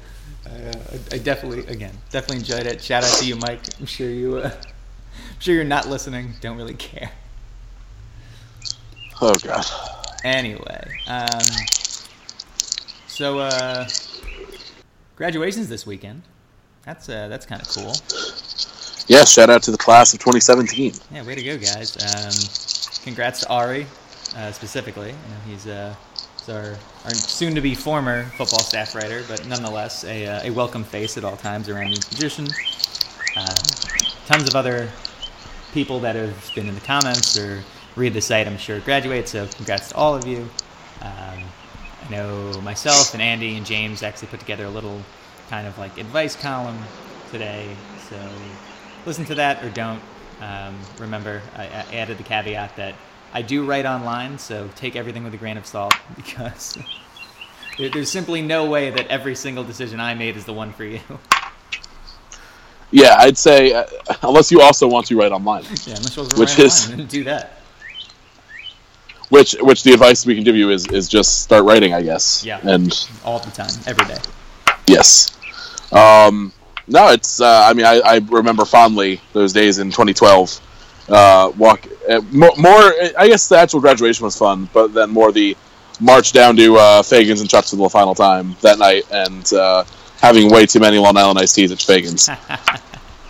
I, 0.45 0.49
uh, 0.49 0.73
I, 0.91 1.15
I 1.15 1.17
definitely, 1.19 1.67
again, 1.67 1.95
definitely 2.09 2.37
enjoyed 2.37 2.65
it. 2.65 2.81
Shout 2.81 3.03
out 3.03 3.17
to 3.19 3.25
you, 3.25 3.35
Mike. 3.35 3.59
I'm 3.79 3.85
sure 3.85 4.09
you, 4.09 4.37
uh, 4.37 4.51
I'm 4.53 5.39
sure 5.39 5.53
you're 5.53 5.65
not 5.65 5.87
listening. 5.87 6.33
Don't 6.41 6.57
really 6.57 6.73
care. 6.73 7.11
Oh 9.21 9.35
god. 9.43 9.65
Anyway, 10.23 10.87
um, 11.07 11.27
so 13.07 13.39
uh, 13.39 13.87
graduations 15.17 15.67
this 15.67 15.85
weekend. 15.85 16.23
That's 16.85 17.09
uh, 17.09 17.27
that's 17.27 17.45
kind 17.45 17.61
of 17.61 17.67
cool. 17.67 17.93
Yeah, 19.07 19.25
shout 19.25 19.49
out 19.49 19.61
to 19.63 19.71
the 19.71 19.77
class 19.77 20.13
of 20.13 20.19
2017. 20.19 20.93
Yeah, 21.11 21.23
way 21.23 21.35
to 21.35 21.43
go, 21.43 21.57
guys. 21.57 21.97
Um, 21.97 23.03
congrats 23.03 23.41
to 23.41 23.49
Ari, 23.49 23.85
uh, 24.37 24.53
specifically. 24.53 25.09
You 25.09 25.13
know, 25.13 25.39
he's, 25.45 25.67
uh, 25.67 25.93
he's 26.39 26.47
our, 26.47 26.77
our 27.03 27.13
soon-to-be 27.13 27.75
former 27.75 28.23
football 28.37 28.61
staff 28.61 28.95
writer, 28.95 29.23
but 29.27 29.45
nonetheless 29.45 30.05
a, 30.05 30.25
uh, 30.25 30.41
a 30.45 30.51
welcome 30.51 30.85
face 30.85 31.17
at 31.17 31.25
all 31.25 31.35
times 31.35 31.67
around 31.67 31.87
the 31.89 31.95
institution. 31.97 32.47
Um, 33.35 33.55
tons 34.25 34.47
of 34.47 34.55
other 34.55 34.89
people 35.73 35.99
that 35.99 36.15
have 36.15 36.51
been 36.55 36.69
in 36.69 36.75
the 36.75 36.81
comments 36.81 37.37
or 37.37 37.61
read 37.97 38.13
the 38.13 38.21
site, 38.21 38.47
I'm 38.47 38.57
sure, 38.57 38.79
graduate, 38.79 39.27
so 39.27 39.47
congrats 39.47 39.89
to 39.89 39.95
all 39.95 40.15
of 40.15 40.25
you. 40.25 40.49
Um, 41.01 41.43
I 42.05 42.09
know 42.09 42.61
myself 42.61 43.13
and 43.13 43.21
Andy 43.21 43.57
and 43.57 43.65
James 43.65 44.01
actually 44.01 44.29
put 44.29 44.39
together 44.39 44.63
a 44.63 44.69
little 44.69 45.01
kind 45.49 45.67
of 45.67 45.77
like 45.77 45.97
advice 45.97 46.37
column 46.37 46.79
today, 47.31 47.75
so 48.09 48.15
listen 49.05 49.25
to 49.25 49.35
that 49.35 49.63
or 49.63 49.69
don't. 49.69 50.01
Um, 50.41 50.77
remember, 50.99 51.41
I, 51.55 51.63
I 51.63 51.95
added 51.95 52.17
the 52.17 52.23
caveat 52.23 52.75
that 52.75 52.95
I 53.33 53.41
do 53.41 53.65
write 53.65 53.85
online, 53.85 54.37
so 54.37 54.69
take 54.75 54.95
everything 54.95 55.23
with 55.23 55.33
a 55.33 55.37
grain 55.37 55.57
of 55.57 55.65
salt 55.65 55.93
because 56.15 56.77
there, 57.77 57.89
there's 57.89 58.11
simply 58.11 58.41
no 58.41 58.65
way 58.65 58.89
that 58.89 59.07
every 59.07 59.35
single 59.35 59.63
decision 59.63 59.99
I 59.99 60.13
made 60.15 60.35
is 60.37 60.45
the 60.45 60.53
one 60.53 60.73
for 60.73 60.83
you. 60.83 60.99
Yeah, 62.91 63.15
I'd 63.17 63.37
say 63.37 63.73
uh, 63.73 63.85
unless 64.21 64.51
you 64.51 64.61
also 64.61 64.87
want 64.87 65.07
to 65.07 65.17
write 65.17 65.31
online, 65.31 65.63
yeah, 65.85 65.95
Which 66.35 66.37
write 66.39 66.59
is- 66.59 66.85
do 67.07 67.23
that. 67.23 67.59
which 69.29 69.55
which 69.61 69.81
the 69.83 69.93
advice 69.93 70.25
we 70.27 70.35
can 70.35 70.43
give 70.43 70.55
you 70.55 70.69
is 70.69 70.85
is 70.87 71.07
just 71.09 71.41
start 71.41 71.63
writing, 71.65 71.93
I 71.93 72.03
guess. 72.03 72.45
Yeah. 72.45 72.59
And 72.61 72.93
all 73.25 73.39
the 73.39 73.49
time, 73.49 73.71
every 73.87 74.05
day. 74.05 74.19
Yes. 74.85 75.35
Um, 75.91 76.53
no, 76.87 77.09
it's. 77.11 77.39
Uh, 77.41 77.65
I 77.67 77.73
mean, 77.73 77.85
I, 77.85 77.99
I 77.99 78.17
remember 78.29 78.65
fondly 78.65 79.21
those 79.33 79.53
days 79.53 79.79
in 79.79 79.87
2012. 79.87 80.61
Uh, 81.09 81.51
walk 81.57 81.85
uh, 82.09 82.21
more, 82.31 82.53
more. 82.57 82.93
I 83.17 83.27
guess 83.27 83.47
the 83.49 83.57
actual 83.57 83.79
graduation 83.81 84.23
was 84.23 84.37
fun, 84.37 84.69
but 84.73 84.93
then 84.93 85.09
more 85.09 85.31
the 85.31 85.55
march 85.99 86.31
down 86.31 86.55
to 86.57 86.75
uh, 86.75 87.01
Faegans 87.01 87.41
and 87.41 87.49
Chucks 87.49 87.69
for 87.69 87.75
the 87.77 87.89
final 87.89 88.15
time 88.15 88.55
that 88.61 88.79
night, 88.79 89.03
and 89.11 89.51
uh, 89.53 89.83
having 90.21 90.49
way 90.49 90.65
too 90.65 90.79
many 90.79 90.97
Long 90.97 91.17
Island 91.17 91.39
iced 91.39 91.55
teas 91.55 91.71
at 91.71 91.77
Faegans. 91.79 92.29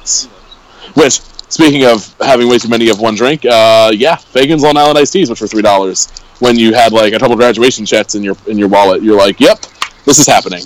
which, 0.96 1.20
speaking 1.50 1.86
of 1.86 2.16
having 2.20 2.48
way 2.48 2.58
too 2.58 2.70
many 2.70 2.90
of 2.90 3.00
one 3.00 3.16
drink, 3.16 3.46
uh, 3.46 3.92
yeah, 3.94 4.16
Faegans 4.16 4.62
Long 4.62 4.78
Island 4.78 4.98
iced 4.98 5.14
teas, 5.14 5.30
which 5.30 5.42
were 5.42 5.48
three 5.48 5.62
dollars. 5.62 6.10
When 6.40 6.58
you 6.58 6.74
had 6.74 6.92
like 6.92 7.14
a 7.14 7.20
couple 7.20 7.36
graduation 7.38 7.86
checks 7.86 8.16
in 8.16 8.24
your 8.24 8.36
in 8.48 8.58
your 8.58 8.68
wallet, 8.68 9.02
you're 9.02 9.18
like, 9.18 9.40
"Yep, 9.40 9.66
this 10.06 10.20
is 10.20 10.28
happening." 10.28 10.64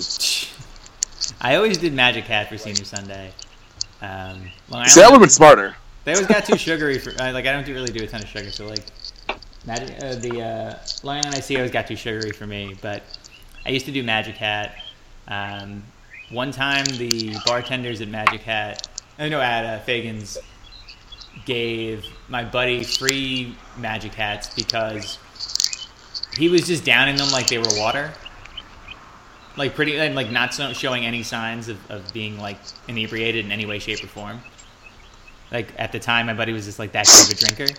I 1.40 1.54
always 1.56 1.78
did 1.78 1.92
Magic 1.92 2.24
Hat 2.24 2.48
for 2.48 2.58
Senior 2.58 2.84
Sunday. 2.84 3.32
Um, 4.02 4.50
Long 4.68 4.86
See, 4.86 5.00
that 5.00 5.06
would 5.06 5.14
have 5.14 5.20
been 5.20 5.30
smarter. 5.30 5.76
They 6.04 6.12
always 6.12 6.26
got 6.26 6.44
too 6.44 6.56
sugary 6.56 6.98
for 6.98 7.10
uh, 7.10 7.32
like 7.32 7.46
I 7.46 7.52
don't 7.52 7.66
do, 7.66 7.74
really 7.74 7.92
do 7.92 8.02
a 8.02 8.06
ton 8.06 8.22
of 8.22 8.28
sugar, 8.28 8.50
so 8.50 8.66
like 8.66 8.84
Magic 9.66 10.02
uh, 10.02 10.14
the 10.14 10.42
uh, 10.42 10.78
Long 11.02 11.18
Island 11.18 11.34
Ice 11.34 11.50
always 11.50 11.70
got 11.70 11.86
too 11.86 11.96
sugary 11.96 12.32
for 12.32 12.46
me. 12.46 12.76
But 12.80 13.02
I 13.66 13.70
used 13.70 13.86
to 13.86 13.92
do 13.92 14.02
Magic 14.02 14.36
Hat. 14.36 14.76
Um, 15.26 15.82
one 16.30 16.50
time 16.50 16.84
the 16.84 17.36
bartenders 17.44 18.00
at 18.00 18.08
Magic 18.08 18.40
Hat, 18.42 18.88
I 19.18 19.28
know 19.28 19.40
at 19.40 19.64
uh, 19.64 19.84
Faegan's, 19.84 20.38
gave 21.44 22.04
my 22.28 22.44
buddy 22.44 22.84
free 22.84 23.54
Magic 23.76 24.14
Hats 24.14 24.54
because 24.54 25.18
he 26.36 26.48
was 26.48 26.66
just 26.66 26.84
downing 26.84 27.16
them 27.16 27.30
like 27.30 27.48
they 27.48 27.58
were 27.58 27.64
water. 27.76 28.12
Like 29.58 29.74
pretty, 29.74 29.98
and 29.98 30.14
like 30.14 30.30
not 30.30 30.54
so, 30.54 30.72
showing 30.72 31.04
any 31.04 31.22
signs 31.22 31.68
of, 31.68 31.90
of 31.90 32.12
being 32.14 32.38
like 32.38 32.58
inebriated 32.86 33.44
in 33.44 33.52
any 33.52 33.66
way, 33.66 33.78
shape, 33.78 34.02
or 34.02 34.06
form. 34.06 34.40
Like 35.50 35.72
at 35.78 35.92
the 35.92 35.98
time 35.98 36.26
my 36.26 36.34
buddy 36.34 36.52
was 36.52 36.64
just 36.64 36.78
like 36.78 36.92
that 36.92 37.06
good 37.06 37.24
of 37.24 37.30
a 37.30 37.44
drinker. 37.44 37.74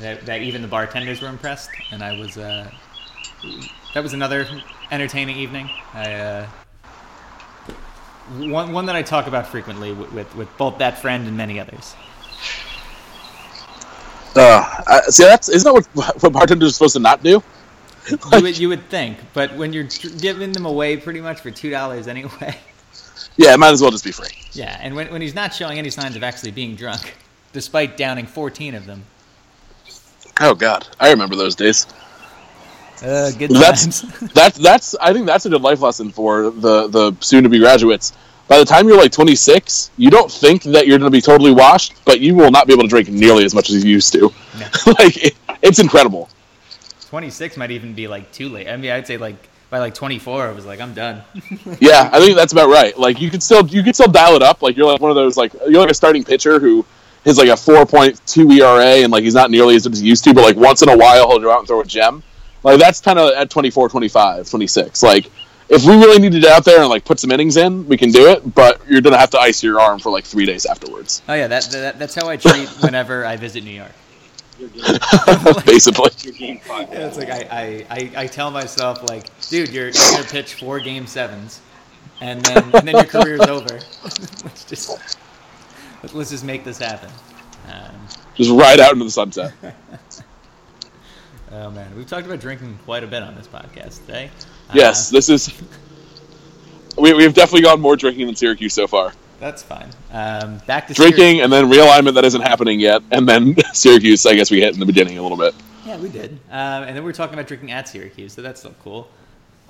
That, 0.00 0.26
that 0.26 0.42
even 0.42 0.60
the 0.62 0.68
bartenders 0.68 1.22
were 1.22 1.28
impressed 1.28 1.70
and 1.92 2.02
i 2.02 2.18
was 2.18 2.36
uh, 2.36 2.68
that 3.94 4.02
was 4.02 4.12
another 4.12 4.46
entertaining 4.90 5.36
evening. 5.36 5.70
I 5.92 6.12
uh, 6.12 6.46
one, 8.38 8.72
one 8.72 8.86
that 8.86 8.96
i 8.96 9.02
talk 9.02 9.26
about 9.26 9.46
frequently 9.46 9.92
with, 9.92 10.12
with, 10.12 10.34
with 10.34 10.56
both 10.56 10.78
that 10.78 10.98
friend 10.98 11.26
and 11.28 11.36
many 11.36 11.60
others. 11.60 11.94
Uh, 14.34 15.00
see, 15.02 15.22
that's 15.22 15.48
isn't 15.48 15.64
that 15.64 15.86
what 15.94 16.22
what 16.22 16.32
bartenders 16.32 16.70
are 16.70 16.72
supposed 16.72 16.94
to 16.94 17.00
not 17.00 17.22
do? 17.22 17.40
you 18.32 18.42
would 18.42 18.58
you 18.58 18.68
would 18.68 18.88
think, 18.88 19.18
but 19.32 19.54
when 19.56 19.72
you're 19.72 19.88
giving 20.18 20.52
them 20.52 20.66
away 20.66 20.96
pretty 20.96 21.20
much 21.20 21.40
for 21.40 21.50
two 21.50 21.70
dollars 21.70 22.06
anyway. 22.06 22.56
Yeah, 23.36 23.54
it 23.54 23.58
might 23.58 23.72
as 23.72 23.82
well 23.82 23.90
just 23.90 24.04
be 24.04 24.12
free. 24.12 24.28
Yeah, 24.52 24.78
and 24.80 24.94
when 24.94 25.10
when 25.10 25.22
he's 25.22 25.34
not 25.34 25.54
showing 25.54 25.78
any 25.78 25.90
signs 25.90 26.16
of 26.16 26.22
actually 26.22 26.52
being 26.52 26.76
drunk, 26.76 27.14
despite 27.52 27.96
downing 27.96 28.26
14 28.26 28.74
of 28.74 28.86
them. 28.86 29.04
Oh 30.40 30.54
God, 30.54 30.86
I 31.00 31.10
remember 31.10 31.36
those 31.36 31.54
days. 31.54 31.86
Uh, 33.02 33.30
good 33.32 33.50
That's 33.50 34.00
times. 34.02 34.32
that's 34.34 34.58
that's 34.58 34.94
I 35.00 35.12
think 35.12 35.26
that's 35.26 35.46
a 35.46 35.50
good 35.50 35.62
life 35.62 35.80
lesson 35.80 36.10
for 36.10 36.50
the 36.50 36.86
the 36.88 37.16
soon 37.20 37.42
to 37.42 37.48
be 37.48 37.58
graduates. 37.58 38.12
By 38.46 38.58
the 38.58 38.64
time 38.66 38.86
you're 38.86 38.98
like 38.98 39.10
26, 39.10 39.90
you 39.96 40.10
don't 40.10 40.30
think 40.30 40.64
that 40.64 40.86
you're 40.86 40.98
going 40.98 41.10
to 41.10 41.16
be 41.16 41.22
totally 41.22 41.50
washed, 41.50 41.94
but 42.04 42.20
you 42.20 42.34
will 42.34 42.50
not 42.50 42.66
be 42.66 42.74
able 42.74 42.82
to 42.82 42.88
drink 42.88 43.08
nearly 43.08 43.42
as 43.46 43.54
much 43.54 43.70
as 43.70 43.82
you 43.82 43.90
used 43.90 44.12
to. 44.12 44.30
No. 44.58 44.66
like 44.98 45.16
it, 45.16 45.34
it's 45.62 45.78
incredible. 45.78 46.28
26 47.14 47.56
might 47.56 47.70
even 47.70 47.94
be 47.94 48.08
like 48.08 48.32
too 48.32 48.48
late. 48.48 48.66
I 48.66 48.76
mean, 48.76 48.90
I'd 48.90 49.06
say 49.06 49.18
like 49.18 49.36
by 49.70 49.78
like 49.78 49.94
24, 49.94 50.48
I 50.48 50.50
was 50.50 50.66
like, 50.66 50.80
I'm 50.80 50.94
done. 50.94 51.22
Yeah, 51.78 52.10
I 52.12 52.18
think 52.18 52.34
that's 52.34 52.52
about 52.52 52.68
right. 52.68 52.98
Like 52.98 53.20
you 53.20 53.30
could 53.30 53.40
still 53.40 53.64
you 53.68 53.84
could 53.84 53.94
still 53.94 54.10
dial 54.10 54.34
it 54.34 54.42
up. 54.42 54.62
Like 54.62 54.76
you're 54.76 54.90
like 54.90 55.00
one 55.00 55.12
of 55.12 55.14
those 55.14 55.36
like 55.36 55.52
you're 55.68 55.80
like 55.80 55.92
a 55.92 55.94
starting 55.94 56.24
pitcher 56.24 56.58
who 56.58 56.84
is 57.24 57.38
like 57.38 57.46
a 57.46 57.52
4.2 57.52 58.58
ERA 58.58 59.04
and 59.04 59.12
like 59.12 59.22
he's 59.22 59.32
not 59.32 59.52
nearly 59.52 59.76
as 59.76 59.84
good 59.84 59.92
as 59.92 60.00
he 60.00 60.08
used 60.08 60.24
to, 60.24 60.34
but 60.34 60.42
like 60.42 60.56
once 60.56 60.82
in 60.82 60.88
a 60.88 60.96
while 60.96 61.30
he'll 61.30 61.38
go 61.38 61.52
out 61.52 61.60
and 61.60 61.68
throw 61.68 61.80
a 61.80 61.84
gem. 61.84 62.24
Like 62.64 62.80
that's 62.80 63.00
kind 63.00 63.20
of 63.20 63.32
at 63.34 63.48
24, 63.48 63.90
25, 63.90 64.50
26. 64.50 65.02
Like 65.04 65.26
if 65.68 65.84
we 65.84 65.92
really 65.92 66.18
needed 66.18 66.40
to 66.42 66.48
get 66.48 66.50
out 66.50 66.64
there 66.64 66.80
and 66.80 66.88
like 66.88 67.04
put 67.04 67.20
some 67.20 67.30
innings 67.30 67.56
in, 67.56 67.86
we 67.86 67.96
can 67.96 68.10
do 68.10 68.26
it. 68.26 68.56
But 68.56 68.80
you're 68.88 69.02
gonna 69.02 69.18
have 69.18 69.30
to 69.30 69.38
ice 69.38 69.62
your 69.62 69.78
arm 69.78 70.00
for 70.00 70.10
like 70.10 70.24
three 70.24 70.46
days 70.46 70.66
afterwards, 70.66 71.22
oh 71.28 71.34
yeah, 71.34 71.46
that, 71.46 71.62
that 71.70 72.00
that's 72.00 72.16
how 72.16 72.28
I 72.28 72.38
treat 72.38 72.68
whenever 72.80 73.24
I 73.24 73.36
visit 73.36 73.62
New 73.62 73.70
York. 73.70 73.92
Your 74.74 74.98
game, 74.98 75.62
basically. 75.66 76.10
your 76.22 76.32
game 76.34 76.58
five. 76.60 76.88
Yeah, 76.92 77.06
it's 77.06 77.16
like 77.16 77.30
I, 77.30 77.46
I, 77.50 77.86
I, 77.90 78.12
I 78.22 78.26
tell 78.26 78.50
myself 78.50 79.02
like, 79.08 79.26
dude, 79.48 79.68
you're, 79.70 79.86
you're 79.86 80.10
gonna 80.12 80.24
pitch 80.24 80.54
four 80.54 80.80
game 80.80 81.06
sevens, 81.06 81.60
and 82.20 82.42
then 82.44 82.62
and 82.74 82.88
then 82.88 82.94
your 82.96 83.04
career's 83.04 83.40
over. 83.48 83.78
let's 84.02 84.64
just 84.64 85.16
let's 86.12 86.30
just 86.30 86.44
make 86.44 86.64
this 86.64 86.78
happen. 86.78 87.10
Um, 87.72 87.94
Just 88.34 88.50
ride 88.50 88.78
out 88.80 88.92
into 88.92 89.04
the 89.04 89.10
sunset. 89.10 89.52
oh 91.52 91.70
man, 91.70 91.94
we've 91.96 92.06
talked 92.06 92.26
about 92.26 92.40
drinking 92.40 92.78
quite 92.84 93.02
a 93.04 93.06
bit 93.06 93.22
on 93.22 93.34
this 93.34 93.46
podcast 93.48 94.04
today. 94.06 94.30
Yes, 94.74 95.10
Uh, 95.10 95.16
this 95.16 95.28
is. 95.28 95.62
We, 96.98 97.12
we've 97.14 97.34
definitely 97.34 97.62
gone 97.62 97.80
more 97.80 97.96
drinking 97.96 98.26
than 98.26 98.36
Syracuse 98.36 98.72
so 98.74 98.86
far. 98.86 99.12
That's 99.44 99.62
fine. 99.62 99.90
Um, 100.10 100.56
back 100.66 100.86
to 100.88 100.94
Drinking 100.94 101.42
and 101.42 101.52
then 101.52 101.66
realignment 101.66 102.14
that 102.14 102.24
isn't 102.24 102.40
happening 102.40 102.80
yet, 102.80 103.02
and 103.10 103.28
then 103.28 103.54
Syracuse. 103.74 104.24
I 104.24 104.34
guess 104.34 104.50
we 104.50 104.60
hit 104.62 104.72
in 104.72 104.80
the 104.80 104.86
beginning 104.86 105.18
a 105.18 105.22
little 105.22 105.36
bit. 105.36 105.54
Yeah, 105.84 105.98
we 105.98 106.08
did. 106.08 106.30
Um, 106.50 106.84
and 106.84 106.96
then 106.96 107.02
we 107.04 107.08
were 107.08 107.12
talking 107.12 107.34
about 107.34 107.46
drinking 107.46 107.70
at 107.70 107.86
Syracuse, 107.86 108.32
so 108.32 108.40
that's 108.40 108.60
still 108.60 108.74
cool. 108.82 109.06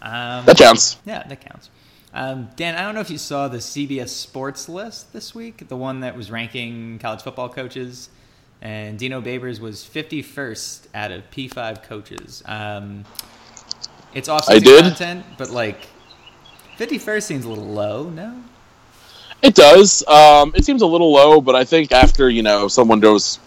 Um, 0.00 0.44
That 0.44 0.56
counts. 0.56 0.98
Yeah, 1.04 1.26
that 1.26 1.40
counts. 1.40 1.70
Um, 2.12 2.48
Dan, 2.54 2.76
I 2.76 2.82
don't 2.82 2.94
know 2.94 3.00
if 3.00 3.10
you 3.10 3.18
saw 3.18 3.48
the 3.48 3.58
CBS 3.58 4.10
Sports 4.10 4.68
list 4.68 5.12
this 5.12 5.34
week, 5.34 5.66
the 5.66 5.76
one 5.76 6.00
that 6.00 6.16
was 6.16 6.30
ranking 6.30 7.00
college 7.00 7.22
football 7.22 7.48
coaches, 7.48 8.10
and 8.62 8.96
Dino 8.96 9.20
Babers 9.20 9.58
was 9.58 9.82
51st 9.82 10.86
out 10.94 11.10
of 11.10 11.28
P5 11.32 11.82
coaches. 11.82 12.44
Um, 12.46 13.04
it's 14.14 14.28
I 14.28 14.34
off-season 14.36 14.62
did. 14.62 14.82
content, 14.84 15.26
but 15.36 15.50
like 15.50 15.80
51st 16.78 17.22
seems 17.24 17.44
a 17.44 17.48
little 17.48 17.64
low. 17.64 18.08
No, 18.08 18.40
It 19.44 19.54
does. 19.54 20.02
Um, 20.08 20.52
it 20.56 20.64
seems 20.64 20.80
a 20.80 20.86
little 20.86 21.12
low, 21.12 21.38
but 21.38 21.54
I 21.54 21.64
think 21.64 21.92
after 21.92 22.30
you 22.30 22.42
know 22.42 22.66
someone 22.66 22.98
goes, 22.98 23.38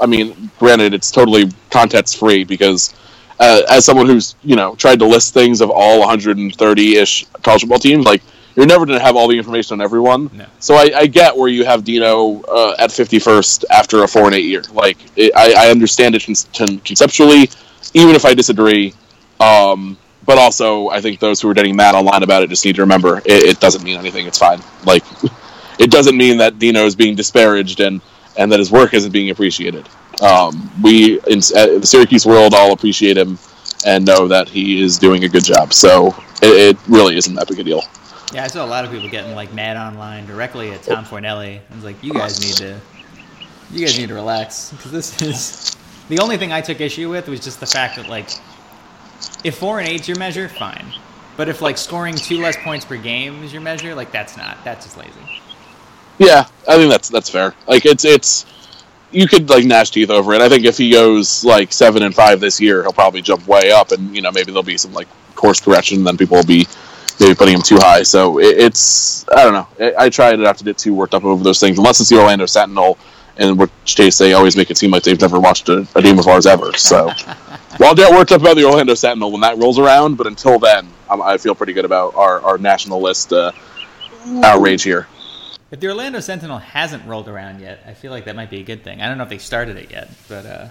I 0.00 0.06
mean, 0.06 0.50
granted, 0.58 0.94
it's 0.94 1.12
totally 1.12 1.48
context 1.70 2.18
free 2.18 2.42
because 2.42 2.92
uh, 3.38 3.62
as 3.70 3.84
someone 3.84 4.06
who's 4.06 4.34
you 4.42 4.56
know 4.56 4.74
tried 4.74 4.98
to 4.98 5.06
list 5.06 5.32
things 5.32 5.60
of 5.60 5.70
all 5.70 6.00
130 6.00 6.96
ish 6.96 7.24
college 7.44 7.60
football 7.60 7.78
teams, 7.78 8.04
like 8.04 8.20
you're 8.56 8.66
never 8.66 8.84
going 8.84 8.98
to 8.98 9.04
have 9.04 9.14
all 9.14 9.28
the 9.28 9.38
information 9.38 9.74
on 9.74 9.80
everyone. 9.80 10.28
No. 10.32 10.46
So 10.58 10.74
I, 10.74 10.90
I 10.96 11.06
get 11.06 11.36
where 11.36 11.48
you 11.48 11.64
have 11.64 11.84
Dino 11.84 12.42
uh, 12.42 12.74
at 12.80 12.90
51st 12.90 13.64
after 13.70 14.02
a 14.02 14.08
four 14.08 14.26
and 14.26 14.34
eight 14.34 14.46
year. 14.46 14.62
Like 14.72 14.98
it, 15.16 15.32
I, 15.36 15.68
I 15.68 15.70
understand 15.70 16.16
it 16.16 16.24
con- 16.24 16.34
con- 16.52 16.78
conceptually, 16.80 17.48
even 17.94 18.16
if 18.16 18.24
I 18.24 18.34
disagree. 18.34 18.92
Um, 19.38 19.98
but 20.26 20.38
also, 20.38 20.88
I 20.88 21.00
think 21.00 21.20
those 21.20 21.40
who 21.40 21.48
are 21.50 21.54
getting 21.54 21.76
mad 21.76 21.94
online 21.94 22.22
about 22.22 22.42
it 22.42 22.48
just 22.48 22.64
need 22.64 22.76
to 22.76 22.82
remember 22.82 23.18
it, 23.18 23.24
it 23.26 23.60
doesn't 23.60 23.82
mean 23.82 23.98
anything. 23.98 24.26
It's 24.26 24.38
fine. 24.38 24.60
Like, 24.86 25.04
it 25.78 25.90
doesn't 25.90 26.16
mean 26.16 26.38
that 26.38 26.58
Dino 26.58 26.84
is 26.84 26.94
being 26.94 27.14
disparaged 27.14 27.80
and, 27.80 28.00
and 28.38 28.50
that 28.52 28.58
his 28.58 28.70
work 28.70 28.94
isn't 28.94 29.12
being 29.12 29.30
appreciated. 29.30 29.88
Um, 30.22 30.70
we 30.82 31.20
in 31.26 31.40
the 31.40 31.80
Syracuse 31.84 32.24
world 32.24 32.54
all 32.54 32.72
appreciate 32.72 33.16
him 33.16 33.38
and 33.86 34.04
know 34.04 34.28
that 34.28 34.48
he 34.48 34.82
is 34.82 34.98
doing 34.98 35.24
a 35.24 35.28
good 35.28 35.44
job. 35.44 35.72
So 35.72 36.14
it, 36.42 36.76
it 36.76 36.88
really 36.88 37.16
isn't 37.16 37.34
that 37.34 37.48
big 37.48 37.58
a 37.58 37.64
deal. 37.64 37.82
yeah, 38.32 38.44
I 38.44 38.46
saw 38.46 38.64
a 38.64 38.66
lot 38.66 38.84
of 38.84 38.90
people 38.90 39.08
getting 39.08 39.34
like 39.34 39.52
mad 39.52 39.76
online 39.76 40.26
directly 40.26 40.70
at 40.72 40.82
Tom 40.82 41.04
Fornelli. 41.04 41.60
I 41.70 41.74
was 41.74 41.84
like, 41.84 42.02
you 42.02 42.12
guys 42.12 42.40
need 42.40 42.56
to, 42.56 42.80
you 43.70 43.84
guys 43.84 43.98
need 43.98 44.08
to 44.08 44.14
relax 44.14 44.70
because 44.70 44.92
this 44.92 45.22
is 45.22 45.76
the 46.08 46.18
only 46.20 46.36
thing 46.36 46.52
I 46.52 46.60
took 46.60 46.80
issue 46.80 47.10
with 47.10 47.28
was 47.28 47.40
just 47.40 47.60
the 47.60 47.66
fact 47.66 47.96
that 47.96 48.08
like, 48.08 48.30
if 49.42 49.58
four 49.58 49.78
and 49.78 49.88
eight's 49.88 50.08
your 50.08 50.18
measure, 50.18 50.48
fine, 50.48 50.86
but 51.36 51.48
if 51.48 51.60
like 51.60 51.76
scoring 51.78 52.14
two 52.14 52.40
less 52.40 52.56
points 52.58 52.84
per 52.84 52.96
game 52.96 53.42
is 53.42 53.52
your 53.52 53.62
measure, 53.62 53.94
like 53.94 54.12
that's 54.12 54.36
not 54.36 54.56
that's 54.64 54.86
just 54.86 54.96
lazy. 54.96 55.40
Yeah, 56.18 56.46
I 56.68 56.76
think 56.76 56.90
that's 56.90 57.08
that's 57.08 57.28
fair. 57.28 57.54
Like 57.66 57.86
it's 57.86 58.04
it's 58.04 58.46
you 59.10 59.26
could 59.28 59.48
like 59.48 59.64
gnash 59.64 59.90
teeth 59.90 60.10
over 60.10 60.34
it. 60.34 60.40
I 60.40 60.48
think 60.48 60.64
if 60.64 60.76
he 60.78 60.90
goes 60.90 61.44
like 61.44 61.72
seven 61.72 62.02
and 62.02 62.14
five 62.14 62.40
this 62.40 62.60
year, 62.60 62.82
he'll 62.82 62.92
probably 62.92 63.22
jump 63.22 63.46
way 63.46 63.70
up, 63.70 63.92
and 63.92 64.14
you 64.14 64.22
know 64.22 64.30
maybe 64.30 64.46
there'll 64.46 64.62
be 64.62 64.78
some 64.78 64.92
like 64.92 65.08
course 65.34 65.60
correction. 65.60 65.98
And 65.98 66.06
then 66.06 66.16
people 66.16 66.36
will 66.36 66.44
be 66.44 66.66
maybe 67.20 67.34
putting 67.34 67.54
him 67.54 67.62
too 67.62 67.76
high. 67.76 68.02
So 68.02 68.38
it, 68.38 68.58
it's 68.58 69.28
I 69.30 69.44
don't 69.44 69.52
know. 69.52 69.68
I, 69.80 70.04
I 70.06 70.08
try 70.08 70.34
not 70.36 70.58
to 70.58 70.64
get 70.64 70.78
too 70.78 70.94
worked 70.94 71.14
up 71.14 71.24
over 71.24 71.42
those 71.42 71.60
things, 71.60 71.78
unless 71.78 72.00
it's 72.00 72.10
the 72.10 72.18
Orlando 72.18 72.46
Sentinel, 72.46 72.98
in 73.38 73.56
which 73.56 73.70
case 73.84 74.18
they 74.18 74.34
always 74.34 74.56
make 74.56 74.70
it 74.70 74.78
seem 74.78 74.90
like 74.90 75.02
they've 75.02 75.20
never 75.20 75.40
watched 75.40 75.68
a, 75.68 75.86
a 75.96 76.02
game 76.02 76.18
of 76.18 76.28
ours 76.28 76.46
ever. 76.46 76.72
So 76.74 77.06
well, 77.78 77.88
I'll 77.88 77.94
get 77.94 78.10
worked 78.12 78.32
up 78.32 78.40
about 78.40 78.56
the 78.56 78.64
Orlando 78.64 78.94
Sentinel 78.94 79.32
when 79.32 79.40
that 79.40 79.58
rolls 79.58 79.78
around, 79.78 80.16
but 80.16 80.26
until 80.28 80.58
then, 80.60 80.88
I'm, 81.10 81.20
I 81.20 81.38
feel 81.38 81.54
pretty 81.54 81.72
good 81.72 81.84
about 81.84 82.14
our, 82.14 82.40
our 82.42 82.58
national 82.58 83.00
list 83.00 83.32
uh, 83.32 83.50
outrage 84.42 84.82
here. 84.82 85.08
If 85.74 85.80
the 85.80 85.88
Orlando 85.88 86.20
Sentinel 86.20 86.58
hasn't 86.58 87.04
rolled 87.04 87.26
around 87.26 87.60
yet, 87.60 87.80
I 87.84 87.94
feel 87.94 88.12
like 88.12 88.26
that 88.26 88.36
might 88.36 88.48
be 88.48 88.60
a 88.60 88.62
good 88.62 88.84
thing. 88.84 89.02
I 89.02 89.08
don't 89.08 89.18
know 89.18 89.24
if 89.24 89.28
they 89.28 89.38
started 89.38 89.76
it 89.76 89.90
yet, 89.90 90.08
but 90.28 90.46
uh, 90.46 90.68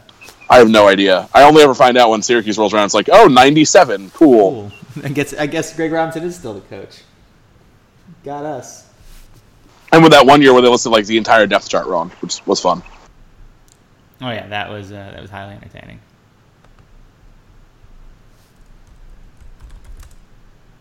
I 0.49 0.60
have 0.60 0.70
no 0.70 0.88
idea. 0.88 1.28
I 1.34 1.43
only 1.43 1.62
ever 1.62 1.76
find 1.76 1.97
out 1.97 2.10
when 2.10 2.22
Syracuse 2.22 2.58
rolls 2.58 2.74
around. 2.74 2.86
It's 2.86 2.93
like, 2.93 3.10
oh, 3.12 3.28
97. 3.28 4.12
Cool. 4.12 4.72
cool. 4.95 5.04
I 5.04 5.10
guess 5.10 5.34
I 5.34 5.47
guess 5.47 5.76
Greg 5.76 5.91
Robinson 5.91 6.24
is 6.24 6.38
still 6.38 6.54
the 6.54 6.62
coach. 6.62 7.01
Got 8.24 8.45
us. 8.45 8.88
And 9.91 10.04
with 10.04 10.14
that 10.14 10.26
one 10.26 10.41
year 10.41 10.54
where 10.54 10.62
they 10.62 10.70
listed 10.70 10.93
like 10.93 11.06
the 11.06 11.18
entire 11.18 11.47
depth 11.47 11.68
chart 11.68 11.86
wrong, 11.88 12.10
which 12.22 12.39
was 12.47 12.62
fun. 12.62 12.82
Oh 14.22 14.32
yeah, 14.32 14.47
that 14.47 14.70
was 14.70 14.89
uh, 14.89 15.12
that 15.14 15.22
was 15.22 15.30
highly 15.30 15.56
entertaining. 15.56 15.99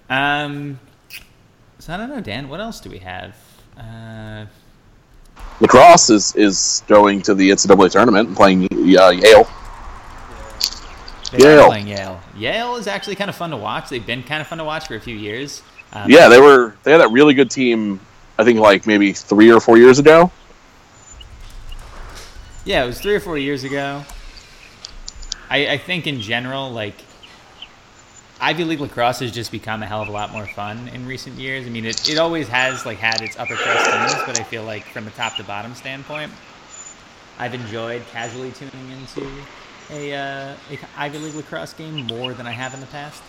Um, 0.09 0.79
so 1.81 1.93
I 1.93 1.97
don't 1.97 2.09
know, 2.09 2.21
Dan. 2.21 2.49
What 2.49 2.61
else 2.61 2.79
do 2.79 2.89
we 2.89 2.99
have? 2.99 3.35
Uh, 3.79 4.47
Lacrosse 5.61 6.11
is, 6.11 6.35
is 6.37 6.83
going 6.89 7.23
to 7.23 7.35
the 7.35 7.51
NCAA 7.51 7.91
tournament 7.91 8.29
and 8.29 8.37
playing 8.37 8.65
uh, 8.65 9.11
Yale. 9.11 9.49
Yale. 11.33 11.67
playing 11.67 11.89
Yale. 11.89 12.21
Yale 12.37 12.77
is 12.77 12.87
actually 12.87 13.17
kind 13.17 13.31
of 13.31 13.37
fun 13.37 13.51
to 13.51 13.57
watch. 13.57 13.89
They've 13.89 14.05
been 14.05 14.23
kind 14.23 14.41
of 14.41 14.47
fun 14.47 14.59
to 14.59 14.65
watch 14.65 14.87
for 14.87 14.97
a 14.97 15.01
few 15.01 15.17
years. 15.17 15.63
Um, 15.93 16.11
Yeah, 16.11 16.29
they 16.29 16.41
were 16.41 16.75
they 16.83 16.93
had 16.93 17.01
that 17.01 17.11
really 17.11 17.35
good 17.35 17.51
team. 17.51 18.01
I 18.39 18.45
think 18.45 18.59
like 18.59 18.87
maybe 18.87 19.13
three 19.13 19.51
or 19.53 19.61
four 19.61 19.79
years 19.79 19.99
ago. 19.99 20.31
Yeah, 22.65 22.85
it 22.85 22.87
was 22.87 23.01
three 23.01 23.15
or 23.15 23.21
four 23.21 23.39
years 23.39 23.65
ago. 23.65 24.05
I, 25.51 25.73
I 25.73 25.79
think 25.79 26.07
in 26.07 26.21
general, 26.21 26.71
like 26.71 26.95
Ivy 28.43 28.65
League 28.65 28.81
lacrosse 28.81 29.21
has 29.21 29.31
just 29.31 29.53
become 29.53 29.85
a 29.85 29.87
hell 29.87 30.03
of 30.03 30.09
a 30.09 30.11
lot 30.11 30.33
more 30.33 30.49
fun 30.49 30.89
in 30.89 31.07
recent 31.07 31.39
years. 31.39 31.65
I 31.65 31.71
mean, 31.71 31.85
it, 31.85 32.11
it 32.11 32.19
always 32.19 32.49
has 32.49 32.85
like 32.85 32.99
had 32.99 33.23
its 33.23 33.39
upper 33.39 33.55
crust 33.55 33.85
teams, 33.89 34.27
but 34.27 34.41
I 34.41 34.43
feel 34.43 34.65
like 34.65 34.85
from 34.87 35.07
a 35.07 35.13
top 35.13 35.37
to 35.37 35.45
bottom 35.45 35.77
standpoint, 35.77 36.33
I've 37.39 37.55
enjoyed 37.55 38.03
casually 38.11 38.51
tuning 38.51 38.91
into 38.91 39.25
a, 39.91 40.13
uh, 40.13 40.57
a 40.73 40.79
Ivy 40.97 41.19
League 41.19 41.35
lacrosse 41.37 41.73
game 41.73 42.05
more 42.09 42.35
than 42.35 42.49
I 42.49 42.51
have 42.51 42.75
in 42.75 42.81
the 42.81 42.87
past. 42.87 43.23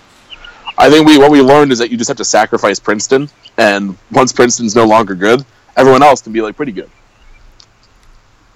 I 0.79 0.89
think 0.89 1.05
we 1.05 1.19
what 1.19 1.29
we 1.29 1.41
learned 1.41 1.71
is 1.71 1.77
that 1.77 1.91
you 1.91 1.97
just 1.97 2.07
have 2.07 2.17
to 2.17 2.25
sacrifice 2.25 2.79
Princeton, 2.79 3.29
and 3.59 3.95
once 4.11 4.33
Princeton's 4.33 4.75
no 4.75 4.85
longer 4.85 5.13
good, 5.13 5.45
everyone 5.77 6.01
else 6.01 6.23
can 6.23 6.33
be 6.33 6.41
like 6.41 6.55
pretty 6.55 6.71
good. 6.71 6.89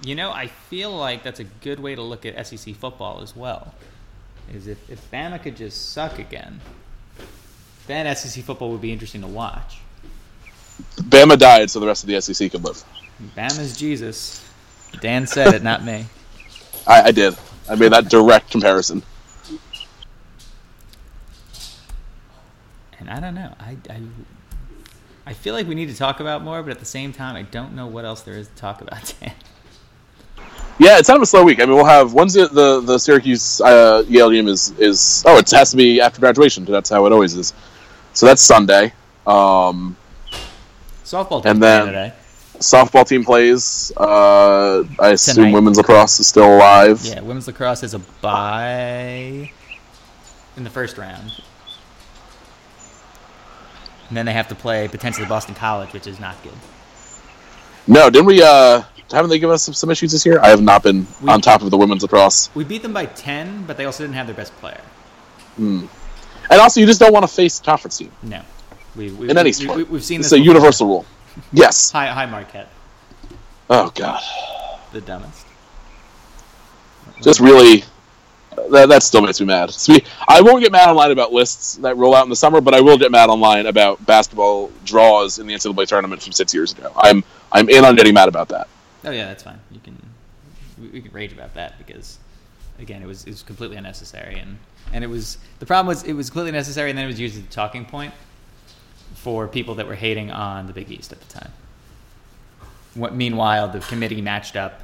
You 0.03 0.15
know, 0.15 0.31
I 0.31 0.47
feel 0.47 0.91
like 0.91 1.21
that's 1.21 1.39
a 1.39 1.43
good 1.43 1.79
way 1.79 1.93
to 1.93 2.01
look 2.01 2.25
at 2.25 2.47
SEC 2.47 2.73
football 2.73 3.21
as 3.21 3.35
well. 3.35 3.75
Is 4.53 4.67
if, 4.67 4.89
if 4.89 5.11
Bama 5.11 5.41
could 5.41 5.57
just 5.57 5.91
suck 5.91 6.19
again, 6.19 6.61
then 7.87 8.13
SEC 8.15 8.43
football 8.43 8.71
would 8.71 8.81
be 8.81 8.91
interesting 8.91 9.21
to 9.21 9.27
watch. 9.27 9.79
Bama 10.95 11.37
died, 11.37 11.69
so 11.69 11.79
the 11.79 11.87
rest 11.87 12.03
of 12.03 12.09
the 12.09 12.21
SEC 12.21 12.51
could 12.51 12.63
live. 12.63 12.83
Bama's 13.35 13.77
Jesus. 13.77 14.43
Dan 15.01 15.27
said 15.27 15.53
it, 15.53 15.63
not 15.63 15.83
me. 15.83 16.05
I, 16.87 17.03
I 17.03 17.11
did. 17.11 17.35
I 17.69 17.75
made 17.75 17.91
that 17.91 18.09
direct 18.09 18.51
comparison. 18.51 19.03
And 22.99 23.09
I 23.09 23.19
don't 23.19 23.35
know. 23.35 23.53
I, 23.59 23.77
I, 23.89 24.01
I 25.25 25.33
feel 25.33 25.53
like 25.53 25.67
we 25.67 25.75
need 25.75 25.89
to 25.89 25.95
talk 25.95 26.19
about 26.19 26.43
more, 26.43 26.63
but 26.63 26.71
at 26.71 26.79
the 26.79 26.85
same 26.85 27.13
time, 27.13 27.35
I 27.35 27.41
don't 27.43 27.75
know 27.75 27.87
what 27.87 28.05
else 28.05 28.21
there 28.21 28.35
is 28.35 28.47
to 28.47 28.55
talk 28.55 28.81
about. 28.81 29.13
Dan. 29.19 29.33
Yeah, 30.79 30.99
it's 30.99 31.07
kind 31.07 31.17
of 31.17 31.23
a 31.23 31.25
slow 31.25 31.43
week. 31.43 31.59
I 31.59 31.65
mean, 31.65 31.75
we'll 31.75 31.85
have 31.85 32.13
when's 32.13 32.33
the 32.33 32.47
the, 32.47 32.81
the 32.81 32.97
Syracuse 32.99 33.59
uh, 33.61 34.03
Yale 34.07 34.29
game 34.29 34.47
is 34.47 34.71
is 34.79 35.23
oh 35.25 35.37
it 35.37 35.49
has 35.51 35.71
to 35.71 35.77
be 35.77 35.99
after 36.01 36.19
graduation. 36.19 36.65
That's 36.65 36.89
how 36.89 37.05
it 37.07 37.11
always 37.11 37.33
is. 37.35 37.53
So 38.13 38.25
that's 38.25 38.41
Sunday. 38.41 38.93
Um, 39.25 39.95
Softball 41.03 41.41
team 41.41 41.51
And 41.51 41.63
then- 41.63 41.85
today. 41.87 42.13
softball 42.59 43.07
team 43.07 43.23
plays. 43.23 43.91
Uh, 43.97 44.83
I 44.99 45.09
assume 45.11 45.35
Tonight. 45.35 45.53
women's 45.53 45.77
lacrosse 45.77 46.19
is 46.19 46.27
still 46.27 46.55
alive. 46.57 47.01
Yeah, 47.03 47.21
women's 47.21 47.47
lacrosse 47.47 47.83
is 47.83 47.93
a 47.93 47.99
bye 48.21 49.51
in 50.57 50.63
the 50.63 50.69
first 50.69 50.97
round. 50.97 51.31
And 54.09 54.15
then 54.17 54.25
they 54.25 54.33
have 54.33 54.47
to 54.49 54.55
play 54.55 54.87
potentially 54.87 55.27
Boston 55.27 55.53
College, 55.55 55.91
which 55.93 56.07
is 56.07 56.19
not 56.19 56.41
good. 56.43 56.53
No, 57.87 58.09
didn't 58.09 58.25
we? 58.25 58.41
Uh, 58.41 58.83
haven't 59.11 59.29
they 59.29 59.39
given 59.39 59.53
us 59.53 59.63
some, 59.63 59.73
some 59.73 59.89
issues 59.89 60.11
this 60.11 60.25
year? 60.25 60.39
I 60.41 60.49
have 60.49 60.61
not 60.61 60.83
been 60.83 61.07
We- 61.21 61.29
on 61.29 61.41
top 61.41 61.61
of 61.61 61.71
the 61.71 61.77
women's 61.77 62.01
lacrosse. 62.03 62.49
We 62.55 62.63
beat 62.63 62.81
them 62.81 62.93
by 62.93 63.05
10, 63.05 63.63
but 63.65 63.77
they 63.77 63.85
also 63.85 64.03
didn't 64.03 64.15
have 64.15 64.27
their 64.27 64.35
best 64.35 64.55
player. 64.57 64.81
Hmm. 65.55 65.85
And 66.49 66.61
also, 66.61 66.79
you 66.79 66.85
just 66.85 66.99
don't 66.99 67.11
want 67.13 67.23
to 67.23 67.27
face 67.27 67.59
the 67.59 67.65
conference 67.65 67.97
team. 67.97 68.11
No. 68.23 68.41
We, 68.95 69.11
we, 69.11 69.29
In 69.29 69.37
any 69.37 69.51
sport. 69.51 69.77
We, 69.77 69.83
we've 69.83 70.03
seen 70.03 70.19
this. 70.21 70.27
It's 70.27 70.33
a 70.33 70.37
before. 70.37 70.53
universal 70.53 70.87
rule. 70.87 71.05
Yes. 71.53 71.91
Hi, 71.91 72.07
hi, 72.07 72.25
Marquette. 72.25 72.67
Oh 73.69 73.91
God. 73.93 74.21
The 74.91 75.01
dumbest. 75.01 75.45
Just 77.21 77.39
really. 77.39 77.83
That, 78.71 78.89
that 78.89 79.03
still 79.03 79.21
makes 79.21 79.39
me 79.39 79.45
mad. 79.45 79.69
So 79.69 79.93
we- 79.93 80.03
I 80.27 80.41
won't 80.41 80.63
get 80.63 80.71
mad 80.71 80.89
online 80.89 81.11
about 81.11 81.31
lists 81.31 81.75
that 81.75 81.95
roll 81.95 82.15
out 82.15 82.23
in 82.23 82.29
the 82.31 82.35
summer, 82.35 82.59
but 82.59 82.73
I 82.73 82.81
will 82.81 82.97
get 82.97 83.11
mad 83.11 83.29
online 83.29 83.67
about 83.67 84.03
basketball 84.05 84.71
draws 84.83 85.37
in 85.37 85.45
the 85.45 85.53
NCAA 85.53 85.87
tournament 85.87 86.23
from 86.23 86.31
six 86.31 86.53
years 86.55 86.71
ago. 86.73 86.91
I'm 86.95 87.23
I'm 87.51 87.69
in 87.69 87.85
on 87.85 87.95
getting 87.95 88.15
mad 88.15 88.29
about 88.29 88.49
that. 88.49 88.67
Oh 89.07 89.11
yeah, 89.11 89.25
that's 89.27 89.43
fine. 89.43 89.59
You 89.71 89.79
can 89.79 89.97
we, 90.79 90.89
we 90.89 91.01
can 91.01 91.11
rage 91.13 91.31
about 91.31 91.53
that 91.53 91.77
because 91.77 92.19
again, 92.77 93.01
it 93.01 93.07
was 93.07 93.23
it 93.23 93.29
was 93.29 93.41
completely 93.41 93.77
unnecessary 93.77 94.37
and 94.37 94.57
and 94.91 95.03
it 95.03 95.07
was 95.07 95.37
the 95.59 95.65
problem 95.65 95.87
was 95.87 96.03
it 96.03 96.13
was 96.13 96.29
completely 96.29 96.51
necessary 96.51 96.89
and 96.89 96.97
then 96.97 97.05
it 97.05 97.07
was 97.07 97.19
used 97.19 97.37
as 97.37 97.43
a 97.43 97.47
talking 97.47 97.85
point 97.85 98.13
for 99.15 99.47
people 99.47 99.75
that 99.75 99.87
were 99.87 99.95
hating 99.95 100.29
on 100.29 100.67
the 100.67 100.73
Big 100.73 100.91
East 100.91 101.13
at 101.13 101.21
the 101.21 101.33
time. 101.33 101.51
What 102.95 103.15
meanwhile 103.15 103.69
the 103.69 103.79
committee 103.79 104.21
matched 104.21 104.57
up 104.57 104.81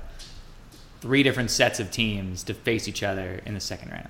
three 1.01 1.21
different 1.21 1.51
sets 1.51 1.81
of 1.81 1.91
teams 1.91 2.43
to 2.43 2.53
face 2.53 2.87
each 2.87 3.03
other 3.03 3.41
in 3.45 3.53
the 3.53 3.59
second 3.59 3.91
round. 3.91 4.07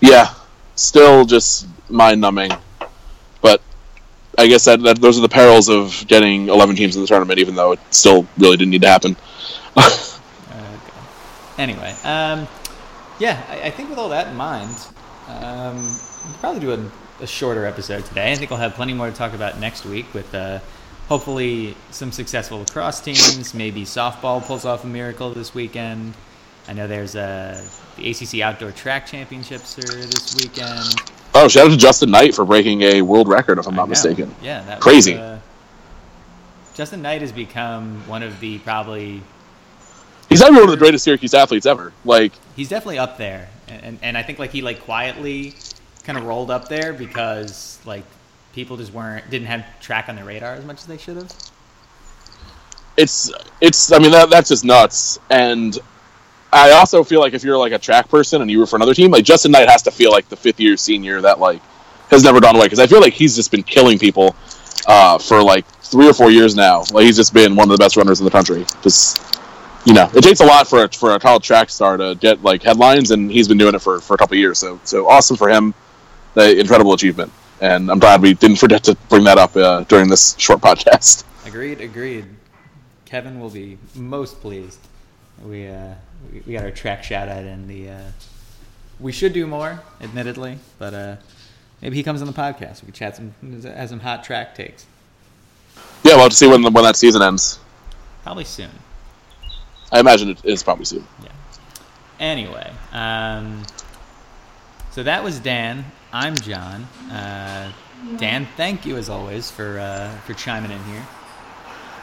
Yeah, 0.00 0.34
still 0.76 1.24
just 1.24 1.66
mind 1.88 2.20
numbing. 2.20 2.52
But 3.42 3.60
I 4.40 4.46
guess 4.46 4.64
that, 4.64 4.80
that 4.82 5.00
those 5.00 5.18
are 5.18 5.20
the 5.20 5.28
perils 5.28 5.68
of 5.68 6.04
getting 6.08 6.48
11 6.48 6.74
teams 6.74 6.96
in 6.96 7.02
the 7.02 7.08
tournament, 7.08 7.38
even 7.38 7.54
though 7.54 7.72
it 7.72 7.80
still 7.90 8.26
really 8.38 8.56
didn't 8.56 8.70
need 8.70 8.82
to 8.82 8.88
happen. 8.88 9.16
Okay. 9.76 9.88
Anyway, 11.58 11.94
um, 12.04 12.48
yeah, 13.18 13.44
I, 13.50 13.66
I 13.66 13.70
think 13.70 13.90
with 13.90 13.98
all 13.98 14.08
that 14.08 14.28
in 14.28 14.34
mind, 14.34 14.74
um, 15.28 15.76
we'll 15.76 16.38
probably 16.40 16.60
do 16.60 16.72
a, 16.72 17.22
a 17.22 17.26
shorter 17.26 17.66
episode 17.66 18.02
today. 18.06 18.32
I 18.32 18.34
think 18.34 18.50
we'll 18.50 18.60
have 18.60 18.72
plenty 18.72 18.94
more 18.94 19.10
to 19.10 19.14
talk 19.14 19.34
about 19.34 19.60
next 19.60 19.84
week 19.84 20.14
with 20.14 20.34
uh, 20.34 20.60
hopefully 21.10 21.76
some 21.90 22.12
successful 22.12 22.60
lacrosse 22.60 23.00
teams. 23.00 23.52
Maybe 23.52 23.82
softball 23.82 24.42
pulls 24.42 24.64
off 24.64 24.84
a 24.84 24.86
miracle 24.86 25.34
this 25.34 25.54
weekend. 25.54 26.14
I 26.66 26.72
know 26.72 26.86
there's 26.86 27.14
uh, 27.14 27.62
the 27.96 28.10
ACC 28.10 28.40
Outdoor 28.40 28.72
Track 28.72 29.04
Championships 29.04 29.78
are 29.78 29.82
this 29.82 30.36
weekend. 30.36 31.19
Oh, 31.34 31.48
shout 31.48 31.66
out 31.66 31.70
to 31.70 31.76
Justin 31.76 32.10
Knight 32.10 32.34
for 32.34 32.44
breaking 32.44 32.82
a 32.82 33.02
world 33.02 33.28
record, 33.28 33.58
if 33.58 33.66
I'm 33.66 33.74
not 33.74 33.88
mistaken. 33.88 34.34
Yeah, 34.42 34.62
that 34.62 34.80
Crazy. 34.80 35.12
Was, 35.12 35.20
uh, 35.20 35.38
Justin 36.74 37.02
Knight 37.02 37.20
has 37.20 37.32
become 37.32 38.06
one 38.08 38.22
of 38.22 38.38
the 38.40 38.58
probably 38.60 39.22
He's 40.28 40.40
probably 40.40 40.60
one 40.60 40.68
of 40.68 40.70
the 40.70 40.76
greatest 40.76 41.04
Syracuse 41.04 41.34
athletes 41.34 41.66
ever. 41.66 41.92
Like, 42.04 42.32
he's 42.54 42.68
definitely 42.68 42.98
up 42.98 43.18
there 43.18 43.48
and, 43.68 43.84
and, 43.84 43.98
and 44.02 44.18
i 44.18 44.22
think 44.22 44.38
like 44.38 44.50
he 44.50 44.62
like 44.62 44.82
quietly 44.82 45.54
kind 46.04 46.18
of 46.18 46.24
rolled 46.24 46.50
up 46.50 46.68
there 46.68 46.92
because 46.92 47.78
like 47.84 48.04
people 48.52 48.76
just 48.76 48.92
weren't 48.92 49.28
didn't 49.30 49.46
have 49.46 49.64
track 49.80 50.08
on 50.08 50.16
their 50.16 50.24
radar 50.24 50.54
as 50.54 50.64
much 50.64 50.78
as 50.78 50.86
they 50.86 50.98
should 50.98 51.16
have 51.16 51.32
it's 52.96 53.32
it's. 53.60 53.92
I 53.92 53.98
mean, 53.98 54.10
that 54.10 54.30
that's 54.30 54.48
just 54.48 54.64
nuts. 54.64 55.18
And 55.30 55.78
I 56.52 56.72
also 56.72 57.04
feel 57.04 57.20
like 57.20 57.34
if 57.34 57.44
you're 57.44 57.58
like 57.58 57.72
a 57.72 57.78
track 57.78 58.08
person 58.08 58.42
and 58.42 58.50
you 58.50 58.58
were 58.58 58.66
for 58.66 58.76
another 58.76 58.94
team, 58.94 59.10
like 59.10 59.24
Justin 59.24 59.52
Knight 59.52 59.68
has 59.68 59.82
to 59.82 59.90
feel 59.90 60.10
like 60.10 60.28
the 60.28 60.36
fifth 60.36 60.58
year 60.60 60.76
senior 60.76 61.20
that 61.20 61.38
like 61.38 61.62
has 62.10 62.24
never 62.24 62.40
gone 62.40 62.56
away 62.56 62.66
because 62.66 62.80
I 62.80 62.86
feel 62.86 63.00
like 63.00 63.12
he's 63.12 63.36
just 63.36 63.50
been 63.50 63.62
killing 63.62 63.98
people 63.98 64.34
uh, 64.86 65.18
for 65.18 65.42
like 65.42 65.66
three 65.82 66.08
or 66.08 66.14
four 66.14 66.30
years 66.30 66.56
now. 66.56 66.82
Like 66.92 67.04
he's 67.04 67.16
just 67.16 67.32
been 67.32 67.54
one 67.54 67.70
of 67.70 67.76
the 67.76 67.82
best 67.82 67.96
runners 67.96 68.20
in 68.20 68.24
the 68.24 68.30
country. 68.30 68.64
Just 68.82 69.22
you 69.86 69.94
know, 69.94 70.10
it 70.12 70.22
takes 70.22 70.40
a 70.40 70.44
lot 70.44 70.68
for 70.68 70.84
a, 70.84 70.88
for 70.88 71.14
a 71.14 71.20
college 71.20 71.44
track 71.46 71.70
star 71.70 71.96
to 71.96 72.16
get 72.20 72.42
like 72.42 72.62
headlines, 72.62 73.12
and 73.12 73.30
he's 73.30 73.48
been 73.48 73.58
doing 73.58 73.74
it 73.74 73.80
for 73.80 74.00
for 74.00 74.14
a 74.14 74.18
couple 74.18 74.36
years. 74.36 74.58
So 74.58 74.80
so 74.84 75.08
awesome 75.08 75.36
for 75.36 75.48
him, 75.48 75.72
the 76.34 76.58
incredible 76.58 76.92
achievement. 76.92 77.32
And 77.60 77.90
I'm 77.90 77.98
glad 77.98 78.22
we 78.22 78.34
didn't 78.34 78.56
forget 78.56 78.82
to 78.84 78.94
bring 79.08 79.24
that 79.24 79.38
up 79.38 79.54
uh, 79.54 79.84
during 79.84 80.08
this 80.08 80.34
short 80.38 80.60
podcast. 80.60 81.24
agreed 81.46 81.80
agreed 81.80 82.24
kevin 83.06 83.40
will 83.40 83.50
be 83.50 83.78
most 83.94 84.40
pleased 84.40 84.78
we 85.44 85.66
uh 85.66 85.94
we, 86.32 86.42
we 86.46 86.52
got 86.52 86.64
our 86.64 86.70
track 86.70 87.02
shout 87.04 87.28
out 87.28 87.44
in 87.44 87.66
the 87.68 87.88
uh 87.90 88.10
we 88.98 89.12
should 89.12 89.32
do 89.32 89.46
more 89.46 89.80
admittedly 90.00 90.58
but 90.78 90.94
uh 90.94 91.16
maybe 91.80 91.96
he 91.96 92.02
comes 92.02 92.20
on 92.20 92.26
the 92.26 92.32
podcast 92.32 92.82
we 92.82 92.86
could 92.86 92.94
chat 92.94 93.16
some 93.16 93.34
has 93.62 93.90
some 93.90 94.00
hot 94.00 94.22
track 94.24 94.54
takes 94.54 94.86
Yeah, 96.04 96.14
we'll 96.14 96.22
have 96.24 96.30
to 96.30 96.36
see 96.36 96.46
when 96.48 96.62
the, 96.62 96.70
when 96.70 96.84
that 96.84 96.96
season 96.96 97.22
ends. 97.22 97.58
probably 98.22 98.44
soon 98.44 98.70
I 99.92 99.98
imagine 100.00 100.30
it 100.30 100.44
is 100.44 100.62
probably 100.62 100.84
soon. 100.84 101.04
Yeah. 101.20 101.30
Anyway, 102.20 102.70
um, 102.92 103.64
so 104.92 105.02
that 105.02 105.24
was 105.24 105.40
Dan. 105.40 105.84
I'm 106.12 106.36
John. 106.36 106.82
Uh, 107.10 107.72
Dan, 108.16 108.46
thank 108.56 108.86
you 108.86 108.96
as 108.96 109.08
always 109.08 109.50
for 109.50 109.80
uh, 109.80 110.10
for 110.26 110.34
chiming 110.34 110.70
in 110.70 110.82
here. 110.84 111.04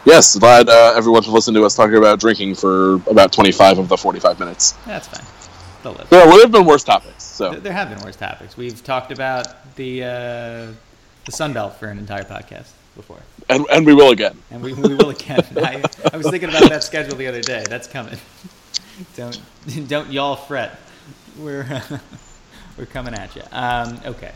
Yes, 0.06 0.38
glad 0.38 0.70
uh, 0.70 0.94
everyone 0.96 1.24
has 1.24 1.32
listen 1.34 1.54
to 1.56 1.64
us 1.66 1.76
talking 1.76 1.96
about 1.98 2.20
drinking 2.20 2.56
for 2.56 2.96
about 3.10 3.32
25 3.34 3.80
of 3.80 3.90
the 3.90 3.98
45 3.98 4.40
minutes. 4.40 4.72
That's 4.86 5.08
fine. 5.08 5.26
They'll 5.84 5.94
live. 5.94 6.10
There 6.10 6.26
would 6.28 6.42
have 6.42 6.52
been 6.52 6.66
worse 6.66 6.84
topics. 6.84 7.24
So 7.24 7.52
There- 7.52 7.60
There 7.60 7.74
have 7.74 7.90
been 7.90 8.00
worse 8.02 8.16
topics. 8.16 8.56
We've 8.58 8.82
talked 8.84 9.12
about 9.12 9.76
the 9.76 10.04
uh, 10.04 10.08
the 11.26 11.32
Sun 11.32 11.54
Belt 11.54 11.76
for 11.76 11.88
an 11.88 11.98
entire 12.00 12.24
podcast 12.24 12.70
before, 12.96 13.20
and, 13.50 13.66
and 13.72 13.86
we 13.86 13.94
will 13.94 14.12
again. 14.12 14.38
and 14.50 14.64
we, 14.64 14.74
we 14.74 14.96
will 14.96 15.10
again. 15.10 15.46
I, 15.58 15.84
I 16.14 16.18
was 16.18 16.30
thinking 16.30 16.50
about 16.50 16.70
that 16.70 16.84
schedule 16.84 17.16
the 17.18 17.28
other 17.28 17.42
day. 17.42 17.64
That's 17.70 17.88
coming. 17.88 18.18
don't 19.18 19.40
don't 19.88 20.12
y'all 20.12 20.36
fret. 20.38 20.80
We're 21.38 21.84
we're 22.78 22.86
coming 22.86 23.14
at 23.14 23.36
you. 23.36 23.44
Um, 23.52 24.00
okay. 24.06 24.32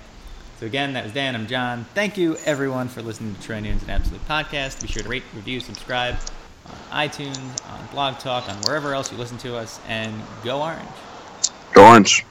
So 0.61 0.67
again, 0.67 0.93
that 0.93 1.03
was 1.03 1.11
Dan. 1.11 1.33
I'm 1.33 1.47
John. 1.47 1.87
Thank 1.95 2.17
you 2.17 2.37
everyone 2.45 2.87
for 2.87 3.01
listening 3.01 3.33
to 3.33 3.41
Troy 3.41 3.55
and 3.55 3.89
Absolute 3.89 4.23
Podcast. 4.27 4.79
Be 4.79 4.87
sure 4.87 5.01
to 5.01 5.09
rate, 5.09 5.23
review, 5.33 5.59
subscribe 5.59 6.13
on 6.67 7.07
iTunes, 7.09 7.67
on 7.67 7.87
Blog 7.87 8.19
Talk, 8.19 8.47
on 8.47 8.57
wherever 8.57 8.93
else 8.93 9.11
you 9.11 9.17
listen 9.17 9.39
to 9.39 9.57
us, 9.57 9.79
and 9.87 10.13
go 10.43 10.61
Orange. 10.61 10.87
Go 11.73 11.87
orange. 11.87 12.23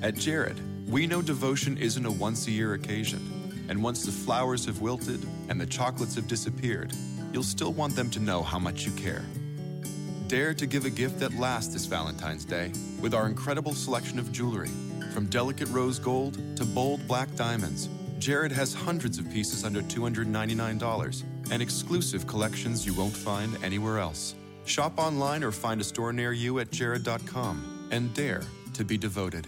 At 0.00 0.14
Jared, 0.14 0.88
we 0.88 1.08
know 1.08 1.20
devotion 1.20 1.76
isn't 1.78 2.06
a 2.06 2.12
once 2.12 2.46
a 2.46 2.52
year 2.52 2.74
occasion. 2.74 3.39
And 3.70 3.80
once 3.80 4.04
the 4.04 4.10
flowers 4.10 4.66
have 4.66 4.80
wilted 4.80 5.24
and 5.48 5.60
the 5.60 5.64
chocolates 5.64 6.16
have 6.16 6.26
disappeared, 6.26 6.92
you'll 7.32 7.44
still 7.44 7.72
want 7.72 7.94
them 7.94 8.10
to 8.10 8.18
know 8.18 8.42
how 8.42 8.58
much 8.58 8.84
you 8.84 8.90
care. 8.92 9.24
Dare 10.26 10.54
to 10.54 10.66
give 10.66 10.86
a 10.86 10.90
gift 10.90 11.20
that 11.20 11.32
lasts 11.34 11.72
this 11.72 11.86
Valentine's 11.86 12.44
Day 12.44 12.72
with 13.00 13.14
our 13.14 13.26
incredible 13.26 13.72
selection 13.72 14.18
of 14.18 14.32
jewelry. 14.32 14.70
From 15.14 15.26
delicate 15.26 15.68
rose 15.68 16.00
gold 16.00 16.34
to 16.56 16.64
bold 16.64 17.06
black 17.06 17.32
diamonds, 17.36 17.88
Jared 18.18 18.50
has 18.50 18.74
hundreds 18.74 19.18
of 19.18 19.30
pieces 19.30 19.64
under 19.64 19.82
$299 19.82 21.22
and 21.52 21.62
exclusive 21.62 22.26
collections 22.26 22.84
you 22.84 22.92
won't 22.92 23.16
find 23.16 23.56
anywhere 23.62 23.98
else. 23.98 24.34
Shop 24.64 24.98
online 24.98 25.44
or 25.44 25.52
find 25.52 25.80
a 25.80 25.84
store 25.84 26.12
near 26.12 26.32
you 26.32 26.58
at 26.58 26.72
jared.com 26.72 27.88
and 27.92 28.12
dare 28.14 28.42
to 28.74 28.84
be 28.84 28.98
devoted. 28.98 29.46